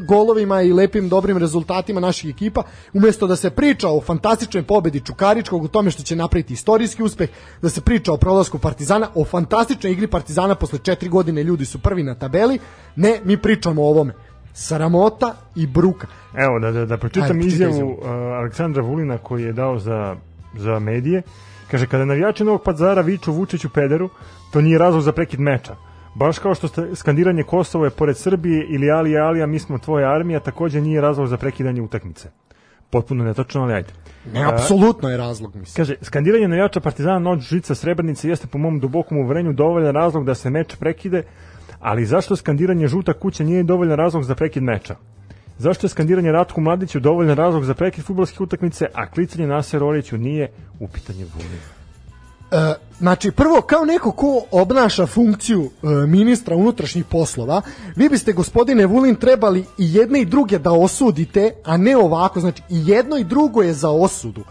[0.07, 5.63] golovima i lepim dobrim rezultatima naših ekipa, umesto da se priča o fantastičnoj pobedi Čukaričkog,
[5.63, 7.29] o tome što će napraviti istorijski uspeh,
[7.61, 11.79] da se priča o prolasku Partizana, o fantastičnoj igri Partizana posle četiri godine ljudi su
[11.79, 12.59] prvi na tabeli,
[12.95, 14.13] ne, mi pričamo o ovome.
[14.53, 16.07] Sramota i bruka.
[16.33, 17.91] Evo, da, da, da pročitam Ajde, izjavu izjavu.
[17.91, 20.15] uh, Aleksandra Vulina koji je dao za,
[20.57, 21.21] za medije.
[21.71, 24.09] Kaže, kada navijači Novog Pazara viču Vučiću pederu,
[24.53, 25.75] to nije razlog za prekid meča.
[26.15, 30.11] Baš kao što ste, skandiranje Kosovo je pored Srbije ili Alija Alija, mi smo tvoja
[30.11, 32.29] armija, takođe nije razlog za prekidanje utakmice.
[32.89, 33.93] Potpuno netačno, ali ajde.
[34.33, 35.85] Ne, apsolutno je razlog, mislim.
[35.85, 40.35] Kaže, skandiranje navijača Partizana noć žica Srebrenice jeste po mom dubokom uverenju dovoljan razlog da
[40.35, 41.23] se meč prekide,
[41.79, 44.95] ali zašto skandiranje žuta kuća nije dovoljan razlog za prekid meča?
[45.57, 50.17] Zašto je skandiranje Ratku Mladiću dovoljan razlog za prekid fudbalske utakmice, a klicanje Naser Oriću
[50.17, 51.80] nije u pitanje Vulina?
[52.51, 57.61] E, znači, prvo, kao neko ko obnaša funkciju e, ministra unutrašnjih poslova,
[57.95, 62.39] vi biste, gospodine Vulin, trebali i jedne i druge da osudite, a ne ovako.
[62.39, 64.41] Znači, i jedno i drugo je za osudu.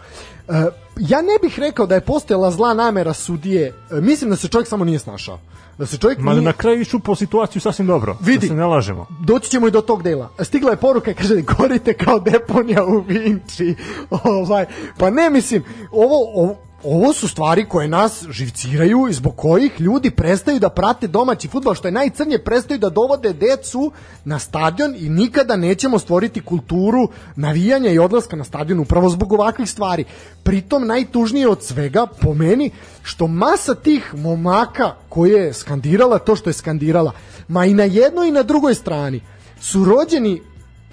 [0.47, 0.53] E,
[0.97, 3.73] ja ne bih rekao da je postojala zla namera sudije.
[3.91, 5.39] E, mislim da se čovjek samo nije snašao.
[5.77, 6.41] Da se čovjek Ma nije...
[6.41, 8.39] na kraju išu po situaciju sasvim dobro, Vidi.
[8.39, 9.07] da se ne lažemo.
[9.25, 10.29] doći ćemo i do tog dela.
[10.39, 13.75] Stigla je poruka, kaže, gorite kao deponija u Vinči.
[14.23, 14.65] ovaj,
[14.97, 20.11] pa ne, mislim, ovo, ovo, ovo su stvari koje nas živciraju i zbog kojih ljudi
[20.11, 23.91] prestaju da prate domaći futbol, što je najcrnje, prestaju da dovode decu
[24.25, 29.69] na stadion i nikada nećemo stvoriti kulturu navijanja i odlaska na stadion upravo zbog ovakvih
[29.69, 30.05] stvari.
[30.43, 32.71] Pritom najtužnije od svega, po meni,
[33.03, 37.11] što masa tih momaka koje je skandirala to što je skandirala,
[37.47, 39.21] ma i na jednoj i na drugoj strani,
[39.61, 40.41] su rođeni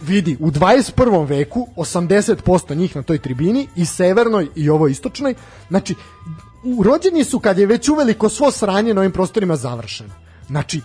[0.01, 1.29] vidi, u 21.
[1.29, 5.35] veku 80% njih na toj tribini i severnoj i ovo istočnoj,
[5.69, 5.95] znači
[6.85, 10.15] rođeni su kad je već uveliko svo sranje na ovim prostorima završeno.
[10.47, 10.81] Znači,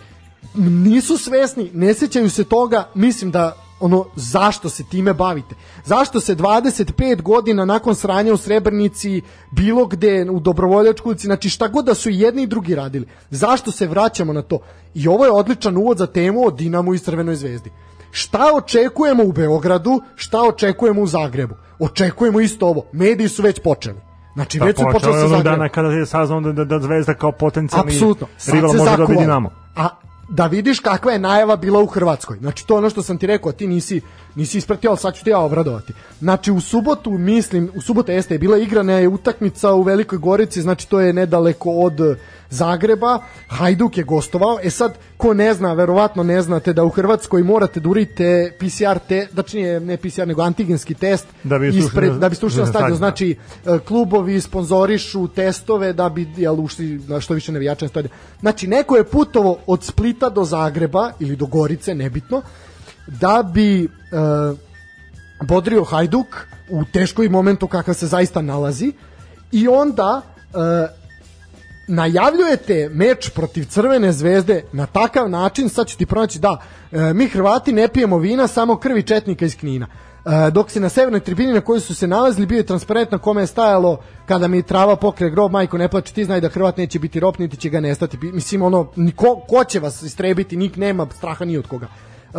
[0.55, 6.35] nisu svesni, ne sećaju se toga, mislim da ono zašto se time bavite zašto se
[6.35, 9.21] 25 godina nakon sranja u Srebrnici
[9.51, 13.71] bilo gde u dobrovoljačkoj ulici znači šta god da su jedni i drugi radili zašto
[13.71, 14.59] se vraćamo na to
[14.93, 17.71] i ovo je odličan uvod za temu o Dinamu i Crvenoj zvezdi
[18.15, 21.55] Šta očekujemo u Beogradu, šta očekujemo u Zagrebu?
[21.79, 22.85] Očekujemo isto ovo.
[22.91, 23.99] Mediji su već počeli.
[24.33, 25.43] Znači, Pa već su počeli sa onog Zagrebom.
[25.43, 28.27] dana kada je saznao da, da, da Zvezda kao potencijalni Apsolutno.
[28.47, 29.49] Rival može da dobiti Dinamo.
[29.75, 29.89] A
[30.29, 32.37] da vidiš kakva je najava bila u Hrvatskoj.
[32.37, 34.01] Znači to je ono što sam ti rekao, ti nisi
[34.35, 35.93] nisi ispratio, ali sad ću ti ja obradovati.
[36.19, 40.61] Znači u subotu, mislim, u subotu jeste je bila igrana je utakmica u Velikoj Gorici,
[40.61, 42.17] znači to je nedaleko od
[42.53, 47.43] Zagreba, Hajduk je gostovao, e sad, ko ne zna, verovatno ne znate da u Hrvatskoj
[47.43, 52.29] morate da urite PCR te, tačnije ne PCR nego antigenski test Da bi ispred, da
[52.29, 57.21] biste ušli na stadion, stadion, znači e, klubovi sponzorišu testove da bi jel, ušli na
[57.21, 58.13] što više navijača na stadion.
[58.39, 62.41] Znači, neko je putovo od Splita do Zagreba ili do Gorice, nebitno,
[63.07, 63.87] da bi e,
[65.41, 68.93] bodrio Hajduk u teškoj momentu kakav se zaista nalazi
[69.51, 71.03] i onda e,
[71.87, 76.61] najavljujete meč protiv Crvene zvezde na takav način, sad ću ti pronaći, da,
[76.91, 79.87] e, mi Hrvati ne pijemo vina, samo krvi četnika iz Knina.
[80.25, 83.17] E, dok se na severnoj tribini na kojoj su se nalazili bio je transparent na
[83.17, 86.77] kome je stajalo kada mi trava pokre grob, majko ne plače, ti znaj da Hrvat
[86.77, 88.17] neće biti rop, niti će ga nestati.
[88.17, 91.87] Mislim, ono, niko, ko će vas istrebiti, nik nema straha ni od koga.
[92.33, 92.37] E,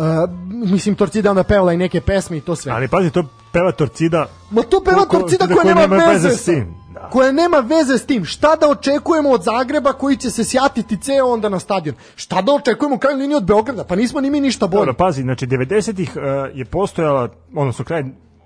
[0.49, 2.71] mislim, Torcida onda pevala i neke pesme i to sve.
[2.71, 4.25] Ali pazi, to peva Torcida.
[4.51, 6.73] Ma to peva ko- Torcida da koja koji nema veze s tim.
[6.93, 7.09] Da.
[7.09, 8.25] Koja nema veze s tim.
[8.25, 11.95] Šta da očekujemo od Zagreba koji će se sjatiti ceo onda na stadion?
[12.15, 13.83] Šta da očekujemo u krajnjoj liniji od Beograda?
[13.83, 14.79] Pa nismo ni mi ništa bolji.
[14.79, 16.23] Dobro, pazi, znači 90-ih uh,
[16.53, 18.03] je postojala, odnosno kraj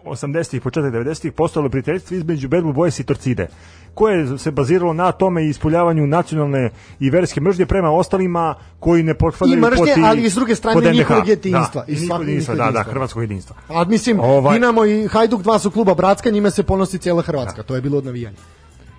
[0.10, 3.48] 80-ih, početak 90-ih, postojalo prijateljstvo između Bad Blue Boys i Torcide,
[3.94, 6.69] koje se baziralo na tome i ispoljavanju nacionalne
[6.99, 10.36] i verske mržnje prema ostalima koji ne potpadaju I mržnje, pod ti- ali i s
[10.36, 11.84] druge strane njihovog jedinstva.
[11.88, 13.56] Da, I svakog jedinstva, da, da, hrvatskog jedinstva.
[13.69, 17.64] A mislim, Ovaj- Dinamo i Hajduk dva su kluba bratska, njime se ponosi cijela Hrvatska.
[17.64, 18.38] To je bilo od navijanja.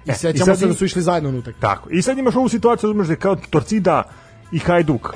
[0.06, 1.54] I E, sećamo se da su išli zajedno unutak.
[1.60, 1.90] Tako.
[1.90, 4.02] I sad imaš ovu situaciju, uzmeš da kao Torcida
[4.52, 5.14] i Hajduk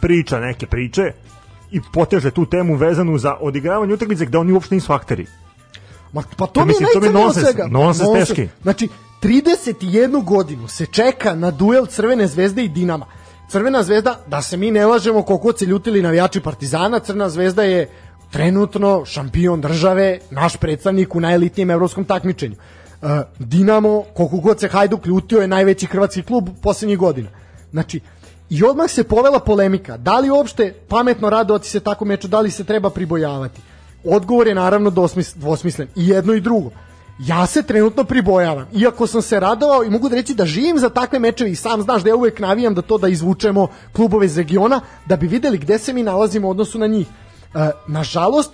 [0.00, 1.02] priča neke priče
[1.70, 5.26] i poteže tu temu vezanu za odigravanje utakmice gde oni uopšte nisu akteri.
[6.12, 7.68] Ma, pa to Ja mi je najcrnije od svega.
[8.14, 8.48] teški.
[8.62, 8.88] Znači,
[9.22, 13.06] 31 godinu se čeka na duel Crvene zvezde i Dinama.
[13.48, 17.90] Crvena zvezda, da se mi ne lažemo koliko se ljutili navijači Partizana, Crna zvezda je
[18.30, 22.56] trenutno šampion države, naš predstavnik u najelitnijem evropskom takmičenju.
[23.02, 23.08] Uh,
[23.38, 27.28] Dinamo, koliko god se Hajduk ljutio, je najveći hrvatski klub poslednjih godina.
[27.70, 28.00] Znači,
[28.50, 32.50] i odmah se povela polemika, da li uopšte pametno radovati se tako meču, da li
[32.50, 33.60] se treba pribojavati.
[34.04, 34.90] Odgovor je naravno
[35.34, 36.70] dvosmislen, i jedno i drugo.
[37.18, 40.88] Ja se trenutno pribojavam, iako sam se radovao i mogu da reći da živim za
[40.88, 44.36] takve mečeve i sam znaš da ja uvek navijam da to da izvučemo klubove iz
[44.38, 47.06] regiona, da bi videli gde se mi nalazimo u odnosu na njih.
[47.54, 48.50] E, nažalost,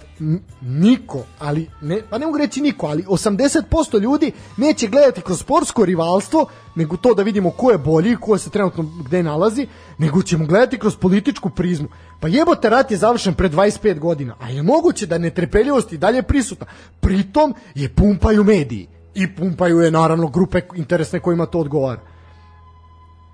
[0.60, 5.84] niko, ali ne, pa ne mogu reći niko, ali 80% ljudi neće gledati kroz sportsko
[5.84, 9.66] rivalstvo, nego to da vidimo ko je bolji, ko se trenutno gde nalazi,
[9.98, 11.88] nego ćemo gledati kroz političku prizmu.
[12.20, 16.22] Pa jebote, rat je završen pre 25 godina, a je moguće da netrpeljivost i dalje
[16.22, 16.66] prisutna.
[17.00, 22.00] Pritom je pumpaju mediji i pumpaju je naravno grupe interesne kojima to odgovara.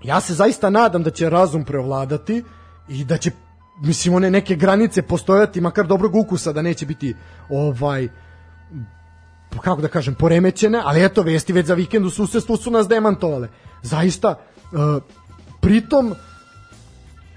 [0.04, 2.44] Ja se zaista nadam da će razum preovladati
[2.88, 3.30] i da će
[3.80, 7.14] mislim one neke granice postojati makar dobrog ukusa da neće biti
[7.48, 8.08] ovaj
[9.60, 13.48] kako da kažem poremećene, ali eto vesti već za vikend u susedstvu su nas demantovale.
[13.82, 14.28] Zaista
[14.72, 15.02] uh,
[15.60, 16.14] pritom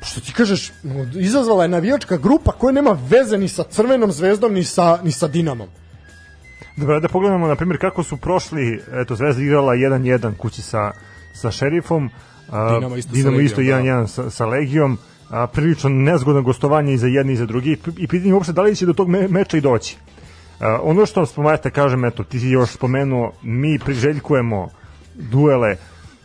[0.02, 0.72] što ti kažeš,
[1.20, 5.28] izazvala je navijačka grupa koja nema veze ni sa Crvenom zvezdom ni sa, ni sa
[5.28, 5.68] Dinamom.
[6.78, 10.92] Dobro, da pogledamo, na primjer, kako su prošli, eto, Zvezda igrala 1-1 kući sa,
[11.34, 12.10] sa šerifom,
[12.52, 14.98] Dinamo isto sa Dinamo isto Legijom, 1-1 sa, sa Legijom,
[15.34, 18.62] a, prilično nezgodno gostovanje i za jedni i za drugi i pitanje je uopšte da
[18.62, 19.98] li će do tog me, meča i doći.
[20.60, 24.70] A, ono što spomenete, kažem, eto, ti si još spomenuo, mi priželjkujemo
[25.16, 25.76] duele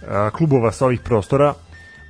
[0.09, 1.55] a, klubova sa ovih prostora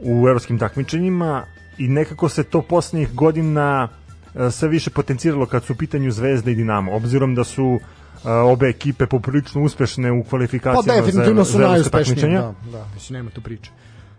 [0.00, 1.44] u evropskim takmičenjima
[1.78, 3.88] i nekako se to poslednjih godina
[4.34, 7.78] a, sve više potenciralo kad su u pitanju Zvezda i Dinamo, obzirom da su
[8.24, 12.40] obe ekipe poprilično uspešne u Pa kvalifikacijama definitivno za, su za.
[12.40, 13.70] Da, da, mislim, nema tu priče.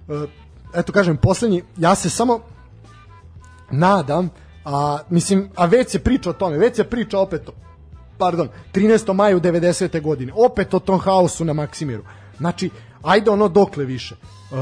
[0.09, 0.25] E,
[0.79, 2.39] eto kažem, poslednji, ja se samo
[3.71, 4.29] nadam,
[4.65, 7.51] a mislim, a već se priča o tome, već se priča opet o,
[8.17, 9.13] pardon, 13.
[9.13, 10.01] maju 90.
[10.01, 12.03] godine, opet o tom haosu na Maksimiru.
[12.37, 12.69] Znači,
[13.03, 14.15] ajde ono dokle više.
[14.15, 14.55] E,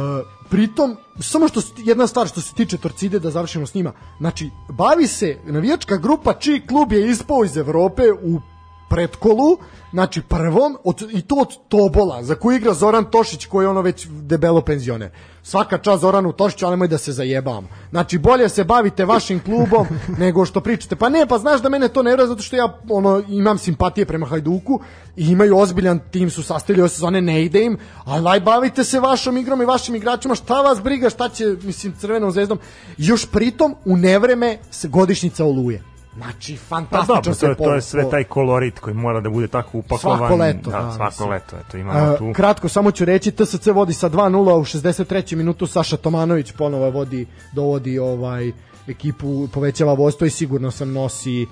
[0.49, 5.07] pritom, samo što jedna stvar što se tiče Torcide, da završimo s njima, znači, bavi
[5.07, 8.41] se navijačka grupa čiji klub je ispao iz Evrope u
[8.89, 9.57] pretkolu,
[9.91, 13.81] znači prvom, od, i to od Tobola, za koju igra Zoran Tošić, koji je ono
[13.81, 15.11] već debelo penzioner.
[15.43, 17.67] Svaka čast Zoranu Tošiću, ali nemoj da se zajebamo.
[17.89, 19.87] Znači, bolje se bavite vašim klubom
[20.23, 20.95] nego što pričate.
[20.95, 24.05] Pa ne, pa znaš da mene to ne vre, zato što ja ono, imam simpatije
[24.05, 24.79] prema Hajduku
[25.15, 28.99] i imaju ozbiljan tim, su sastavili ove sezone, ne ide im, ali aj bavite se
[28.99, 32.59] vašom igrom i vašim igračima, šta vas briga, šta će, mislim, crvenom zvezdom.
[32.97, 35.96] Još pritom, u nevreme se godišnjica oluje.
[36.17, 39.47] Znači, Pa fantastično to, se je- to je sve taj kolorit koji mora da bude
[39.47, 40.17] tako upakovan.
[40.17, 41.29] Svako leto, Da, da, svako mislim.
[41.29, 42.33] leto, eto, imamo A, tu.
[42.35, 45.35] kratko samo ću reći TSC vodi sa 2:0 a u 63.
[45.35, 48.51] minutu Saša Tomanović ponovo vodi dovodi ovaj
[48.87, 51.45] ekipu povećava vodstvo i sigurno sam nosi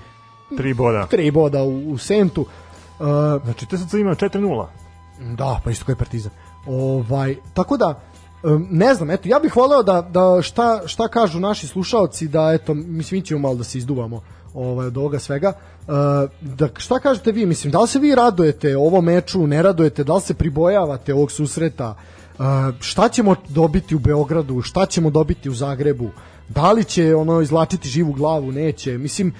[0.57, 1.05] Tri boda.
[1.05, 2.41] tri boda u, u Sentu.
[2.41, 3.05] Uh,
[3.43, 4.67] Znači, TSC ima 4-0.
[5.35, 6.31] Da, pa isto koji Partizan.
[6.67, 8.01] Ovaj, tako da,
[8.69, 12.73] ne znam, eto, ja bih voleo da, da šta, šta kažu naši slušaoci, da, eto,
[12.73, 14.21] mislim, mi ćemo malo da se izduvamo
[14.55, 15.53] ovaj, od ovoga svega.
[15.53, 15.91] E,
[16.41, 20.15] da, šta kažete vi, mislim, da li se vi radujete ovom meču, ne radujete, da
[20.15, 21.95] li se pribojavate ovog susreta,
[22.39, 22.43] E,
[22.79, 26.09] šta ćemo dobiti u Beogradu, šta ćemo dobiti u Zagrebu,
[26.49, 29.33] da li će ono izlačiti živu glavu, neće, mislim,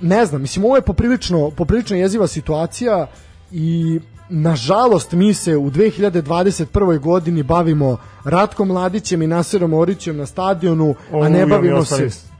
[0.00, 3.06] ne znam, mislim ovo je poprilično, poprilično jeziva situacija
[3.50, 6.98] i nažalost mi se u 2021.
[6.98, 12.31] godini bavimo Ratkom Mladićem i Nasirom Orićem na stadionu, a ne bavimo se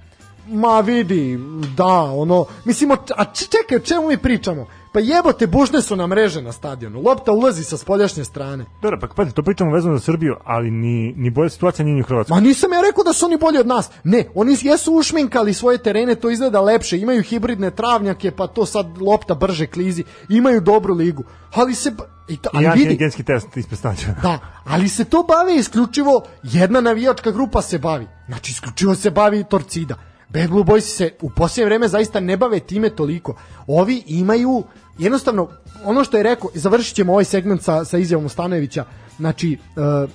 [0.52, 1.38] Ma vidi,
[1.76, 4.66] da, ono, mislim, o- a čekaj, o čemu mi pričamo?
[4.92, 8.64] Pa jebote, bušne su nam mreže na stadionu, lopta ulazi sa spoljašnje strane.
[8.82, 12.00] Dobro, pa pazite, to pričamo vezano za Srbiju, ali ni, ni bolja situacija nije ni
[12.00, 12.34] u Hrvatskoj.
[12.34, 13.90] Ma nisam ja rekao da su oni bolji od nas.
[14.04, 16.98] Ne, oni jesu ušminkali svoje terene, to izgleda lepše.
[16.98, 20.04] Imaju hibridne travnjake, pa to sad lopta brže klizi.
[20.28, 21.24] Imaju dobru ligu.
[21.54, 21.92] Ali se...
[22.28, 24.14] I to, ali I vidi, antigenski test ispred stadiona.
[24.22, 28.06] Da, ali se to bavi isključivo, jedna navijačka grupa se bavi.
[28.26, 29.94] Znači, isključivo se bavi Torcida.
[30.32, 33.36] Bad Blue Boys se u posljednje vreme zaista ne bave time toliko.
[33.66, 34.64] Ovi imaju,
[34.98, 35.48] jednostavno,
[35.84, 38.84] ono što je rekao, završit ćemo ovaj segment sa, sa izjavom Stanojevića,
[39.16, 40.06] znači, e,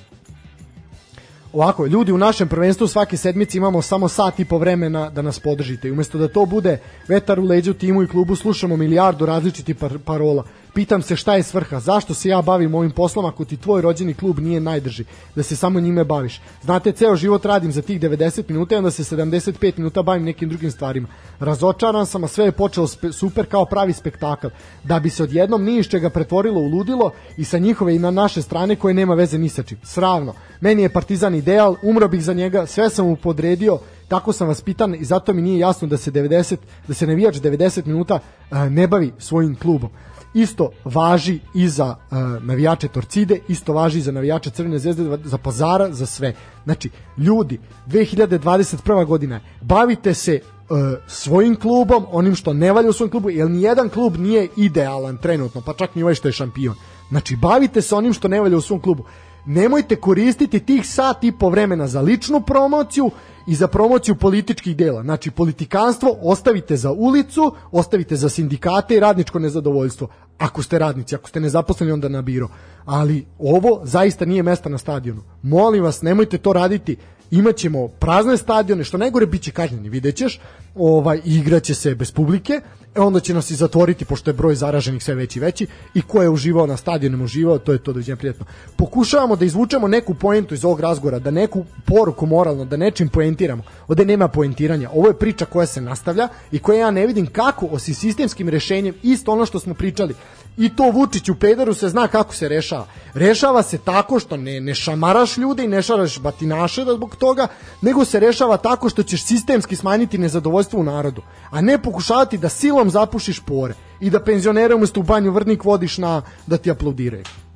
[1.54, 5.40] ovako, ljudi u našem prvenstvu svake sedmice imamo samo sat i po vremena da nas
[5.40, 5.88] podržite.
[5.88, 10.00] I umesto da to bude vetar u leđu timu i klubu, slušamo milijardu različitih par
[10.06, 10.44] parola.
[10.78, 14.14] Pitam se šta je svrha, zašto se ja bavim ovim poslom ako ti tvoj rođeni
[14.14, 15.06] klub nije najdrži,
[15.36, 16.42] da se samo njime baviš.
[16.64, 20.50] Znate, ceo život radim za tih 90 minuta i onda se 75 minuta bavim nekim
[20.50, 21.08] drugim stvarima.
[21.40, 24.48] Razočaran sam, a sve je počelo super kao pravi spektakl.
[24.84, 28.12] Da bi se odjednom ni iz čega pretvorilo u ludilo i sa njihove i na
[28.12, 29.78] naše strane koje nema veze ni sa čim.
[29.84, 30.34] Sravno.
[30.62, 34.96] Meni je Partizan ideal, umro bih za njega, sve sam mu podredio, tako sam vaspitan
[34.96, 38.88] i zato mi nije jasno da se 90 da se navijač 90 minuta a, ne
[38.88, 39.90] bavi svojim klubom.
[40.38, 45.38] Isto važi i za uh, navijače Torcide, isto važi i za navijače Crvene zvezde, za
[45.38, 46.34] Pazara, za sve.
[46.64, 49.06] Znači, ljudi, 2021.
[49.06, 50.78] godina, bavite se uh,
[51.08, 55.62] svojim klubom, onim što ne valja u svom klubu, jer nijedan klub nije idealan trenutno,
[55.66, 56.76] pa čak ni ovaj što je šampion.
[57.10, 59.04] Znači, bavite se onim što ne valja u svom klubu.
[59.48, 63.12] Nemojte koristiti tih sat i po vremena za ličnu promociju
[63.48, 65.04] i za promociju političkih dela.
[65.04, 70.08] Znači, politikanstvo ostavite za ulicu, ostavite za sindikate i radničko nezadovoljstvo.
[70.38, 72.48] Ako ste radnici, ako ste nezaposleni, onda na biro.
[72.86, 75.22] Ali ovo zaista nije mesta na stadionu.
[75.42, 76.98] Molim vas, nemojte to raditi.
[77.32, 80.40] Imaćemo prazne stadione, što najgore bit će kažnjeni, vidjet ćeš,
[80.76, 82.62] ovaj, igraće se bez publike,
[82.96, 86.02] e onda će nas i zatvoriti, pošto je broj zaraženih sve veći i veći, i
[86.02, 88.46] ko je uživao na stadionima uživao, to je to doviđenja prijatno.
[88.76, 93.64] Pokušavamo da izvučemo neku poentu iz ovog razgovora, da neku poruku moralno, da nečim poentiramo.
[93.88, 97.66] Ovde nema poentiranja, ovo je priča koja se nastavlja i koja ja ne vidim kako,
[97.66, 100.14] osim sistemskim rešenjem, isto ono što smo pričali,
[100.58, 102.88] i to Vučić u pederu se zna kako se rešava.
[103.14, 107.48] Rešava se tako što ne, ne šamaraš ljude i ne šaraš batinaše da zbog toga,
[107.82, 112.50] nego se rešava tako što ćeš sistemski smanjiti nezadovoljstvo u narodu, a ne pokušavati da
[112.50, 117.47] silom zapušiš pore i da penzionere umesto u banju vrnik vodiš na da ti aplaudiraju.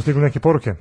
[0.00, 0.72] To stigli neke poruke.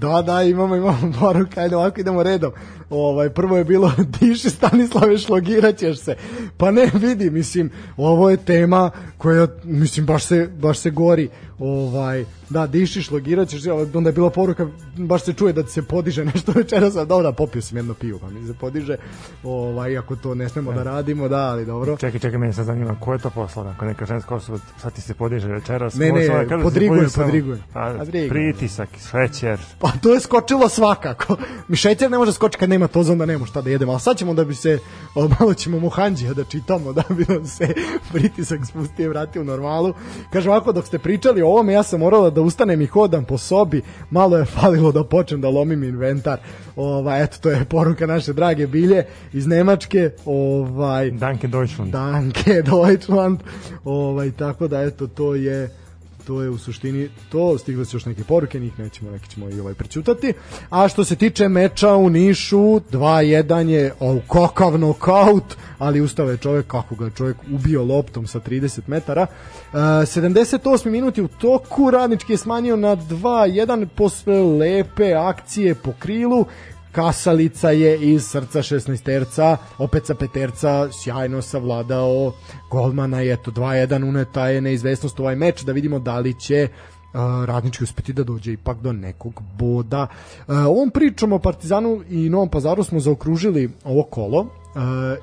[0.00, 2.52] Da, da, imamo, imamo poruka, ajde ovako idemo redom.
[2.90, 6.16] Ovaj, prvo je bilo, diši Stanislave, šlogiraćeš se.
[6.56, 11.28] Pa ne, vidi, mislim, ovo je tema koja, mislim, baš se, baš se gori.
[11.58, 14.66] Ovaj, da, dišiš, logiraćeš, se, onda je bila poruka,
[14.96, 18.18] baš se čuje da ti se podiže nešto večeras, a dobro, popio sam jedno pivo,
[18.18, 18.96] pa mi se podiže,
[19.44, 21.96] ovaj, ako to ne smemo da radimo, da, ali dobro.
[21.96, 23.66] Čekaj, čekaj, meni sad zanima, ko je to poslao?
[23.66, 25.94] Ako neka ženska osoba, sad ti se podiže večeras.
[25.94, 27.58] Ne, ne, da se podriguje, podiže samo- podriguje.
[27.74, 28.28] A, Podriguje.
[28.28, 29.60] pritisak, šećer.
[29.78, 31.36] Pa to je skočilo svakako.
[31.68, 33.92] Mi šećer ne može skočiti kad nema toza, onda nemamo šta da jedemo.
[33.92, 34.78] Ali sad ćemo da bi se,
[35.14, 37.74] o, malo ćemo muhanđija da čitamo, da bi nam se
[38.12, 39.94] pritisak spustio i vratio u normalu.
[40.32, 43.38] Kaže ovako, dok ste pričali o ovome, ja sam morala da ustanem i hodam po
[43.38, 43.82] sobi.
[44.10, 46.38] Malo je falilo da počnem da lomim inventar.
[46.76, 50.10] Ovaj, eto, to je poruka naše drage bilje iz Nemačke.
[50.24, 51.92] Ovaj, Danke Deutschland.
[51.92, 53.40] Danke Deutschland.
[53.84, 55.79] Ovaj tako da eto to je
[56.26, 59.60] to je u suštini to, stigle su još neke poruke, njih nećemo, neki ćemo i
[59.60, 60.32] ovaj prećutati.
[60.70, 66.36] A što se tiče meča u Nišu, 2-1 je o, kakav nokaut, ali ustao je
[66.36, 69.26] čovjek, kako ga je čovjek ubio loptom sa 30 metara.
[69.72, 70.90] E, 78.
[70.90, 76.44] minut je u toku, Radnički je smanjio na 2-1 posle lepe akcije po krilu,
[76.92, 82.32] Kasalica je iz srca 16 terca, opet sa peterca sjajno savladao
[82.70, 86.68] golmana i eto 2-1 uneta je neizvesnost u ovaj meč da vidimo da li će
[86.68, 90.06] uh, radnički uspeti da dođe ipak do nekog boda.
[90.48, 94.48] Uh, ovom pričom o Partizanu i Novom Pazaru smo zaokružili ovo kolo uh,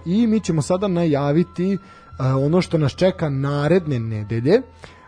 [0.06, 4.61] i mi ćemo sada najaviti uh, ono što nas čeka naredne nedelje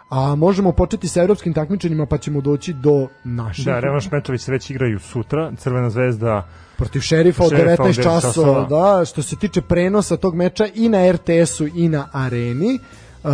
[0.09, 4.51] a možemo početi sa evropskim takmičenjima pa ćemo doći do naših Da, Revanš Metrović se
[4.51, 8.97] već igraju sutra, Crvena zvezda protiv šerifa od Šerifa 19 od 19 časova, časova.
[8.97, 12.79] da, što se tiče prenosa tog meča i na RTS-u i na Areni.
[13.23, 13.29] Uh,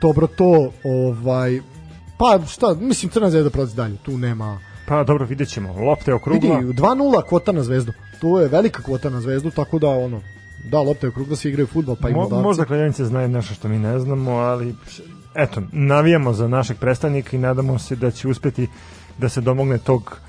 [0.00, 1.60] dobro to, ovaj
[2.18, 4.58] pa šta, mislim Crna zvezda prolazi dalje, tu nema
[4.88, 5.72] Pa dobro, vidjet ćemo.
[5.72, 6.92] Lopta je vidi, okrugla.
[6.94, 10.20] 2-0 kvota na zvezdu, to je velika kvota na zvezdu, tako da ono,
[10.70, 13.68] da, lopta je okrugla, svi igraju fudbal, pa i Mo, možda kladjanice znaju nešto što
[13.68, 14.74] mi ne znamo, ali
[15.36, 18.68] eto, navijamo za našeg predstavnika i nadamo se da će uspeti
[19.18, 20.20] da se domogne tog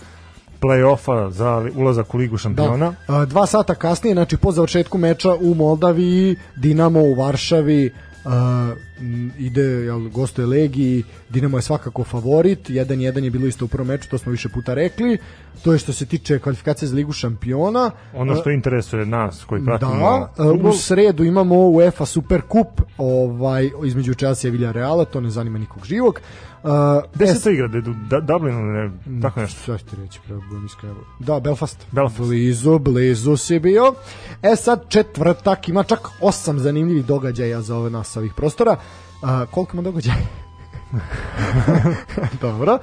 [0.61, 2.93] play-offa za ulazak u Ligu šampiona.
[3.07, 3.25] Da.
[3.25, 7.93] Dva sata kasnije, znači po završetku meča u Moldaviji, Dinamo u Varšavi,
[8.99, 13.87] m, ide, jel, gostuje Legiji, Dinamo je svakako favorit, 1-1 je bilo isto u prvom
[13.87, 15.17] meču, to smo više puta rekli,
[15.63, 17.91] to je što se tiče kvalifikacije za Ligu šampiona.
[18.13, 23.69] Ono što interesuje nas koji pratimo Da, fudbal, u sredu imamo UEFA Super Cup ovaj,
[23.85, 26.19] između Chelsea i Villarreala, to ne zanima nikog živog.
[26.67, 26.73] Uh,
[27.15, 27.67] Gde se to igra?
[27.67, 28.91] Da Da- Dublinu, ne,
[29.21, 29.61] tako nešto.
[29.61, 30.95] Šta ću ti reći, pravo budem iskren.
[31.19, 31.85] Da, Belfast.
[31.91, 32.19] Belfast.
[32.19, 33.93] Blizu, blizu si bio.
[34.43, 38.75] E sad četvrtak, ima čak osam zanimljivih događaja za ove nas ovih prostora.
[39.21, 40.15] A, koliko ima događaja?
[42.41, 42.73] Dobro.
[42.73, 42.79] E,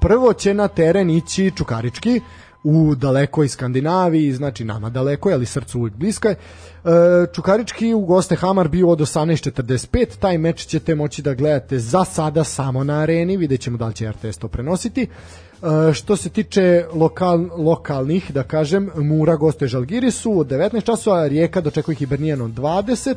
[0.00, 2.20] prvo će na teren ići Čukarički
[2.64, 6.36] u dalekoj Skandinaviji, znači nama daleko, ali srcu uvijek bliska je.
[6.84, 12.04] E, Čukarički u goste Hamar bio od 18.45, taj meč ćete moći da gledate za
[12.04, 15.02] sada samo na areni, vidjet ćemo da li će RTS to prenositi.
[15.02, 21.60] E, što se tiče lokal, lokalnih, da kažem, Mura gostuje Žalgirisu od 19 časova, Rijeka
[21.60, 23.14] dočekuje Hibernijan od 20,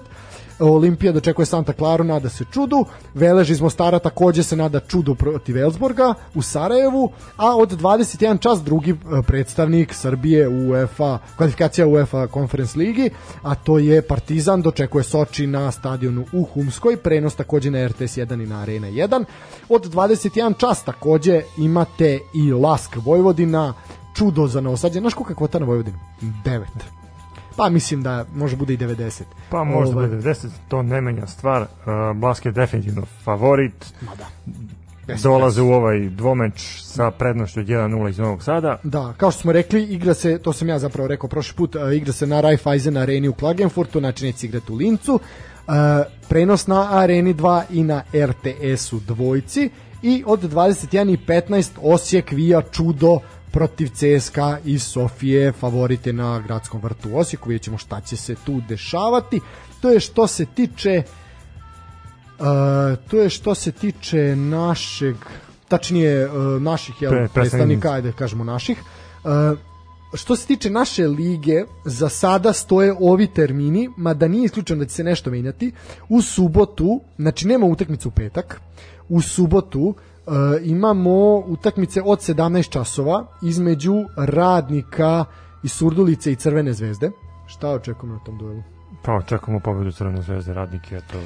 [0.60, 2.86] Olimpija dočekuje Santa Claru, nada se čudu.
[3.14, 8.64] Velež iz Mostara takođe se nada čudu protiv Elsborga u Sarajevu, a od 21 čas
[8.64, 8.96] drugi e,
[9.28, 13.10] predstavnik Srbije u UEFA, kvalifikacija UEFA Conference Ligi,
[13.42, 18.44] a to je Partizan, dočekuje Soči na stadionu u Humskoj, prenos takođe na RTS 1
[18.44, 19.26] i na Arena 1.
[19.70, 23.74] Od 21 čas takođe imate i Lask Vojvodina,
[24.14, 25.00] čudo za novosađe.
[25.00, 25.98] Znaš koliko je kvota na Vojvodinu?
[26.22, 27.07] 9.
[27.58, 29.24] Pa mislim da može bude i 90.
[29.50, 31.62] Pa možda Ovaj, bude 10, to ne menja stvar.
[31.62, 31.68] Uh,
[32.16, 33.94] Blask je definitivno favorit.
[34.02, 34.28] Ma da.
[35.24, 38.78] Dolaze u ovaj dvomeč sa prednošću od 1-0 iz Novog Sada.
[38.84, 41.82] Da, kao što smo rekli, igra se, to sam ja zapravo rekao prošli put, uh,
[41.96, 45.14] igra se na Raiffeisen areni u Klagenfurtu, znači neće igrati u Lincu.
[45.14, 45.74] Uh,
[46.30, 49.70] prenos na Areni 2 i na RTS-u dvojci
[50.02, 53.20] i od 21 i 15 Osijek vija čudo
[53.58, 58.36] protiv CSKA i Sofije favorite na gradskom vrtu u Osijeku, vidjet ćemo šta će se
[58.46, 59.40] tu dešavati.
[59.82, 61.04] To je što se tiče
[62.40, 62.46] Uh,
[63.10, 65.16] to je što se tiče našeg
[65.68, 68.78] tačnije uh, naših jel, Pre- predstavnika, ajde kažemo naših.
[69.24, 69.58] Uh,
[70.14, 74.96] što se tiče naše lige, za sada stoje ovi termini, mada nije isključeno da će
[74.96, 75.72] se nešto menjati.
[76.10, 78.62] U subotu, znači nema utakmicu u petak,
[79.10, 79.96] u subotu
[80.64, 85.26] imamo utakmice od 17 časova između radnika
[85.64, 87.12] iz Surdulice i Crvene zvezde.
[87.48, 88.64] Šta očekujemo na tom duelu?
[89.04, 91.20] Pa očekujemo pobedu Crvene zvezde, radnik je to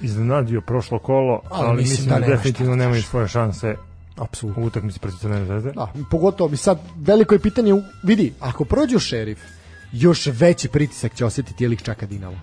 [0.00, 3.76] iznenadio prošlo kolo, Ali ali, mislim da da, definitivno da nemaju svoje šanse
[4.16, 4.62] Apsolutno.
[4.62, 5.72] u utakmici protiv Crvene zvezde.
[5.72, 9.38] Da, pogotovo bi sad veliko je pitanje, vidi, ako prođu šerif,
[9.92, 12.40] još veći pritisak će osjetiti Jelik čaka Dinamo.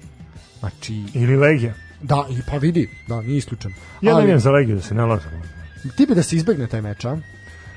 [0.60, 1.74] Znači, Ili Legija.
[2.02, 3.76] da, i pa vidi, da, nije isključeno.
[4.02, 5.59] Ja Ali, navijam za Legiju da se ne lažemo.
[5.96, 7.18] Ti bi da se izbegne taj meč, a?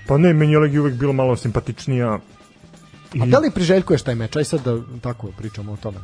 [0.07, 2.19] Pa ne, meni je Legija uvek bilo malo simpatičnija.
[3.15, 4.37] I, A da li priželjkuješ taj meč?
[4.37, 5.99] Aj sad da tako pričamo o tome.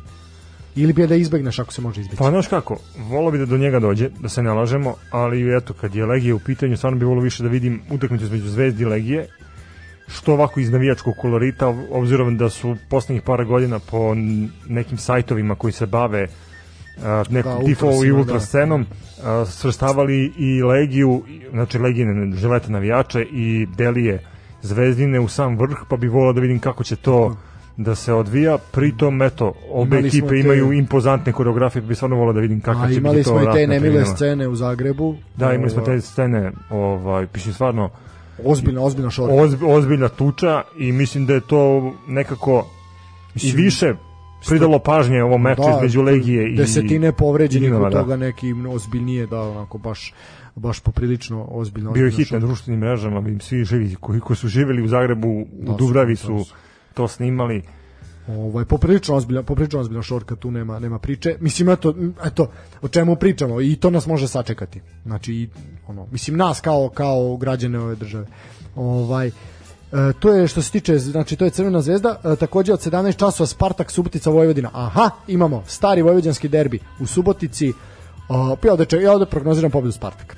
[0.75, 2.17] Ili bi je da izbegneš ako se može izbeći?
[2.17, 5.73] Pa znaš kako, volao bi da do njega dođe, da se ne lažemo, ali eto,
[5.73, 8.85] kad je Legija u pitanju, stvarno bi volao više da vidim utakmicu između Zvezdi i
[8.85, 9.27] Legije,
[10.07, 14.15] što ovako iz navijačkog kolorita, obzirom da su poslednjih par godina po
[14.67, 16.27] nekim sajtovima koji se bave
[17.03, 18.39] a, nekom Da, tifo i ultra da.
[18.39, 18.85] scenom, a,
[19.45, 24.23] svrstavali i Legiju, znači Legijine želete navijače i Delije
[24.61, 27.35] Zvezdine u sam vrh, pa bi volao da vidim kako će to
[27.77, 32.15] da se odvija, pritom eto, obe Imali ekipe te- imaju impozantne koreografije, pa bi stvarno
[32.15, 34.55] volao da vidim kako A će imali biti to smo i te nemile scene u
[34.55, 35.15] Zagrebu.
[35.35, 37.89] Da, imali smo Ovo, te scene, ovaj, pišem stvarno,
[38.45, 39.35] Ozbiljna, ozbiljna šorka.
[39.35, 42.67] ozb, ozbiljna tuča i mislim da je to nekako
[43.35, 43.93] i više
[44.47, 47.89] pridalo pažnje ovom meču Da, između Legije i desetine povređenih od da.
[47.89, 50.13] toga neki ozbiljnije da onako baš
[50.55, 54.37] baš poprilično ozbiljno Bio je ozbiljno hit na društvenim mrežama, vidim svi živi koji, koji
[54.37, 56.53] su živeli u Zagrebu, u Da, su, Dubravi da su su.
[56.93, 57.61] to snimali.
[58.27, 61.35] Ovaj poprilično ozbiljna, poprilično ozbiljna šorka, tu nema nema priče.
[61.39, 61.95] Mislim eto,
[62.25, 62.51] eto
[62.81, 64.81] o čemu pričamo i to nas može sačekati.
[65.05, 65.49] Znači i,
[65.87, 68.25] ono, mislim nas kao kao građane ove države.
[68.75, 69.31] Ovaj
[69.91, 73.17] e, to je što se tiče, znači to je Crvena zvezda, e, takođe od 17
[73.17, 74.69] časova Spartak Subotica Vojvodina.
[74.73, 77.73] Aha, imamo stari vojvođanski derbi u Subotici.
[78.29, 80.35] Uh, ja ovde, ja ovde prognoziram pobedu Spartaka.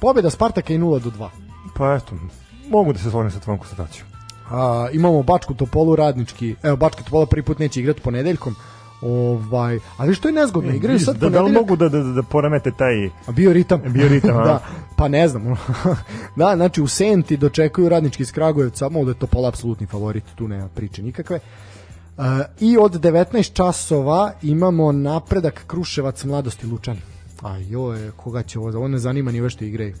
[0.00, 1.28] Pobeda Spartaka je 0 do 2.
[1.76, 2.14] Pa eto,
[2.68, 4.08] mogu da se složim sa tvojom konstatacijom.
[4.50, 6.54] A, imamo Bačku Topolu radnički.
[6.62, 8.54] Evo Bačka Topola prvi put neće igrati ponedeljkom.
[9.02, 12.70] Ovaj, ali što je nezgodno, igraju sad da, da li mogu da, da, da poremete
[12.70, 13.82] taj A bio ritam.
[13.86, 14.62] Bio ritam, da,
[14.96, 15.44] pa ne znam.
[16.36, 20.68] da, znači u Senti dočekuju radnički iz Kragujevca, da je Topola apsolutni favorit, tu nema
[20.68, 21.40] priče nikakve.
[22.16, 22.24] Uh,
[22.60, 27.00] I od 19 časova imamo napredak Kruševac Mladosti Lučani.
[27.42, 29.94] A joj, koga će ovo, ovo ne zanima ni ove što igraju.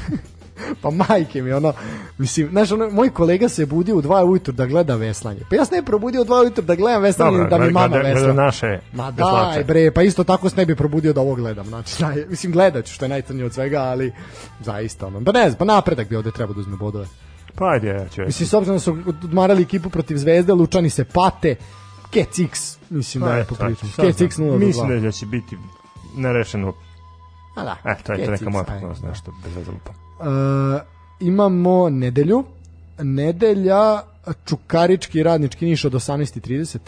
[0.82, 1.72] pa majke mi ono
[2.18, 5.64] mislim znaš ono moj kolega se budio u 2 ujutru da gleda veslanje pa ja
[5.64, 8.08] se ne probudio u 2 ujutru da gledam veslanje Dobro, da mi gleda- mama gleda
[8.08, 11.66] vesla naše Ma daj bre, pa isto tako se ne bi probudio da ovo gledam.
[11.66, 14.12] Znači, daj, mislim gledat ću što je najcrnije od svega, ali
[14.60, 15.24] zaista ono.
[15.24, 17.06] Pa ne znam, pa napredak bi ovde trebao da uzme bodove.
[17.54, 18.22] Pa ajde, ću.
[18.22, 21.56] Mislim, s obzirom da su odmarali ekipu protiv Zvezde, Lučani se pate,
[22.10, 23.44] Kec X, mislim da je
[23.96, 24.26] Kec znam.
[24.26, 25.00] X 0 do Mislim 2.
[25.00, 25.56] da će biti
[26.16, 26.72] nerešeno.
[27.54, 29.68] A da, E, to je to neka moja prognoza, nešto bez.
[29.68, 30.05] E,
[31.20, 32.44] imamo nedelju.
[32.98, 34.00] Nedelja,
[34.44, 36.78] Čukarički radnički niš od 18.30.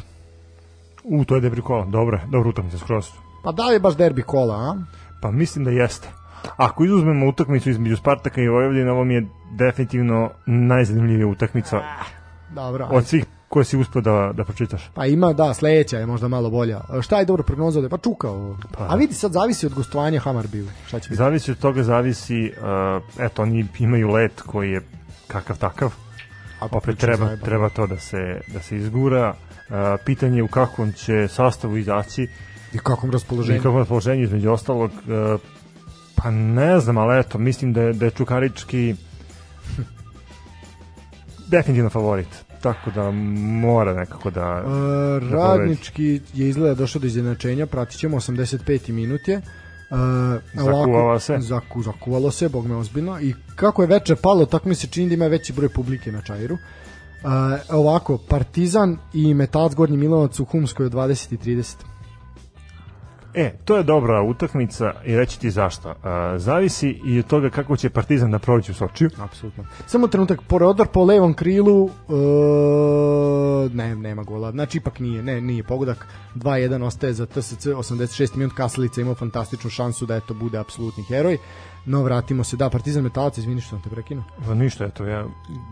[1.05, 1.85] U, to je debri kola.
[1.85, 3.07] Dobro, dobro utakmica skroz.
[3.45, 4.77] Pa da li je baš derbi kola, a?
[5.23, 6.09] Pa mislim da jeste.
[6.57, 9.27] Ako izuzmemo utakmicu između Spartaka i Vojvodina, ovo mi je
[9.59, 11.83] definitivno najzanimljivija utakmica
[12.55, 12.97] Dobro, ajde.
[12.97, 14.91] od svih koje si uspio da, da pročitaš.
[14.95, 16.81] Pa ima, da, sledeća je možda malo bolja.
[16.99, 17.89] E, Šta je dobro prognoza ovde?
[17.89, 18.59] Pa čuka ovo.
[18.79, 18.87] Pa.
[18.89, 20.69] A vidi, sad zavisi od gostovanja Hamarbiju.
[20.87, 21.17] Šta će biti?
[21.17, 24.81] Zavisi od toga, zavisi, uh, eto, oni imaju let koji je
[25.27, 25.95] kakav takav,
[26.61, 27.45] A opet priča treba, zajebana.
[27.45, 28.19] treba to da se,
[28.49, 29.35] da se izgura.
[29.69, 32.29] Uh, pitanje je u kakvom će sastavu izaći
[32.73, 33.59] I kakvom i raspoloženju.
[33.59, 34.91] kakvom raspoloženju između ostalog.
[34.91, 35.41] Uh,
[36.15, 38.95] pa ne znam, ali eto, mislim da je, da je Čukarički
[41.51, 42.48] definitivno favorit.
[42.61, 43.11] Tako da
[43.61, 44.63] mora nekako da...
[44.65, 48.93] E, radnički je izgleda došao do izjednačenja, pratit ćemo 85.
[48.93, 49.35] minut je.
[49.37, 49.43] E,
[50.55, 51.37] Zakuvalo se.
[51.41, 53.21] Zaku, zakuvalo se, bog me ozbiljno.
[53.21, 56.23] I kako je veče palo, tako mi se čini da ima veći broj publike na
[56.23, 56.55] Čairu.
[56.55, 56.59] E,
[57.69, 61.75] ovako, Partizan i Metalac Gornji Milanovac u Humskoj od 20 i 30.
[63.35, 65.91] E, to je dobra utakmica i reći ti zašto.
[65.91, 65.97] Uh,
[66.37, 69.11] zavisi i od toga kako će Partizan da prođe u Sočiju.
[69.19, 69.65] Apsolutno.
[69.87, 72.13] Samo trenutak, Porodor po levom krilu, e,
[73.75, 74.51] ne, nema gola.
[74.51, 76.07] Znači, ipak nije, ne, nije pogodak.
[76.35, 81.39] 2-1 ostaje za TSC, 86 minut Kaslica imao fantastičnu šansu da eto bude apsolutni heroj.
[81.87, 84.25] No, vratimo se, da, Partizan Metalac, izvini što sam te prekinuo.
[84.47, 85.27] Pa ništa, eto, ja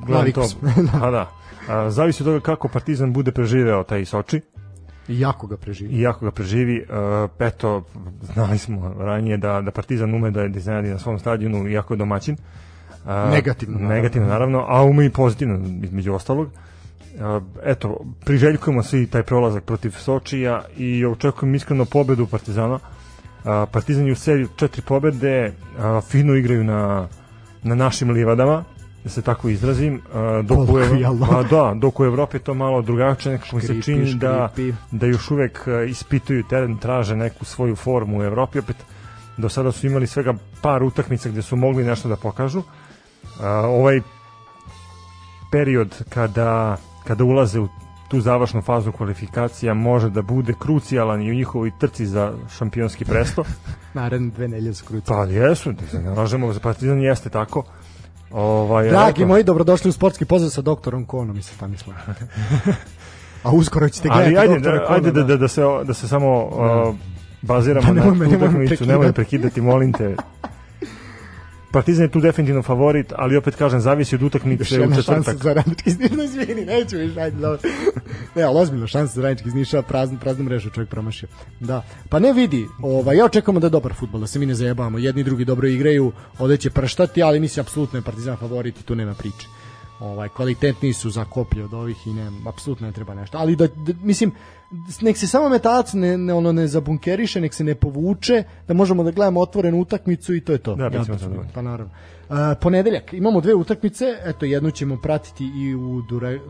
[0.07, 0.45] gledam to.
[0.45, 0.61] sam.
[1.01, 1.31] Pa da.
[1.69, 4.41] A, zavisi od toga kako Partizan bude preživeo taj Soči
[5.09, 5.95] I jako ga preživi.
[5.95, 7.85] i ako ga preživi, uh, eto,
[8.35, 11.99] znali smo ranije da, da Partizan ume da, da iznenadi na svom stadionu, iako je
[11.99, 12.37] domaćin.
[13.07, 13.95] A, Negativno, naravno.
[13.95, 16.49] Negativno, naravno, a ume i pozitivno, između ostalog.
[17.21, 22.79] A, eto, priželjkujemo svi taj prolazak protiv Sočija i očekujem iskreno pobedu Partizana.
[23.73, 25.53] Partizan je u seriju četiri pobede,
[26.11, 27.09] fino igraju na,
[27.63, 28.65] na našim livadama,
[29.07, 31.27] da se tako izrazim, a, dok u, Ev- Kolokvijalno.
[31.31, 34.53] a, da, dok u Evropi je to malo drugačije, nekako mi se čini da,
[34.91, 38.77] da još uvek a, ispituju teren, traže neku svoju formu u Evropi, opet
[39.37, 42.63] do sada su imali svega par utakmica gde su mogli nešto da pokažu.
[43.41, 44.01] A, ovaj
[45.53, 47.69] period kada, kada ulaze u
[48.09, 53.45] tu završnu fazu kvalifikacija može da bude krucijalan i u njihovoj trci za šampionski presto.
[53.95, 55.07] Naredne dve nelje su kruci.
[55.07, 57.65] Pa jesu, da se ne lažemo, za Partizan jeste tako.
[58.31, 62.01] Ovaj, Dragi moji, dobrodošli u sportski pozdrav sa doktorom Konom i sa Stanislavom.
[63.43, 64.97] A uskoro ćete Ali gledati ajde, doktora da, Kona.
[64.97, 66.95] ajde da, da, da, se, da se samo uh,
[67.43, 70.17] baziramo Da, na nemoj me- tu utakmicu, nemoj prekidati, molim te.
[71.77, 75.43] Partizan je tu definitivno favorit, ali opet kažem, zavisi od utakmice u jedna šansa četvrtak.
[75.43, 77.59] za radnički iz Niša, izvini, neću više, ajde, dobro.
[78.35, 81.29] Ne, ali ozbiljno, šansa za radnički iz Niša, praznu, praznu mrežu čovjek promašio.
[81.61, 84.55] Da, pa ne vidi, ovaj, ja očekujemo da je dobar futbol, da se mi ne
[84.55, 88.81] zajebamo, jedni i drugi dobro igraju, ovde će prštati, ali mislim, apsolutno je Partizan favorit
[88.81, 89.47] i tu nema priče.
[90.01, 93.39] Ovaj, kvalitetniji su za koplje od ovih i ne, apsolutno ne treba nešto.
[93.39, 94.33] Ali da, da mislim,
[95.01, 99.05] nek se samo metalac ne, ne, ono, ne zabunkeriše, nek se ne povuče, da možemo
[99.05, 100.75] da gledamo otvorenu utakmicu i to je to.
[100.75, 101.51] Da, Ja, zadovoljni.
[101.55, 101.93] Pa naravno.
[102.31, 106.41] E, ponedeljak, imamo dve utakmice, eto jednu ćemo pratiti i u dure,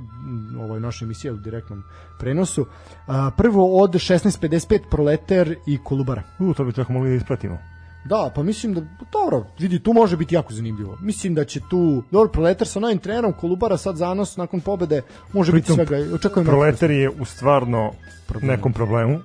[0.60, 1.82] ovoj našoj emisiji u direktnom
[2.18, 2.66] prenosu.
[3.06, 6.23] A, prvo od 16.55 Proleter i Kolubara.
[6.39, 7.75] U, to bi tako mogli da ispratimo.
[8.08, 8.80] Da, pa mislim da,
[9.12, 10.98] dobro, vidi, tu može biti jako zanimljivo.
[11.00, 15.02] Mislim da će tu, dobro, Proletar sa novim trenerom, Kolubara sad zanos nakon pobede,
[15.32, 17.92] može Pritom, biti svega, očekujem Proletar je u stvarno
[18.42, 19.20] nekom problemu,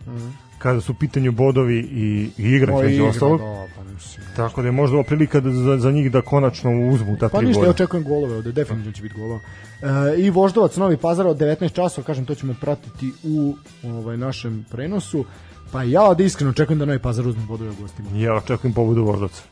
[0.57, 3.39] kada su u pitanju bodovi i, i igra, među igra, ostalog.
[3.39, 4.25] da, pa mislim.
[4.35, 7.37] Tako da je možda ovo prilika da, za, za njih da konačno uzmu ta Pa
[7.37, 9.39] tri ništa, ja očekujem golove ovde, definitivno će biti golova.
[9.81, 14.65] E, I Voždovac Novi Pazar od 19 časova, kažem, to ćemo pratiti u ovaj našem
[14.71, 15.25] prenosu.
[15.71, 18.09] Pa ja da iskreno očekujem da Novi Pazar uzme bodove u gostima.
[18.13, 19.43] Ja očekujem pobudu Voždovca.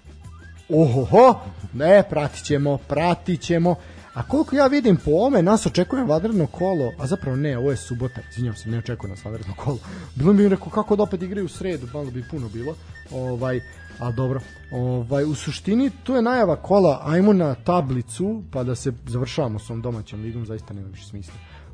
[0.70, 1.40] Ohoho,
[1.74, 3.76] ne, pratit ćemo, pratit ćemo.
[4.14, 7.78] A koliko ja vidim po ome, nas očekuje vanredno kolo, a zapravo ne, ovo je
[7.78, 9.78] subota, izvinjam se, ne očekuje nas vanredno kolo.
[10.16, 12.76] Bilo mi rekao kako da opet igraju u sredu, malo bi puno bilo.
[13.12, 13.62] Ovaj,
[14.00, 14.42] a dobro.
[14.72, 19.70] Ovaj, u suštini tu je najava kola, ajmo na tablicu, pa da se završavamo s
[19.70, 21.34] ovom domaćom ligom, zaista nema više smisla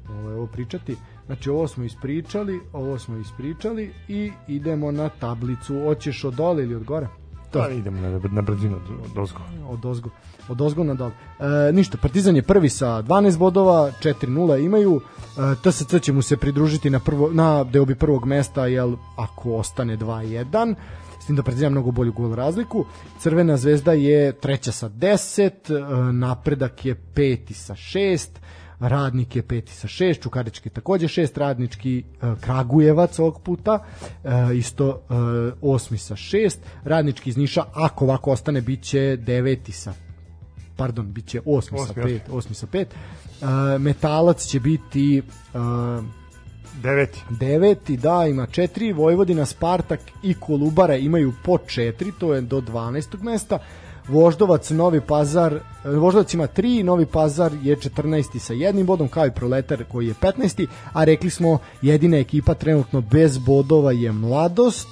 [0.10, 0.96] ovaj, ovo pričati.
[1.26, 5.82] Znači ovo smo ispričali, ovo smo ispričali i idemo na tablicu.
[5.84, 7.08] Hoćeš od dole ili od gore?
[7.52, 7.62] To.
[7.62, 9.40] Da, idemo na, na brzinu od- od ozgo.
[9.70, 10.10] od ozgo,
[10.50, 11.10] od ozgo na dol.
[11.10, 15.02] E, ništa, Partizan je prvi sa 12 bodova, 4-0 imaju.
[15.28, 15.32] E,
[15.64, 20.76] TSC će mu se pridružiti na, prvo, na deobi prvog mesta, jel, ako ostane 2-1,
[21.20, 22.86] s tim da Partizan mnogo bolju gol razliku.
[23.20, 28.28] Crvena zvezda je treća sa 10, e, napredak je peti sa 6,
[28.80, 33.80] Radnik je peti sa 6, Čukarički takođe 6, Radnički e, Kragujevac ovog puta,
[34.24, 35.14] e, isto e,
[35.62, 39.94] osmi sa 6, Radnički iz Niša, ako ovako ostane, bit će deveti sa
[40.76, 42.86] pardon, bit će osmi, sa Osmi, 5, osmi sa 5.
[42.86, 45.22] E, metalac će biti e,
[46.82, 47.24] Deveti.
[47.30, 53.24] deveti, da, ima četiri, Vojvodina, Spartak i Kolubara imaju po četiri, to je do 12.
[53.24, 53.60] mesta.
[54.08, 58.40] Voždovac, Novi Pazar, e, Voždovac ima 3, Novi Pazar je 14.
[58.40, 60.68] sa jednim bodom, kao i Proletar koji je 15.
[60.94, 64.88] A rekli smo, jedina ekipa trenutno bez bodova je Mladost.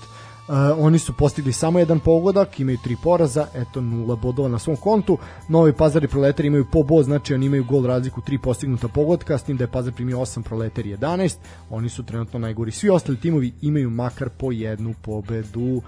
[0.47, 4.75] Uh, oni su postigli samo jedan pogodak, imaju tri poraza, eto nula bodova na svom
[4.75, 5.17] kontu.
[5.49, 9.37] Novi Pazar i Proletar imaju po bod, znači oni imaju gol razliku, tri postignuta pogotka,
[9.37, 11.35] s tim da je Pazar primio 8, Proletar 11.
[11.69, 12.71] Oni su trenutno najgori.
[12.71, 15.81] Svi ostali timovi imaju makar po jednu pobedu.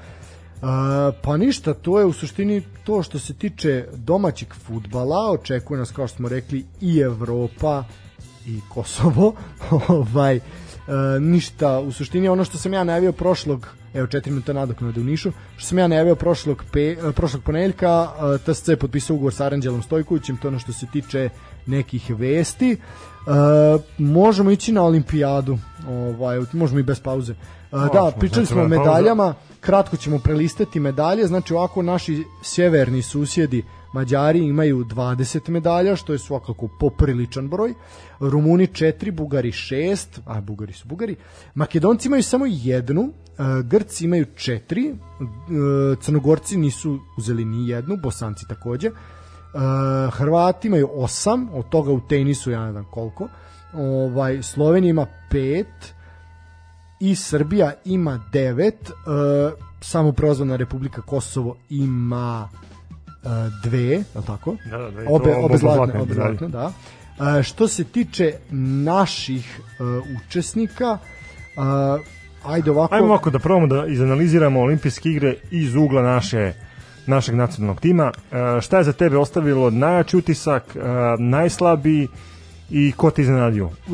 [1.22, 6.08] Pa ništa, to je u suštini to što se tiče domaćeg futbala, očekuje nas kao
[6.08, 7.84] što smo rekli i Evropa
[8.46, 9.34] i Kosovo.
[9.88, 10.40] ovaj
[10.88, 15.04] E, ništa, u suštini ono što sam ja najavio prošlog, evo 4 minuta nadoknade u
[15.04, 19.34] Nišu, što sam ja najavio prošlog, pe, e, prošlog ponedeljka, e, TSC je potpisao ugovor
[19.34, 21.30] sa Aranđelom Stojkovićem, to ono što se tiče
[21.66, 22.72] nekih vesti.
[22.72, 22.78] E,
[23.98, 25.58] možemo ići na olimpijadu,
[25.90, 27.34] ovaj, možemo i bez pauze.
[27.34, 27.36] E,
[27.72, 29.34] da, pričali znači, smo o pauza.
[29.66, 33.64] Kratko ćemo prelistati medalje, znači ovako naši sjeverni susjedi
[33.94, 37.74] Mađari imaju 20 medalja, što je svakako popriličan broj.
[38.20, 41.16] Rumuni 4, Bugari 6, a Bugari su Bugari.
[41.56, 44.96] Makedonci imaju samo jednu, e, Grci imaju 4, e,
[46.02, 48.88] Crnogorci nisu uzeli ni jednu, Bosanci takođe.
[48.88, 48.92] E,
[50.12, 53.28] Hrvati imaju 8, od toga u tenisu ja ne znam koliko.
[53.74, 55.66] Ovaj Slovenija ima 5,
[56.99, 63.30] i Srbija ima 9, uh, samo prozvana Republika Kosovo ima uh,
[63.63, 64.55] dve, je li tako?
[64.72, 65.05] Da, da, dve.
[65.09, 66.38] Obe, obe zlatne, obe medalje.
[66.38, 66.72] zlatne, da.
[67.19, 68.34] Uh, što se tiče
[68.84, 70.97] naših uh, učesnika,
[71.57, 72.05] uh,
[72.45, 72.95] Ajde ovako.
[72.95, 76.53] Ajmo ovako da probamo da izanaliziramo olimpijske igre iz ugla naše
[77.07, 78.11] našeg nacionalnog tima.
[78.31, 80.80] E, šta je za tebe ostavilo najjači utisak, e,
[81.19, 82.07] najslabiji
[82.70, 83.66] i ko te iznenadio?
[83.66, 83.92] E,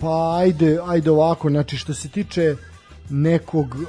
[0.00, 2.56] pa ajde, ajde ovako, znači što se tiče
[3.10, 3.86] nekog e,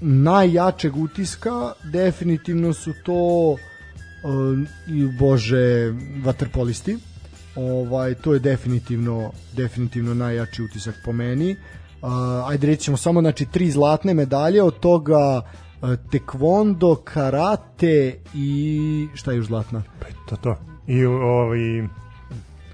[0.00, 4.28] najjačeg utiska, definitivno su to e,
[4.92, 5.94] i bože
[6.24, 6.98] vaterpolisti.
[7.56, 11.56] Ovaj to je definitivno definitivno najjači utisak po meni.
[12.02, 12.08] Uh,
[12.48, 19.30] ajde reći ćemo samo znači tri zlatne medalje, od toga uh, tekvondo, karate i šta
[19.30, 19.82] je još zlatna?
[20.00, 20.56] Pa to to.
[20.86, 21.58] I ovaj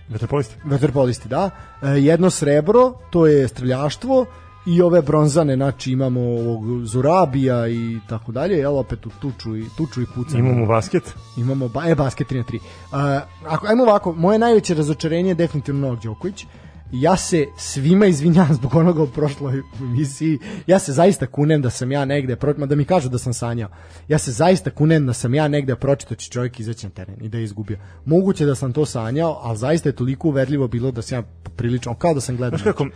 [0.08, 0.56] veterpolisti.
[0.64, 1.50] Vaterpolisti, da.
[1.82, 4.26] E, jedno srebro, to je streljaštvo
[4.66, 9.64] i ove bronzane, znači imamo ovog Zurabija i tako dalje, jel opet u tuču i
[9.76, 10.38] tuču i pucanje.
[10.38, 11.14] Imamo basket.
[11.36, 12.56] Imamo ba, e, basket 3 na 3.
[12.56, 16.46] Uh, ako, ajmo ovako, moje najveće razočarenje je definitivno Novak Đoković.
[16.92, 20.38] Ja se svima izvinjam zbog onoga u prošloj emisiji.
[20.66, 23.68] Ja se zaista kunem da sam ja negde, pro- da mi kažu da sam sanjao.
[24.08, 27.28] Ja se zaista kunem da sam ja negde pročito će čovjek izaći na teren i
[27.28, 27.78] da je izgubio.
[28.04, 31.22] Moguće da sam to sanjao, ali zaista je toliko uverljivo bilo da sam ja
[31.56, 32.58] prilično, kao da sam gledao.
[32.58, 32.86] Znaš kako,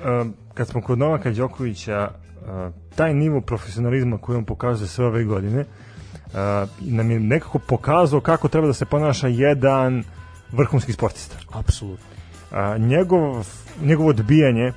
[0.55, 5.61] kad smo kod Novaka Đokovića, uh, taj nivo profesionalizma koji on pokazuje sve ove godine,
[5.61, 6.35] uh,
[6.81, 10.05] nam je nekako pokazao kako treba da se ponaša jedan
[10.53, 11.37] vrhunski sportista.
[11.53, 12.12] Apsolutno.
[12.53, 13.47] A, njegov,
[13.83, 14.73] njegovo odbijanje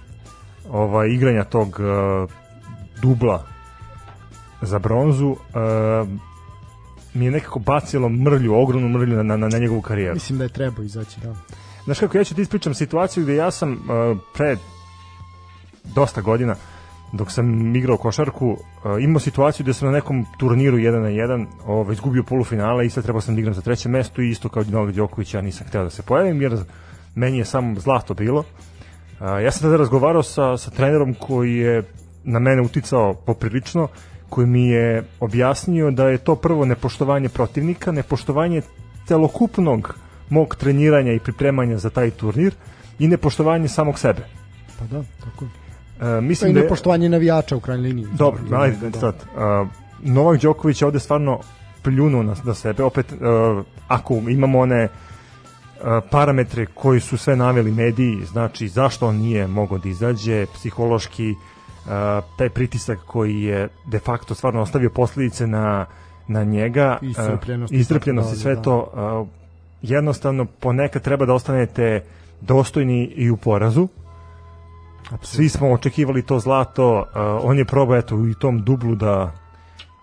[0.71, 2.29] ovaj, igranja tog uh,
[3.01, 3.43] dubla
[4.61, 5.37] za bronzu uh,
[7.13, 10.13] mi je nekako bacilo mrlju, ogromnu mrlju na, na, na njegovu karijeru.
[10.13, 11.35] Mislim da je trebao izaći, da.
[11.85, 14.57] Znaš kako, ja ću ti ispričam situaciju gde ja sam uh, pre
[15.95, 16.55] dosta godina
[17.11, 18.57] dok sam igrao košarku, uh,
[19.03, 23.03] imao situaciju gde sam na nekom turniru 1 na 1 ovaj, izgubio polufinale i sad
[23.03, 25.83] trebao sam da igram za treće mesto i isto kao Novak Đoković ja nisam hteo
[25.83, 26.57] da se pojavim jer
[27.15, 28.39] meni je samo zlato bilo.
[28.39, 31.83] Uh, ja sam tada razgovarao sa, sa trenerom koji je
[32.23, 33.87] na mene uticao poprilično,
[34.29, 38.61] koji mi je objasnio da je to prvo nepoštovanje protivnika, nepoštovanje
[39.07, 39.95] celokupnog
[40.29, 42.53] mog treniranja i pripremanja za taj turnir
[42.99, 44.21] i nepoštovanje samog sebe.
[44.79, 45.51] Pa da, tako je.
[46.15, 48.07] Je mislim da je, nepoštovanje navijača u krajnjoj liniji.
[48.13, 48.99] dobro, Da, ajde da.
[48.99, 49.15] sad.
[49.15, 49.67] Uh,
[50.03, 51.39] Novak Đoković je ovde stvarno
[51.81, 52.83] pljunuo na, na sebe.
[52.83, 54.89] Opet, uh, ako imamo one uh,
[56.11, 61.35] parametre koji su sve naveli mediji, znači zašto on nije mogao da izađe, psihološki,
[62.37, 65.85] taj pritisak koji je de facto stvarno ostavio posledice na,
[66.27, 69.27] na njega, Iscrpljenost i iscrpljenost i sve dalje, to,
[69.81, 72.03] jednostavno ponekad treba da ostanete
[72.41, 73.87] dostojni i u porazu,
[75.21, 77.05] svi smo očekivali to zlato,
[77.43, 79.45] on je probao eto u tom dublu da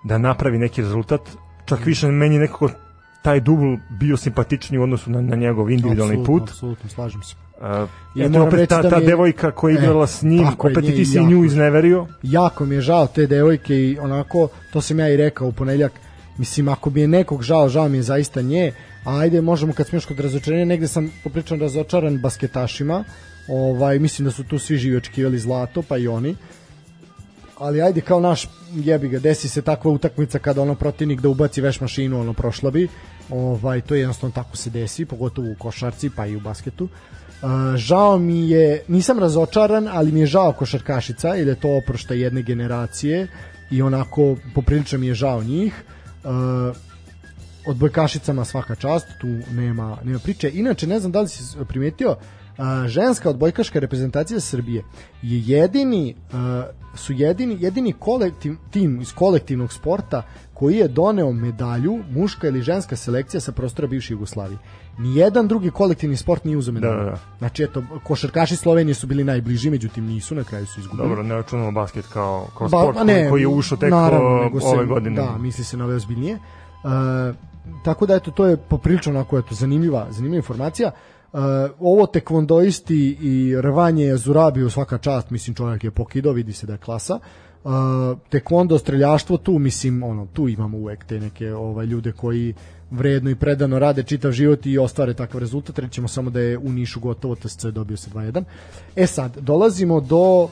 [0.02, 1.20] da napravi neki rezultat.
[1.64, 2.68] Čak više meni nekako
[3.22, 6.50] taj dubl bio simpatičniji u odnosu na, na njegov individualni Apsolutno, put.
[6.50, 7.34] Apsolutno, slažem se.
[7.56, 7.66] Uh,
[8.14, 10.46] Ja eto moram opet ta, da ta je- devojka koja je E, igrala s njim,
[10.58, 11.30] opet ti si jako.
[11.30, 12.06] nju izneverio.
[12.22, 15.92] Jako mi je žao te devojke i onako, to sam ja i rekao u ponedeljak,
[16.38, 18.72] mislim, ako bi je nekog žao, žao mi je zaista nje,
[19.04, 23.04] a ajde, možemo kad smo još kod razočarenja, negde sam popričan razočaran basketašima,
[23.48, 26.36] ovaj, mislim da su tu svi živi očekivali zlato, pa i oni,
[27.58, 31.60] ali ajde kao naš jebi ga, desi se takva utakmica kada ono protivnik da ubaci
[31.60, 32.88] veš mašinu, ono prošla bi,
[33.30, 36.84] ovaj, to je jednostavno tako se desi, pogotovo u košarci pa i u basketu.
[36.84, 42.14] Uh, žao mi je, nisam razočaran, ali mi je žao košarkašica, jer je to oprošta
[42.14, 43.28] jedne generacije
[43.70, 45.82] i onako poprilično mi je žao njih.
[46.24, 46.30] Uh,
[47.66, 50.50] odbojkašicama svaka čast, tu nema, nema priče.
[50.54, 52.16] Inače, ne znam da li si primetio,
[52.58, 54.84] a, ženska odbojkaška reprezentacija Srbije
[55.22, 56.64] je jedini a,
[56.94, 60.22] su jedini jedini kolektiv, tim iz kolektivnog sporta
[60.54, 64.58] koji je doneo medalju muška ili ženska selekcija sa prostora bivše Jugoslavije.
[64.98, 66.98] Nijedan drugi kolektivni sport nije uzeo medalju.
[66.98, 67.18] Da, da, da.
[67.38, 71.08] Znači eto košarkaši Slovenije su bili najbliži, međutim nisu, na kraju su izgubili.
[71.08, 74.60] Dobro, ne računamo basket kao, kao Ba- sport a ne, koji, je ušao tek naravno,
[74.60, 75.22] se- ove godine.
[75.22, 76.34] Da, misli se na ove ozbiljnije.
[76.84, 76.90] Uh,
[77.84, 80.88] tako da eto to je poprilično onako eto zanimljiva zanimljiva informacija.
[80.88, 81.21] Uh,
[81.80, 86.78] ovo tekvondoisti i rvanje Zurabiju svaka čast, mislim čovjek je pokidao, vidi se da je
[86.78, 87.18] klasa.
[87.64, 87.72] Uh,
[88.28, 92.54] tekvondo streljaštvo tu mislim ono tu imamo uvek te neke ovaj ljude koji
[92.90, 96.72] vredno i predano rade čitav život i ostvare takav rezultat rećemo samo da je u
[96.72, 98.44] Nišu gotovo TSC dobio se 2-1
[98.96, 100.50] e sad dolazimo do uh,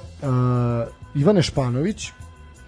[1.15, 2.09] Ivane Španović.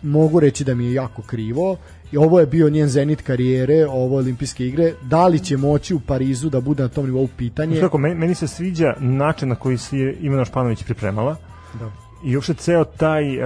[0.03, 1.77] Mogu reći da mi je jako krivo
[2.13, 6.01] i ovo je bio njen zenit karijere, ovo olimpijske igre, da li će moći u
[6.01, 7.81] Parizu da bude na tom nivou pitanje?
[7.81, 11.37] Kako, meni, meni se sviđa način na koji se Ivana Španović pripremala
[11.81, 11.91] Da.
[12.25, 13.45] i uopšte ceo taj uh,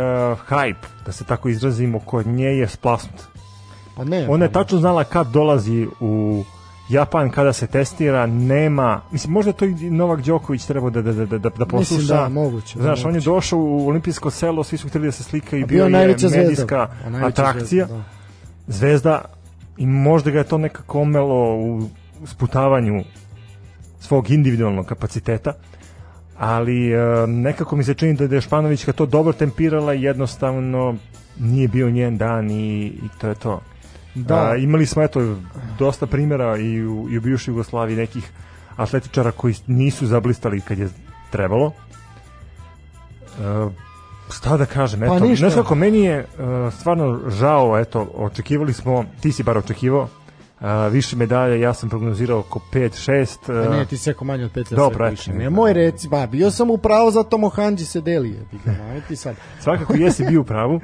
[0.49, 0.75] hype,
[1.07, 3.21] da se tako izrazimo, kod nje je splasnut.
[3.97, 4.27] Pa ne.
[4.29, 6.45] Ona je pa tačno znala kad dolazi u
[6.89, 11.27] Japan kada se testira nema, mislim možda to i Novak Đoković treba da, da, da,
[11.27, 12.15] da, da posluša.
[12.15, 13.31] da, moguće, Znaš, on je moguće.
[13.31, 16.39] došao u olimpijsko selo, svi su htjeli da se slika i bio, bio je zvezda.
[16.39, 16.89] medijska
[17.25, 17.87] atrakcija.
[17.87, 18.16] zvezda, da.
[18.67, 19.25] Zvezda
[19.77, 21.89] i možda ga je to nekako omelo u
[22.27, 23.05] sputavanju
[24.01, 25.53] svog individualnog kapaciteta
[26.39, 30.97] ali e, nekako mi se čini da je Španovićka to dobro tempirala i jednostavno
[31.39, 33.61] nije bio njen dan i, i to je to.
[34.15, 34.51] Da.
[34.51, 35.37] A, imali smo eto
[35.79, 38.31] dosta primjera i u, i u bivšoj Jugoslaviji nekih
[38.77, 40.89] atletičara koji nisu zablistali kad je
[41.31, 41.73] trebalo.
[43.41, 43.86] E,
[44.31, 45.49] šta da kažem, Pa eto, ništa.
[45.49, 46.27] znaš kako, meni je e,
[46.71, 50.09] stvarno žao, eto, očekivali smo, ti si bar očekivao,
[50.61, 53.37] e, više medalje, ja sam prognozirao oko 5-6.
[53.49, 55.33] A e, ne, ti si rekao manje od 5 Dobro, više.
[55.33, 58.39] Nemoj reci, ba, bio sam u pravu za Tomo Hanđi se deli.
[58.65, 59.37] nemoj ti sad.
[59.63, 60.81] Svakako jesi bio u pravu.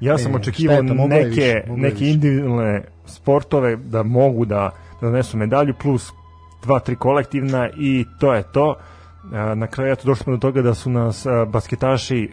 [0.00, 4.70] Ja sam E, očekivao je neke, više, je neke individualne sportove da mogu da,
[5.00, 6.12] da donesu medalju plus
[6.62, 8.74] dva, tri kolektivna i to je to.
[8.80, 8.97] E,
[9.54, 12.30] Na kraju eto došli smo do toga da su nas basketaši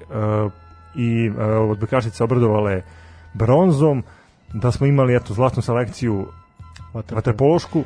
[0.95, 2.81] i e, odbojkašice obradovale
[3.33, 4.03] bronzom,
[4.53, 6.27] da smo imali eto zlatnu selekciju
[6.93, 7.83] vaterpološku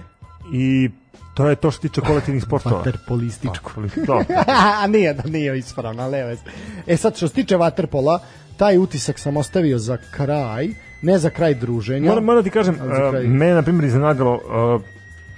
[0.53, 0.89] i
[1.33, 2.77] to je to što tiče kolektivnih sportova.
[2.77, 3.71] Vaterpolističko.
[4.07, 4.23] Da,
[4.83, 6.17] A nije da nije ispravno, ali.
[6.87, 8.19] E sad što se tiče vaterpola,
[8.57, 10.67] taj utisak sam ostavio za kraj,
[11.01, 12.09] ne za kraj druženja.
[12.09, 13.27] Moram, moram ti kažem, kraj.
[13.27, 14.39] mene na primjer iznenadilo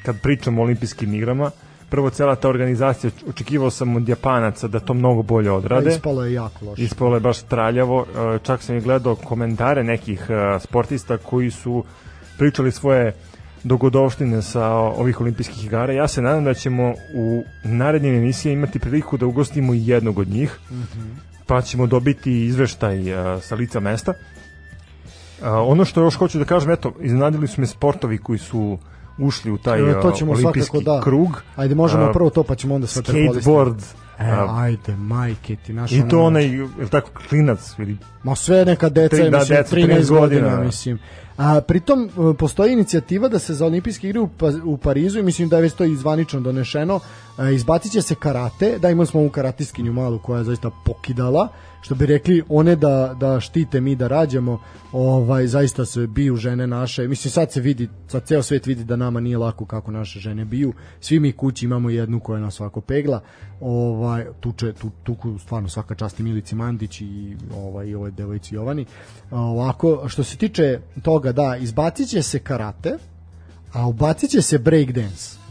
[0.06, 1.52] kad pričamo o olimpijskim igrama,
[1.91, 5.89] prvo cela ta organizacija, očekivao sam od Japanaca da to mnogo bolje A odrade.
[5.89, 6.81] Ispalo je jako loše.
[6.81, 11.84] Ispalo je baš traljavo, uh, čak sam i gledao komentare nekih uh, sportista koji su
[12.38, 13.13] pričali svoje
[13.63, 15.93] dogodovštine sa ovih olimpijskih igara.
[15.93, 20.59] Ja se nadam da ćemo u narednim emisijama imati priliku da ugostimo jednog od njih,
[21.47, 24.11] pa ćemo dobiti izveštaj uh, sa lica mesta.
[24.11, 28.77] Uh, ono što još hoću da kažem, eto, iznenadili su me sportovi koji su
[29.17, 31.01] ušli u taj E, to uh, ćemo olimpijski svakako da.
[31.03, 31.43] krug.
[31.55, 33.83] Ajde, možemo A, prvo to, pa ćemo onda sve Skateboard,
[34.19, 38.35] E, a, ajde, majke ti, naš i to onaj, je li tako, klinac, ili Ma
[38.35, 40.63] sve neka deca, Tri- da, mislim, deca, 13, 13 godina, godina.
[40.63, 40.99] mislim.
[41.37, 45.23] A, pritom, e, postoji inicijativa da se za olimpijske igre u, Pa- u Parizu, i
[45.23, 46.99] mislim da je već to i zvanično donešeno,
[47.39, 51.47] e, izbacit će se karate, da imali smo ovu karatiskinju malu koja je zaista pokidala,
[51.81, 54.59] što bi rekli one da, da štite mi da rađamo,
[54.91, 58.95] ovaj, zaista se biju žene naše, mislim sad se vidi, sad ceo svet vidi da
[58.95, 62.81] nama nije lako kako naše žene biju, svi mi kući imamo jednu koja nas svako
[62.81, 63.21] pegla,
[63.61, 68.55] ovaj, tuče, tu, tuku stvarno svaka čast i Milici Mandić i ovaj, i ovoj devojci
[68.55, 68.85] Jovani,
[69.31, 72.98] A, ovako, što se tiče toga da, izbacit će se karate,
[73.73, 75.41] a ubacit će se breakdance.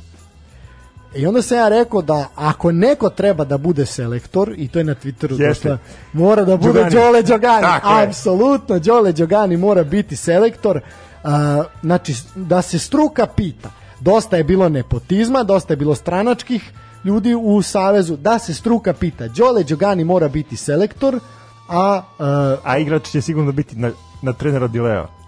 [1.14, 4.84] I onda sam ja rekao da ako neko treba da bude selektor, i to je
[4.84, 5.78] na Twitteru došla,
[6.12, 6.94] mora da bude Đogani.
[6.94, 7.66] Đole Đogani.
[7.82, 10.80] Apsolutno, Đole Đogani mora biti selektor.
[11.24, 13.70] A, znači, da se struka pita.
[14.00, 16.70] Dosta je bilo nepotizma, dosta je bilo stranačkih
[17.04, 18.16] ljudi u Savezu.
[18.16, 19.28] Da se struka pita.
[19.28, 21.20] Đole Đogani mora biti selektor,
[21.68, 23.90] a, a a igrač će sigurno biti na,
[24.22, 25.19] na trenera Dilea.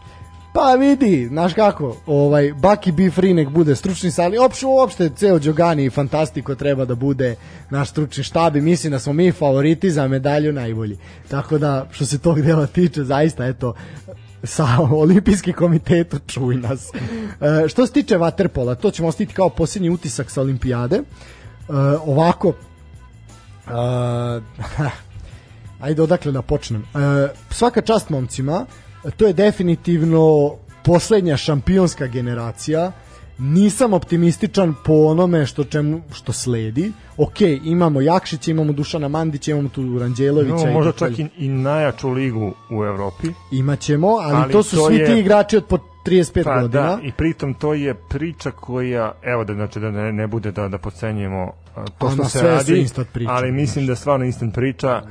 [0.55, 5.39] Pa vidi, znaš kako, ovaj Baki B Free nek bude stručni sali, opšte uopšte ceo
[5.39, 7.37] Đogani i Fantastiko treba da bude
[7.71, 10.99] naš stručni štab i mislim da smo mi favoriti za medalju najbolji.
[11.29, 13.75] Tako da, što se tog dela tiče, zaista, eto,
[14.45, 16.91] sa olimpijski komitetu čuj nas.
[16.95, 20.97] E, što se tiče Waterpola, to ćemo ostaviti kao posljednji utisak sa olimpijade.
[20.97, 21.03] E,
[22.07, 22.53] ovako,
[23.69, 23.73] e,
[25.85, 26.83] ajde odakle da počnem.
[26.83, 26.87] E,
[27.51, 28.67] svaka čast momcima,
[29.11, 30.51] to je definitivno
[30.85, 32.93] poslednja šampionska generacija.
[33.39, 36.93] Nisam optimističan po onome što čemu što sledi.
[37.17, 40.67] Ok, imamo Jakšića, imamo Dušana Mandića, imamo tu Ranđelovića.
[40.67, 43.29] No, možda čak i, i najjaču ligu u Evropi.
[43.53, 46.83] Imaćemo, ali, Ali to su to svi je- ti igrači od po 35 Pa godina.
[46.83, 50.69] da, i pritom to je priča koja, evo da znači da ne, ne bude da
[50.69, 52.87] da podcenjujemo a, to što se radi,
[53.27, 55.03] ali mislim da je stvarno instant priča.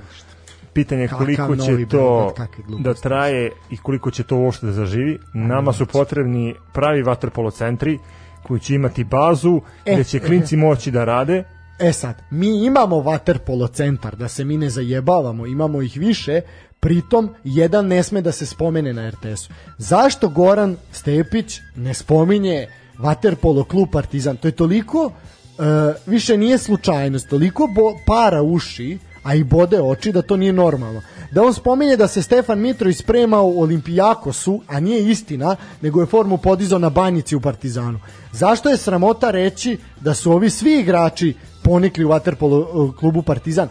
[0.73, 2.33] Pitanje je koliko će to
[2.79, 5.19] da traje i koliko će to uopšte da zaživi.
[5.33, 7.99] Nama su potrebni pravi vaterpolo centri
[8.43, 11.43] koji će imati bazu, E, gde će klinci moći da rade.
[11.79, 16.41] E sad, mi imamo waterpolo centar, da se mi ne zajebavamo, imamo ih više,
[16.79, 19.53] pritom jedan ne sme da se spomene na RTS-u.
[19.77, 22.67] Zašto Goran Stepić ne spominje
[22.97, 24.37] waterpolo klub Partizan?
[24.37, 30.11] To je toliko, e, više nije slučajnost, toliko bo, para uši, a i bode oči
[30.11, 31.01] da to nije normalno.
[31.31, 36.05] Da on spominje da se Stefan Mitrović sprema u Olimpijakosu, a nije istina, nego je
[36.05, 37.99] formu podizao na banjici u Partizanu.
[38.31, 41.33] Zašto je sramota reći da su ovi svi igrači
[41.63, 43.67] ponikli u Waterpolo uh, klubu Partizan?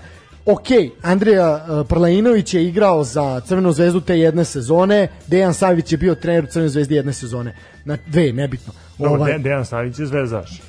[0.46, 0.66] ok,
[1.02, 6.14] Andrija uh, Prlainović je igrao za Crvenu zvezdu te jedne sezone, Dejan Savić je bio
[6.14, 7.54] trener u Crvenoj zvezdi jedne sezone.
[7.84, 8.72] Na dve, nebitno.
[8.98, 10.62] Dobro, Ovaj, De- Dejan Savić je zvezdaš.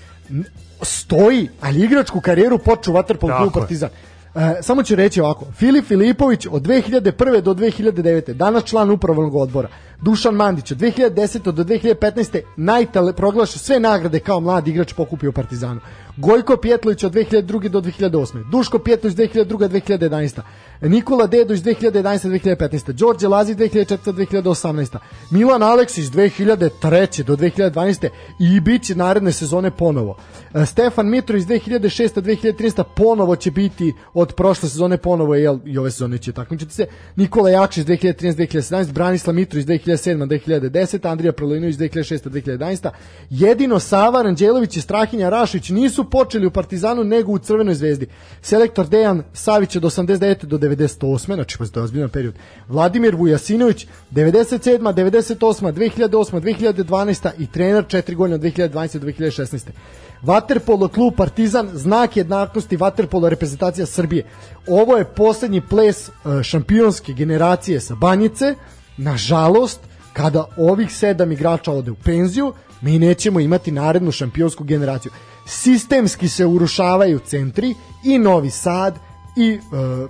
[0.81, 3.89] stoji, ali igračku karijeru počeo u Waterpolo klubu je.
[4.35, 7.41] E, samo ću reći ovako, Filip Filipović od 2001.
[7.41, 8.33] do 2009.
[8.33, 9.69] danas član upravnog odbora.
[10.01, 11.51] Dušan Mandić od 2010.
[11.51, 12.41] do 2015.
[12.55, 15.81] najtale proglaša sve nagrade kao mladi igrač pokupio u Partizanu.
[16.17, 17.69] Gojko Pjetlović od 2002.
[17.69, 18.49] do 2008.
[18.51, 19.69] Duško Pjetlović 2002.
[19.69, 20.41] 2011.
[20.81, 22.29] Nikola Dedović 2011.
[22.29, 22.91] 2015.
[22.91, 23.97] Đorđe Lazić 2004.
[24.13, 24.97] 2018.
[25.31, 27.23] Milan Aleksić 2003.
[27.23, 28.09] do 2012.
[28.39, 30.17] i bit će naredne sezone ponovo.
[30.53, 32.21] E, Stefan Mitrović 2006.
[32.21, 32.83] 2013.
[32.95, 36.85] ponovo će biti od prošle sezone ponovo jel, i ove sezone će takmičiti se.
[37.15, 38.35] Nikola Jakšić 2013.
[38.35, 38.91] 2017.
[38.91, 39.90] Branislav Mitrović 2007.
[39.97, 41.11] 2010.
[41.11, 42.29] Andrija Prolinović 2006.
[42.29, 42.89] 2011.
[43.29, 48.07] Jedino Sava Ranđelović i Strahinja Rašić nisu počeli u Partizanu nego u Crvenoj zvezdi.
[48.41, 50.45] Selektor Dejan Savić od 89.
[50.45, 51.33] do 98.
[51.35, 52.33] Znači, pa to je ozbiljan period.
[52.67, 54.79] Vladimir Vujasinović 97.
[54.79, 55.71] 98.
[55.71, 56.41] 2008.
[56.41, 57.29] 2012.
[57.37, 58.97] i trener 4 godine od 2012.
[58.97, 59.69] do 2016.
[60.21, 64.25] Vaterpolo klub Partizan znak jednakosti Vaterpolo reprezentacija Srbije.
[64.67, 68.55] Ovo je poslednji ples e, šampionske generacije sa Banjice.
[69.01, 69.79] Nažalost,
[70.13, 75.11] kada ovih sedam igrača ode u penziju, mi nećemo imati narednu šampionsku generaciju.
[75.47, 78.95] Sistemski se urušavaju centri i Novi Sad
[79.35, 79.59] i e,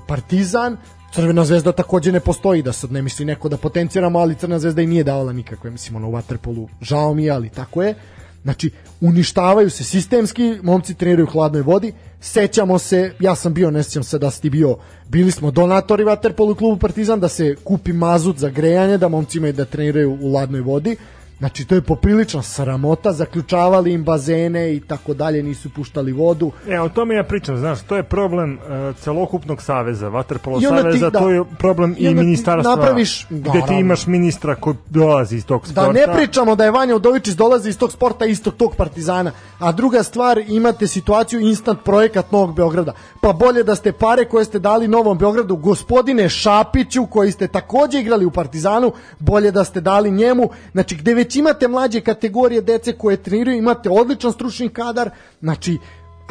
[0.07, 0.77] Partizan
[1.11, 4.81] Crvena zvezda takođe ne postoji da sad ne misli neko da potenciramo, ali Crna zvezda
[4.81, 7.95] i nije davala nikakve, mislim ono u Waterpolu, žao mi je, ali tako je.
[8.43, 13.83] Znači, uništavaju se sistemski, momci treniraju u hladnoj vodi, sećamo se, ja sam bio, ne
[13.83, 14.77] sećam se da si bio,
[15.07, 19.53] bili smo donatori Waterpolu klubu Partizan, da se kupi mazut za grejanje, da momci imaju
[19.53, 20.95] da treniraju u hladnoj vodi,
[21.41, 26.51] Znači, to je poprilična sramota, zaključavali im bazene i tako dalje, nisu puštali vodu.
[26.67, 31.19] E, o tome ja pričam, znaš, to je problem uh, celokupnog saveza, Vaterpolo saveza, da.
[31.19, 35.67] to je problem I i, ministarstva, napraviš- gde ti imaš ministra koji dolazi iz tog
[35.67, 35.93] sporta.
[35.93, 39.31] Da ne pričamo da je Vanja Udovičić dolazi iz tog sporta istog tog Partizana.
[39.59, 42.93] A druga stvar, imate situaciju instant projekat Novog Beograda.
[43.21, 47.99] Pa bolje da ste pare koje ste dali Novom Beogradu gospodine Šapiću koji ste takođe
[47.99, 50.49] igrali u Partizanu, bolje da ste dali njemu.
[50.71, 55.09] Znači gde već imate mlađe kategorije dece koje treniraju, imate odličan stručni kadar,
[55.41, 55.77] znači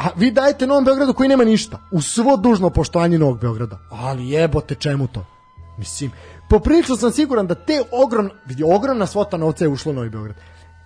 [0.01, 1.79] a vi dajete Novom Beogradu koji nema ništa.
[1.91, 3.77] U svo dužno poštovanje Novog Beograda.
[3.91, 5.25] Ali jebote čemu to?
[5.77, 6.11] Mislim,
[6.49, 10.35] poprilično sam siguran da te ogrom, vidi, ogromna svota novca je ušla u Novi Beograd.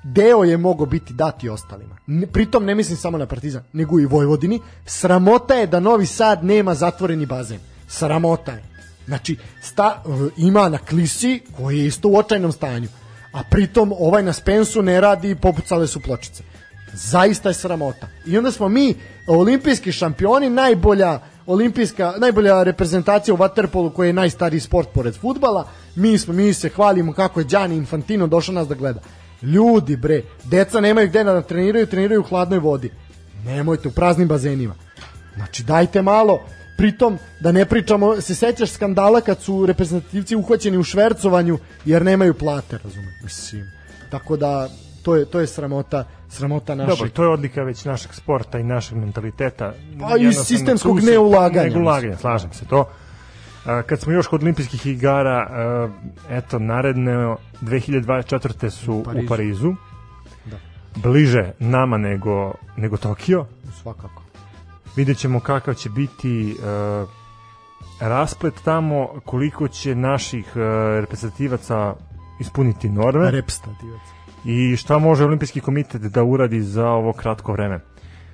[0.03, 1.95] Deo je mogao biti dati ostalima.
[2.31, 4.61] Pritom ne mislim samo na Partizan, nego i Vojvodini.
[4.85, 7.59] Sramota je da Novi Sad nema zatvoreni bazen.
[7.87, 8.63] Sramota je.
[9.05, 12.87] Znači, sta, uh, ima na Klisi koji je isto u očajnom stanju.
[13.35, 16.43] A pritom ovaj na Spensu ne radi i popucale su pločice.
[16.93, 18.07] Zaista je sramota.
[18.25, 18.95] I onda smo mi
[19.27, 25.67] olimpijski šampioni, najbolja olimpijska, najbolja reprezentacija u waterpolu koji je najstariji sport pored futbala.
[25.95, 28.99] Mi smo mi se hvalimo kako je Gianni Infantino došao nas da gleda.
[29.41, 32.91] Ljudi bre, deca nemaju gde da treniraju, treniraju u hladnoj vodi.
[33.45, 34.75] Nemojte u praznim bazenima.
[35.35, 36.39] Znači dajte malo
[36.77, 42.33] Pritom, da ne pričamo, se sećaš skandala kad su reprezentativci uhvaćeni u švercovanju jer nemaju
[42.33, 43.13] plate, razumem.
[43.23, 43.63] Mislim,
[44.09, 44.69] tako da
[45.03, 46.97] to je to je sramota, sramota našeg.
[46.97, 49.73] Dobro, to je odlika već našeg sporta i našeg mentaliteta.
[49.99, 52.89] Pa i sistemskog neulaganja, Neulaganja, slažem se to.
[53.85, 55.49] Kad smo još kod olimpijskih igara,
[56.29, 58.69] eto, naredne 2024.
[58.69, 59.27] su u Parizu.
[59.27, 59.75] Parizu.
[60.95, 63.45] Bliže nama nego, nego Tokio.
[63.81, 64.24] svakako.
[64.95, 67.09] Vidjet ćemo kakav će biti uh,
[67.99, 70.61] rasplet tamo, koliko će naših uh,
[70.99, 71.95] reprezentativaca
[72.39, 74.01] ispuniti norme Repstativac.
[74.45, 77.79] i šta može olimpijski komitet da uradi za ovo kratko vreme.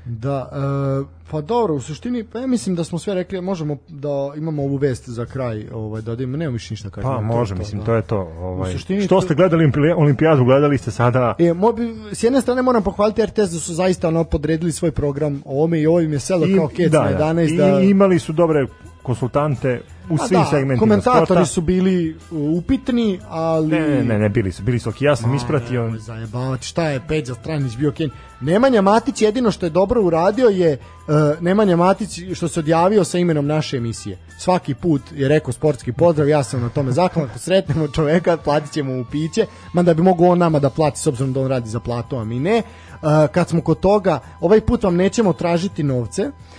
[0.06, 4.10] Da, e, pa dobro, u suštini, pa ja mislim da smo sve rekli, možemo da
[4.38, 7.14] imamo ovu vest za kraj, ovaj, da odimo, nemamo više ništa da kažemo.
[7.14, 7.86] Pa može, to, mislim, da.
[7.86, 8.18] to je to.
[8.40, 11.73] Ovaj, suštini što to- ste gledali Olimpi- olimpijadu, gledali ste sada E, mo,
[12.11, 15.88] s jedne strane moram pohvaliti RTS da su zaista ono podredili svoj program ovome i
[15.88, 18.65] ovo im je selo kao kec na 11 da, I imali su dobre
[19.03, 21.45] konsultante u A svim da, segmentima komentatori sporta.
[21.45, 23.68] su bili uh, upitni, ali...
[23.68, 25.02] Ne, ne, ne, ne, bili su, bili su ok.
[25.02, 28.10] Ja sam ispratio, Nemoj Zajebavati, šta je Peđa Stranić bio Ken?
[28.41, 33.18] Nemanja Matić jedino što je dobro uradio je uh, Nemanja Matić što se odjavio sa
[33.18, 34.18] imenom naše emisije.
[34.40, 38.72] Svaki put je rekao sportski pozdrav, ja sam na tome zahvalan, ako sretnemo čoveka, platit
[38.72, 41.69] ćemo mu piće, mada bi mogo on nama da plati s obzirom da on radi
[41.69, 42.57] za platu, a mi ne.
[42.57, 46.51] Uh, kad smo kod toga, ovaj put vam nećemo tražiti novce, Uh,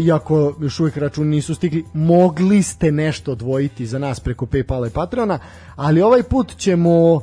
[0.00, 4.90] iako još uvijek računi nisu stigli, mogli ste nešto odvojiti za nas preko Paypala i
[4.90, 5.38] Patreona,
[5.76, 7.20] ali ovaj put ćemo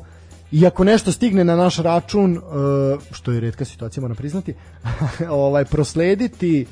[0.51, 2.43] iako nešto stigne na naš račun, uh,
[3.11, 4.53] što je redka situacija, moram priznati,
[5.29, 6.65] ovaj proslediti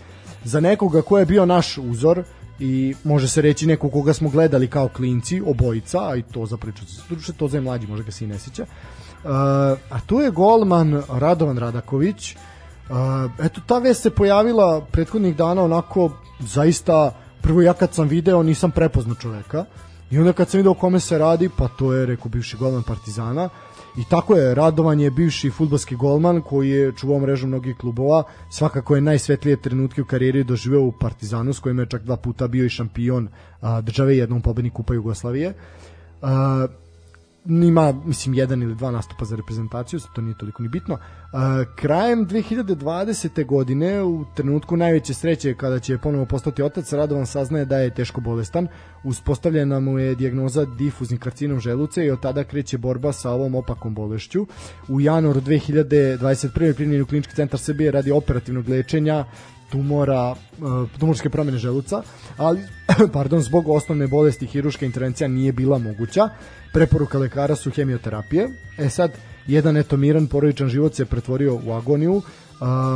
[0.43, 2.23] za nekoga ko je bio naš uzor,
[2.61, 6.57] i može se reći neko koga smo gledali kao klinci, obojica, a i to za
[6.57, 8.63] priču, duše to za mlađi, možda ga se i ne sjeća.
[8.63, 9.29] Uh,
[9.89, 12.35] a tu je golman Radovan Radaković.
[12.91, 18.43] Uh, eto, ta vest se pojavila prethodnih dana onako zaista, prvo ja kad sam video
[18.43, 19.65] nisam prepoznao čoveka
[20.11, 22.83] i onda kad sam video o kome se radi, pa to je, rekao, bivši golman
[22.83, 23.49] Partizana,
[23.97, 28.95] I tako je, Radovan je bivši futbalski golman koji je čuvao mrežu mnogih klubova, svakako
[28.95, 32.65] je najsvetlije trenutke u karijeri doživeo u Partizanu s kojim je čak dva puta bio
[32.65, 33.27] i šampion
[33.61, 35.53] a, države jednom pobednik Kupa Jugoslavije.
[36.21, 36.67] A,
[37.45, 40.93] ima, mislim, jedan ili dva nastupa za reprezentaciju, to nije toliko ni bitno.
[40.93, 41.39] Uh,
[41.75, 43.45] krajem 2020.
[43.45, 48.21] godine, u trenutku najveće sreće kada će ponovo postati otac, Radovan saznaje da je teško
[48.21, 48.67] bolestan.
[49.03, 53.95] Uspostavljena mu je dijagnoza difuznim karcinom želuca i od tada kreće borba sa ovom opakom
[53.95, 54.47] bolešću.
[54.87, 56.73] U januaru 2021.
[56.73, 59.25] primljen u klinički centar Srbije radi operativnog lečenja
[59.71, 62.01] tumora, uh, tumorske promene želuca,
[62.37, 62.61] ali
[63.13, 66.29] pardon, zbog osnovne bolesti hiruška intervencija nije bila moguća.
[66.73, 68.49] Preporuka lekara su hemioterapije.
[68.77, 69.11] E sad,
[69.47, 72.21] jedan eto miran porodičan život se pretvorio u agoniju.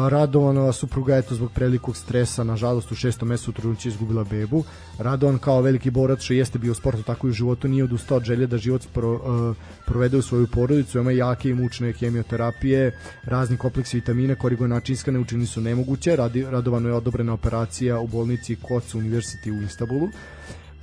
[0.09, 4.63] Radovanova supruga eto zbog prevelikog stresa nažalost u šestom mesecu trudnoće izgubila bebu.
[4.97, 8.17] Radovan kao veliki borac što jeste bio u sportu tako i u životu nije odustao
[8.17, 9.55] od želje da život pro, uh,
[9.85, 10.99] provede u svoju porodicu.
[10.99, 16.15] Ima jake i mučne hemioterapije, razni kompleksi vitamina, koriguje način ishrane učini su nemoguće.
[16.15, 20.09] Radi, Radovano je odobrena operacija u bolnici Koc University u Istanbulu.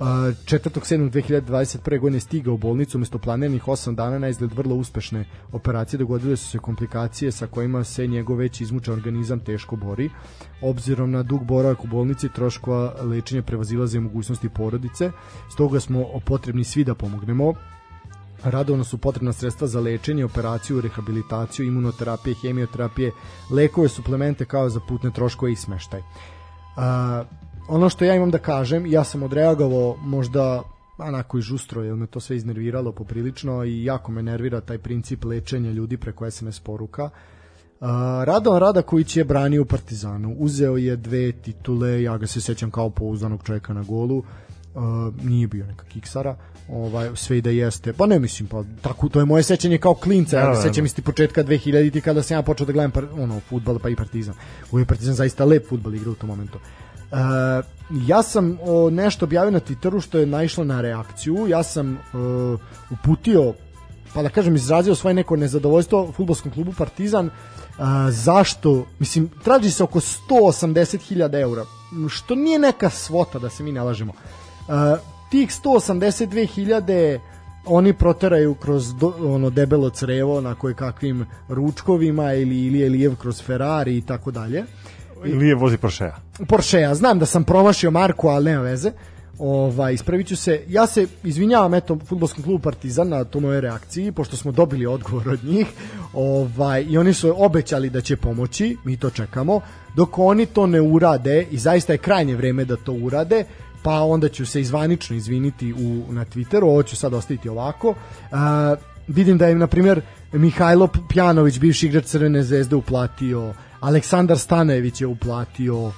[0.03, 1.99] 4.7.2021.
[1.99, 6.49] godine stigao u bolnicu umesto planiranih 8 dana na izgled vrlo uspešne operacije dogodile su
[6.49, 10.09] se komplikacije sa kojima se njegov već izmučan organizam teško bori.
[10.61, 15.11] Obzirom na dug boravak u bolnici troškova lečenja prevazilaze mogućnosti porodice,
[15.51, 17.53] stoga smo potrebni svi da pomognemo.
[18.43, 23.11] Radovno su potrebna sredstva za lečenje, operaciju, rehabilitaciju, imunoterapije, hemioterapije,
[23.51, 26.01] lekove, suplemente kao za putne troškove i smeštaj.
[27.67, 30.61] Ono što ja imam da kažem, ja sam odreagovao možda
[30.97, 35.25] onako i žustro, jer me to sve iznerviralo poprilično i jako me nervira taj princip
[35.25, 37.03] lečenja ljudi preko SMS poruka.
[37.03, 37.89] Uh,
[38.23, 42.89] Radovan Radaković je branio u Partizanu, uzeo je dve titule, ja ga se sećam kao
[42.89, 44.23] pouzdanog čovjeka na golu, uh,
[45.23, 46.35] nije bio neka kiksara,
[46.69, 47.93] ovaj sve i da jeste.
[47.93, 50.69] Pa ne mislim, pa tako to je moje sećanje kao klinca, ja Da, se da,
[50.69, 50.85] sećam da.
[50.85, 54.35] isti početka 2000 kada sam ja počeo da gledam par, ono fudbal pa i Partizan.
[54.71, 56.57] Koji je Partizan zaista lep fudbal igra u tom momentu.
[56.57, 56.82] Uh,
[58.07, 61.47] ja sam o, nešto objavio na Twitteru što je naišlo na reakciju.
[61.47, 62.59] Ja sam uh,
[62.91, 63.53] uputio
[64.13, 69.83] pa da kažem izrazio svoje neko nezadovoljstvo fudbalskom klubu Partizan uh, zašto, mislim, traži se
[69.83, 71.65] oko 180.000 eura,
[72.09, 74.13] što nije neka svota da se mi ne lažemo.
[74.67, 74.73] Uh,
[75.31, 77.19] tih 182.000
[77.65, 83.41] oni proteraju kroz do, ono debelo crevo na koje kakvim ručkovima ili ili Elijev kroz
[83.41, 84.63] Ferrari i tako dalje.
[85.25, 86.15] Ilije vozi Porschea.
[86.47, 86.95] Porschea.
[86.95, 88.91] Znam da sam promašio Marku, ali nema veze.
[89.39, 90.61] Ovaj, ispravit ću se.
[90.67, 95.29] Ja se izvinjavam eto fudbalskom klubu Partizan na to moje reakciji, pošto smo dobili odgovor
[95.29, 95.67] od njih.
[96.13, 99.61] Ovaj, I oni su obećali da će pomoći, mi to čekamo.
[99.95, 103.45] Dok oni to ne urade, i zaista je krajnje vreme da to urade,
[103.83, 107.89] pa onda ću se izvanično izviniti u, na Twitteru, ovo ću sad ostaviti ovako.
[107.89, 108.37] Uh,
[109.07, 110.01] vidim da je, na primjer,
[110.31, 113.53] Mihajlo Pjanović, bivši igrač Crvene zvezde, uplatio,
[113.83, 115.93] Aleksandar Stanajević je uplatio, uh,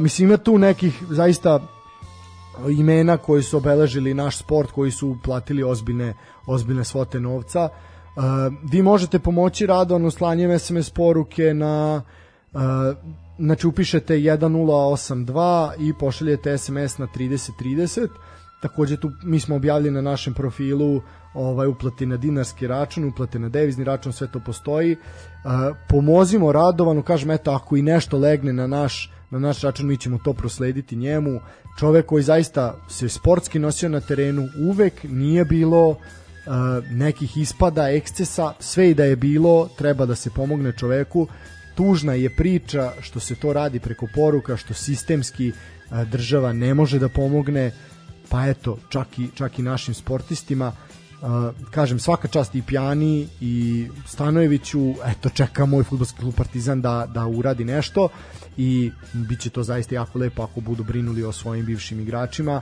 [0.00, 1.60] mislim ima tu nekih zaista
[2.78, 6.14] imena koji su obeležili naš sport, koji su uplatili ozbiljne,
[6.46, 7.68] ozbiljne svote novca.
[8.16, 8.22] Uh,
[8.70, 12.02] vi možete pomoći Radovanu slanjem SMS poruke na
[12.52, 12.60] uh,
[13.38, 18.08] znači upišete 1082 i pošaljete SMS na 3030
[18.64, 21.02] takođe tu mi smo objavili na našem profilu
[21.34, 24.96] ovaj uplati na dinarski račun, uplati na devizni račun, sve to postoji.
[24.96, 29.96] Uh, pomozimo Radovanu, kažem eto ako i nešto legne na naš na naš račun mi
[29.96, 31.40] ćemo to proslediti njemu.
[31.78, 35.96] Čovek koji zaista se sportski nosio na terenu, uvek nije bilo uh,
[36.90, 41.26] nekih ispada, ekscesa, sve i da je bilo, treba da se pomogne čoveku.
[41.74, 46.98] Tužna je priča što se to radi preko poruka, što sistemski uh, država ne može
[46.98, 47.72] da pomogne,
[48.28, 50.72] pa eto, čak i, čak i našim sportistima.
[51.22, 51.28] Uh,
[51.70, 57.26] kažem, svaka čast i Pjani i Stanojeviću, eto, čeka moj futbolski klub Partizan da, da
[57.26, 58.08] uradi nešto
[58.56, 62.60] i bit će to zaista jako lepo ako budu brinuli o svojim bivšim igračima.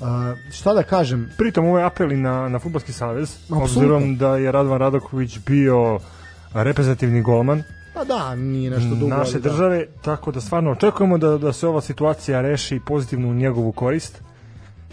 [0.00, 0.06] Uh,
[0.52, 4.52] šta da kažem, Pritom ovo je apel i na, na Futbolski savez, obzirom da je
[4.52, 5.98] Radovan Radoković bio
[6.54, 7.62] reprezentativni golman
[7.94, 9.16] pa da, nije nešto dugo.
[9.16, 9.50] naše ali da.
[9.50, 14.22] države, tako da stvarno očekujemo da, da se ova situacija reši pozitivno u njegovu korist.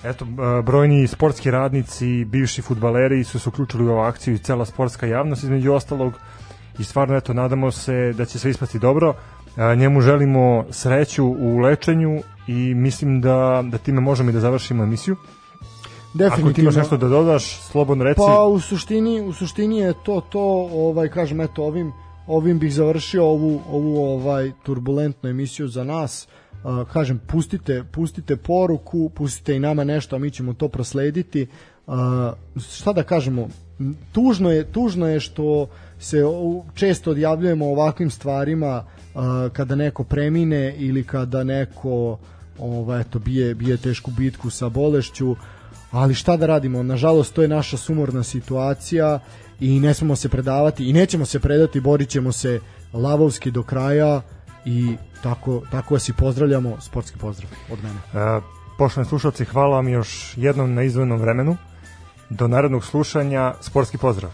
[0.04, 0.26] Eto,
[0.64, 5.44] brojni sportski radnici, bivši futbaleri su se uključili u ovu akciju i cela sportska javnost
[5.44, 6.14] između ostalog
[6.80, 9.14] i stvarno eto nadamo se da će sve ispasti dobro.
[9.58, 14.84] E, Njemu želimo sreću u lečenju i mislim da, da time možemo i da završimo
[14.84, 15.16] emisiju.
[16.14, 16.50] Definitivno.
[16.50, 18.18] Ako ti imaš nešto da dodaš, slobodno reci.
[18.28, 21.94] Pa u suštini, u suštini je to to, ovaj kažem eto ovim
[22.28, 26.28] ovim bih završio ovu ovu ovaj turbulentnu emisiju za nas.
[26.94, 31.48] Kažem pustite pustite poruku, pustite i nama nešto, a mi ćemo to proslediti.
[31.88, 31.96] Uh,
[32.70, 33.48] šta da kažemo?
[34.12, 35.68] Tužno je tužno je što
[36.00, 36.24] se
[36.74, 39.22] često odjavljujemo o ovakvim stvarima uh,
[39.54, 42.18] kada neko premine ili kada neko
[42.60, 45.36] ovaj eto bije bije tešku bitku sa bolešću
[45.92, 49.20] ali šta da radimo, nažalost to je naša sumorna situacija
[49.60, 52.60] i ne smemo se predavati i nećemo se predati, borit ćemo se
[52.94, 54.22] lavovski do kraja
[54.66, 58.00] i tako, tako vas i pozdravljamo, sportski pozdrav od mene.
[58.14, 58.42] E,
[58.78, 61.58] poštovani slušalci, hvala vam još jednom na izvojenom vremenu.
[62.30, 64.32] Do narednog slušanja, sportski pozdrav.